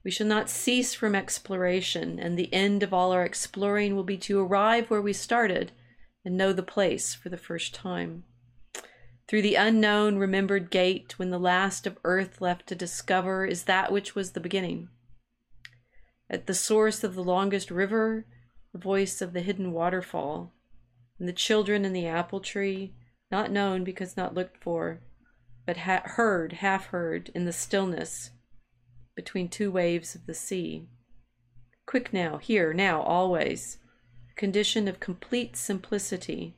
[0.05, 4.16] we shall not cease from exploration, and the end of all our exploring will be
[4.19, 5.73] to arrive where we started
[6.24, 8.24] and know the place for the first time.
[9.28, 13.93] Through the unknown, remembered gate, when the last of earth left to discover is that
[13.93, 14.89] which was the beginning.
[16.31, 18.27] At the source of the longest river,
[18.73, 20.52] the voice of the hidden waterfall,
[21.19, 22.95] and the children in the apple tree,
[23.31, 25.01] not known because not looked for,
[25.66, 28.31] but ha- heard, half heard, in the stillness
[29.16, 30.86] between two waves of the sea.
[31.86, 33.78] Quick now, here, now, always.
[34.36, 36.57] Condition of complete simplicity,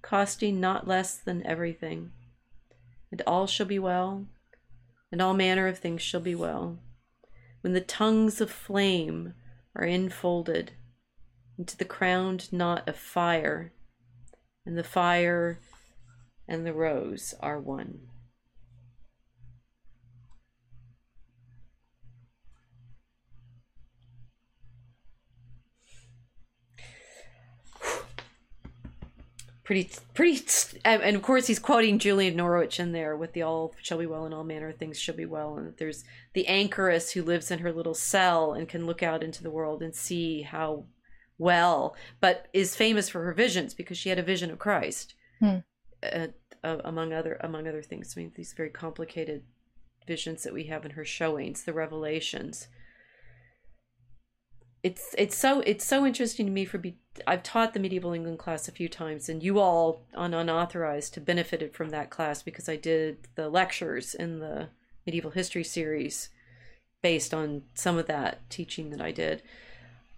[0.00, 2.12] costing not less than everything.
[3.10, 4.26] And all shall be well,
[5.10, 6.78] and all manner of things shall be well.
[7.60, 9.34] When the tongues of flame
[9.76, 10.72] are enfolded
[11.58, 13.72] into the crowned knot of fire,
[14.64, 15.58] and the fire
[16.48, 18.00] and the rose are one.
[29.64, 30.42] pretty pretty
[30.84, 34.24] and of course he's quoting julian norwich in there with the all shall be well
[34.24, 37.60] and all manner of things shall be well and there's the anchoress who lives in
[37.60, 40.84] her little cell and can look out into the world and see how
[41.38, 45.58] well, but is famous for her visions because she had a vision of Christ, hmm.
[46.02, 46.28] uh,
[46.62, 48.14] uh, among other among other things.
[48.16, 49.42] I mean, these very complicated
[50.06, 52.68] visions that we have in her showings, the revelations.
[54.82, 58.38] It's it's so it's so interesting to me for be I've taught the medieval England
[58.38, 62.68] class a few times, and you all on unauthorized have benefited from that class because
[62.68, 64.68] I did the lectures in the
[65.06, 66.30] medieval history series
[67.02, 69.42] based on some of that teaching that I did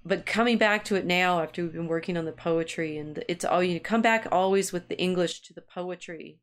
[0.04, 3.44] but coming back to it now after we've been working on the poetry and it's
[3.44, 6.38] all you come back always with the english to the poetry.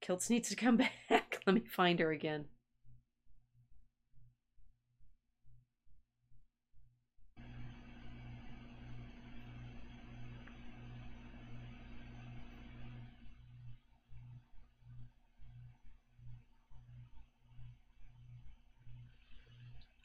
[0.00, 0.76] Kilts needs to come
[1.08, 1.40] back.
[1.46, 2.46] Let me find her again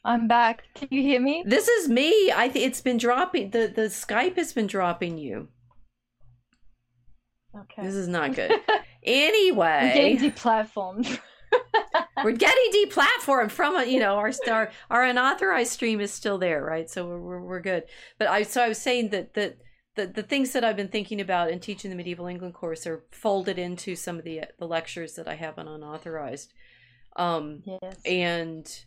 [0.04, 0.64] I'm back.
[0.74, 1.44] Can you hear me?
[1.46, 2.32] This is me.
[2.32, 3.50] I think it's been dropping.
[3.50, 5.48] The the Skype has been dropping you.
[7.56, 7.82] Okay.
[7.82, 8.52] This is not good.
[9.02, 11.18] anyway, we're getting deplatformed.
[12.24, 16.64] we're getting deplatformed from a, you know our star our unauthorized stream is still there,
[16.64, 16.88] right?
[16.88, 17.84] So we're, we're we're good.
[18.18, 19.58] But I so I was saying that that
[19.96, 23.04] the, the things that I've been thinking about in teaching the medieval England course are
[23.10, 26.54] folded into some of the the lectures that I have on unauthorized.
[27.16, 27.96] Um, yes.
[28.06, 28.84] And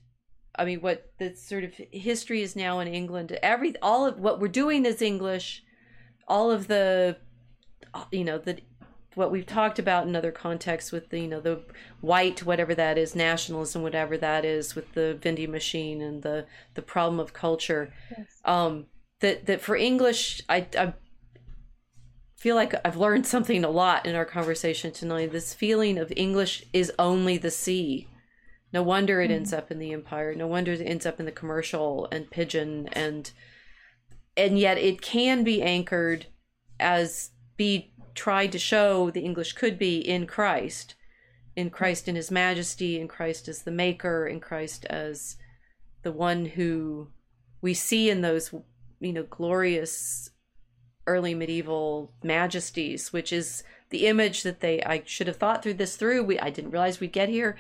[0.55, 3.37] I mean, what the sort of history is now in England.
[3.41, 5.63] Every all of what we're doing is English.
[6.27, 7.17] All of the,
[8.11, 8.59] you know, the
[9.15, 11.61] what we've talked about in other contexts with the you know the
[12.01, 16.81] white whatever that is nationalism whatever that is with the vending machine and the the
[16.81, 18.27] problem of culture yes.
[18.45, 18.85] um
[19.19, 20.93] that that for english I, I
[22.35, 26.63] feel like i've learned something a lot in our conversation tonight this feeling of english
[26.73, 28.07] is only the sea
[28.73, 29.59] no wonder it ends mm-hmm.
[29.59, 30.33] up in the Empire.
[30.33, 33.31] No wonder it ends up in the commercial and pidgin and
[34.35, 36.25] and yet it can be anchored
[36.79, 40.95] as be tried to show the English could be in Christ,
[41.55, 45.37] in Christ in His Majesty, in Christ as the Maker, in Christ as
[46.01, 47.09] the one who
[47.61, 48.53] we see in those
[48.99, 50.31] you know glorious
[51.05, 55.95] early medieval majesties, which is the image that they I should have thought through this
[55.95, 56.23] through.
[56.23, 57.55] We I didn't realize we'd get here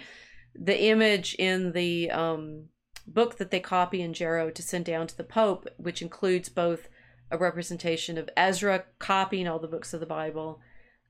[0.55, 2.65] the image in the um,
[3.07, 6.89] book that they copy in Jarrow to send down to the Pope, which includes both
[7.31, 10.59] a representation of Ezra copying all the books of the Bible,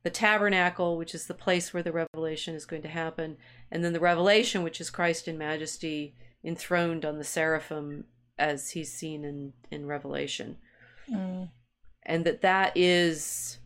[0.04, 3.38] the tabernacle, which is the place where the revelation is going to happen,
[3.72, 8.06] and then the revelation, which is Christ in majesty enthroned on the seraphim
[8.38, 10.58] as he's seen in, in Revelation.
[11.10, 11.50] Mm.
[12.06, 13.60] And that that is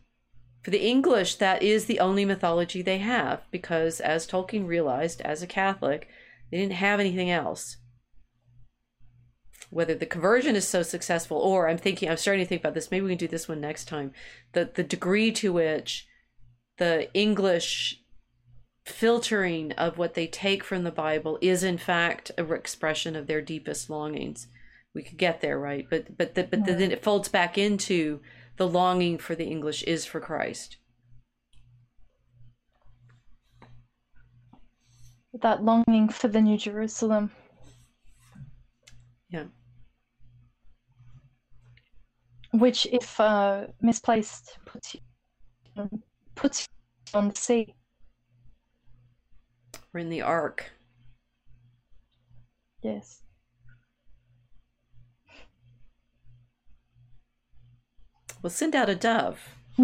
[0.62, 5.42] for the English, that is the only mythology they have because, as Tolkien realized as
[5.42, 6.08] a Catholic,
[6.50, 7.76] they didn't have anything else.
[9.70, 12.90] whether the conversion is so successful or i'm thinking i'm starting to think about this
[12.90, 14.12] maybe we can do this one next time.
[14.52, 16.06] The the degree to which
[16.78, 18.00] the english
[18.84, 23.42] filtering of what they take from the bible is in fact a expression of their
[23.42, 24.48] deepest longings.
[24.94, 25.86] We could get there right?
[25.90, 28.20] But but the, but then it folds back into
[28.58, 30.76] the longing for the english is for christ
[35.40, 37.30] that longing for the new jerusalem
[39.30, 39.44] yeah
[42.52, 45.00] which, if uh, misplaced, puts you
[46.34, 46.66] puts
[47.12, 47.74] you on the sea.
[49.92, 50.70] We're in the ark.
[52.82, 53.22] Yes.
[58.42, 59.40] We'll send out a dove.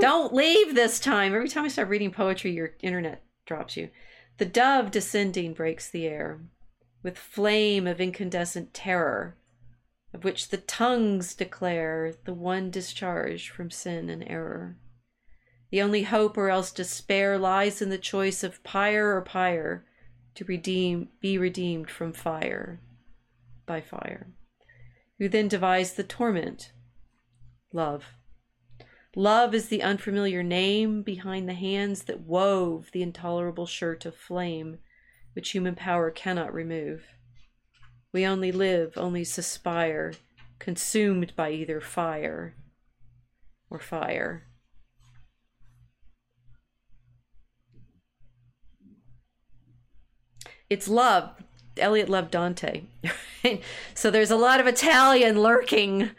[0.00, 1.34] Don't leave this time.
[1.34, 3.90] Every time I start reading poetry, your internet drops you.
[4.38, 6.40] The dove descending breaks the air
[7.02, 9.36] with flame of incandescent terror
[10.14, 14.76] of which the tongues declare the one discharge from sin and error.
[15.70, 19.84] The only hope or else despair lies in the choice of pyre or pyre
[20.36, 22.80] to redeem be redeemed from fire
[23.66, 24.28] by fire.
[25.18, 26.72] Who then devised the torment?
[27.72, 28.04] Love.
[29.16, 34.78] Love is the unfamiliar name behind the hands that wove the intolerable shirt of flame,
[35.34, 37.04] which human power cannot remove.
[38.12, 40.14] We only live, only suspire,
[40.58, 42.56] consumed by either fire
[43.70, 44.48] or fire.
[50.68, 51.43] It's love.
[51.76, 52.84] Eliot loved Dante.
[53.94, 56.10] so there's a lot of Italian lurking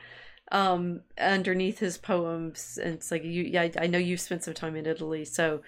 [0.51, 2.79] um, underneath his poems.
[2.81, 5.25] And it's like, you, yeah, I know you've spent some time in Italy.
[5.25, 5.61] So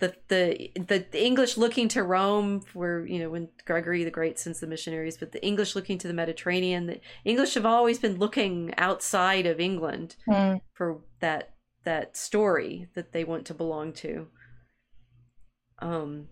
[0.00, 4.60] the the the English looking to Rome were you know when Gregory the Great sends
[4.60, 6.86] the missionaries, but the English looking to the Mediterranean.
[6.86, 10.60] The English have always been looking outside of England mm.
[10.72, 11.54] for that
[11.84, 14.26] that story that they want to belong to.
[15.78, 16.28] Um,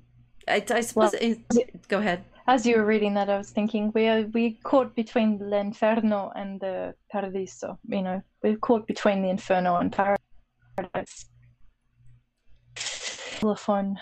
[0.48, 1.12] I, I suppose.
[1.12, 2.24] Well, it, go ahead.
[2.46, 6.60] As you were reading that, I was thinking we are we caught between l'inferno and
[6.60, 7.78] the paradiso.
[7.88, 11.26] You know, we're caught between the inferno and paradise.
[13.38, 13.98] Telephone.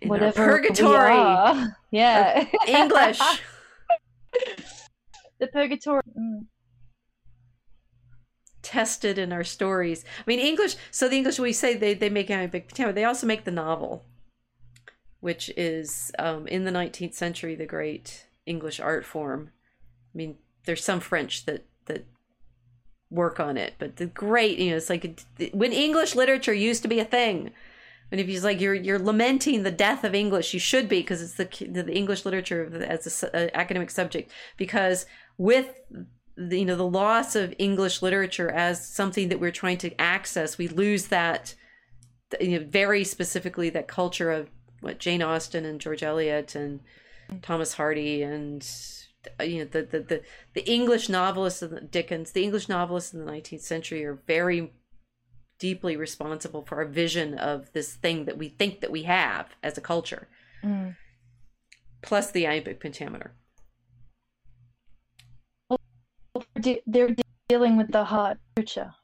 [0.00, 1.66] In whatever purgatory.
[1.90, 2.44] yeah.
[2.66, 3.20] English.
[5.38, 6.02] The purgatory.
[6.16, 6.46] Mm.
[8.62, 10.04] tested in our stories.
[10.20, 13.04] I mean english so the english we say they, they make a big potato they
[13.04, 14.04] also make the novel
[15.22, 19.50] which is um, in the 19th century the great english art form
[20.14, 20.36] i mean
[20.66, 22.04] there's some french that that
[23.10, 25.22] work on it but the great you know it's like
[25.52, 27.52] when english literature used to be a thing
[28.12, 31.22] and if he's like you're you're lamenting the death of English, you should be because
[31.22, 34.30] it's the the English literature as an academic subject.
[34.58, 35.06] Because
[35.38, 35.74] with
[36.36, 40.58] the, you know the loss of English literature as something that we're trying to access,
[40.58, 41.54] we lose that
[42.38, 44.50] you know very specifically that culture of
[44.82, 46.80] what Jane Austen and George Eliot and
[47.40, 48.66] Thomas Hardy and
[49.40, 50.22] you know the the the,
[50.54, 54.72] the English novelists of Dickens, the English novelists in the 19th century are very
[55.58, 59.78] deeply responsible for our vision of this thing that we think that we have as
[59.78, 60.28] a culture.
[60.64, 60.96] Mm.
[62.02, 63.32] Plus the iambic pentameter.
[66.56, 67.14] They're
[67.48, 68.94] dealing with the heart literature.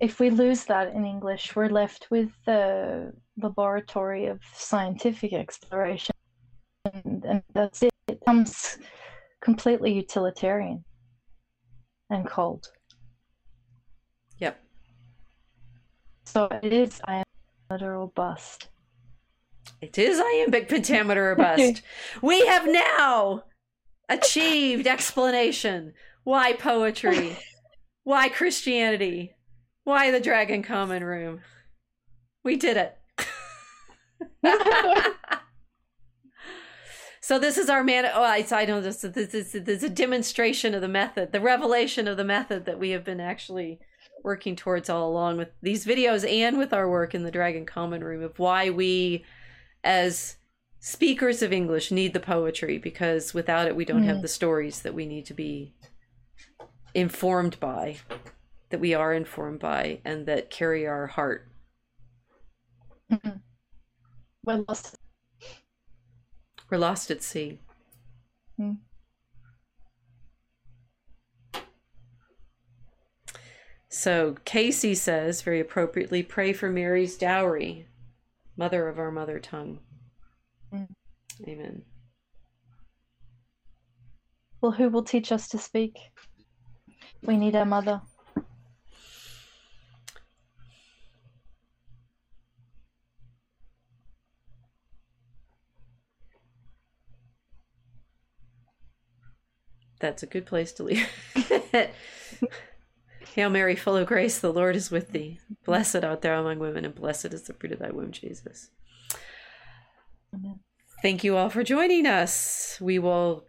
[0.00, 6.14] If we lose that in English, we're left with the laboratory of scientific exploration,
[6.84, 7.90] and, and that's it.
[8.08, 8.78] It becomes
[9.40, 10.84] completely utilitarian
[12.10, 12.68] and cold.
[14.38, 14.62] Yep.
[16.24, 17.26] So it is iambic
[17.70, 18.68] literal bust.
[19.80, 21.82] It is iambic pentameter or bust.
[22.22, 23.44] we have now
[24.08, 25.94] achieved explanation.
[26.24, 27.38] Why poetry?
[28.04, 29.35] Why Christianity?
[29.86, 31.42] Why the Dragon Common Room?
[32.42, 32.98] We did it.
[37.20, 38.04] so this is our man.
[38.12, 39.02] Oh, I, I know this.
[39.02, 42.80] This is, this is a demonstration of the method, the revelation of the method that
[42.80, 43.78] we have been actually
[44.24, 48.02] working towards all along with these videos and with our work in the Dragon Common
[48.02, 49.24] Room of why we,
[49.84, 50.38] as
[50.80, 54.06] speakers of English, need the poetry because without it, we don't mm.
[54.06, 55.76] have the stories that we need to be
[56.92, 57.98] informed by,
[58.76, 61.48] that we are informed by, and that carry our heart.
[63.10, 63.38] Mm-hmm.
[64.44, 64.96] We're lost.
[66.68, 67.58] We're lost at sea.
[68.60, 68.76] Mm.
[73.88, 77.86] So Casey says, very appropriately, pray for Mary's dowry,
[78.58, 79.78] mother of our mother tongue.
[80.70, 80.88] Mm.
[81.48, 81.82] Amen.
[84.60, 85.96] Well, who will teach us to speak?
[87.22, 88.02] We need our mother.
[100.00, 101.08] That's a good place to leave.
[103.34, 105.40] Hail Mary, full of grace, the Lord is with thee.
[105.64, 108.70] Blessed art thou among women, and blessed is the fruit of thy womb, Jesus.
[110.34, 110.60] Amen.
[111.02, 112.78] Thank you all for joining us.
[112.80, 113.46] We will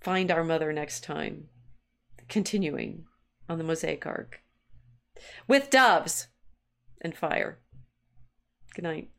[0.00, 1.48] find our mother next time,
[2.28, 3.06] continuing
[3.48, 4.40] on the Mosaic Ark
[5.48, 6.28] with doves
[7.00, 7.58] and fire.
[8.74, 9.10] Good night.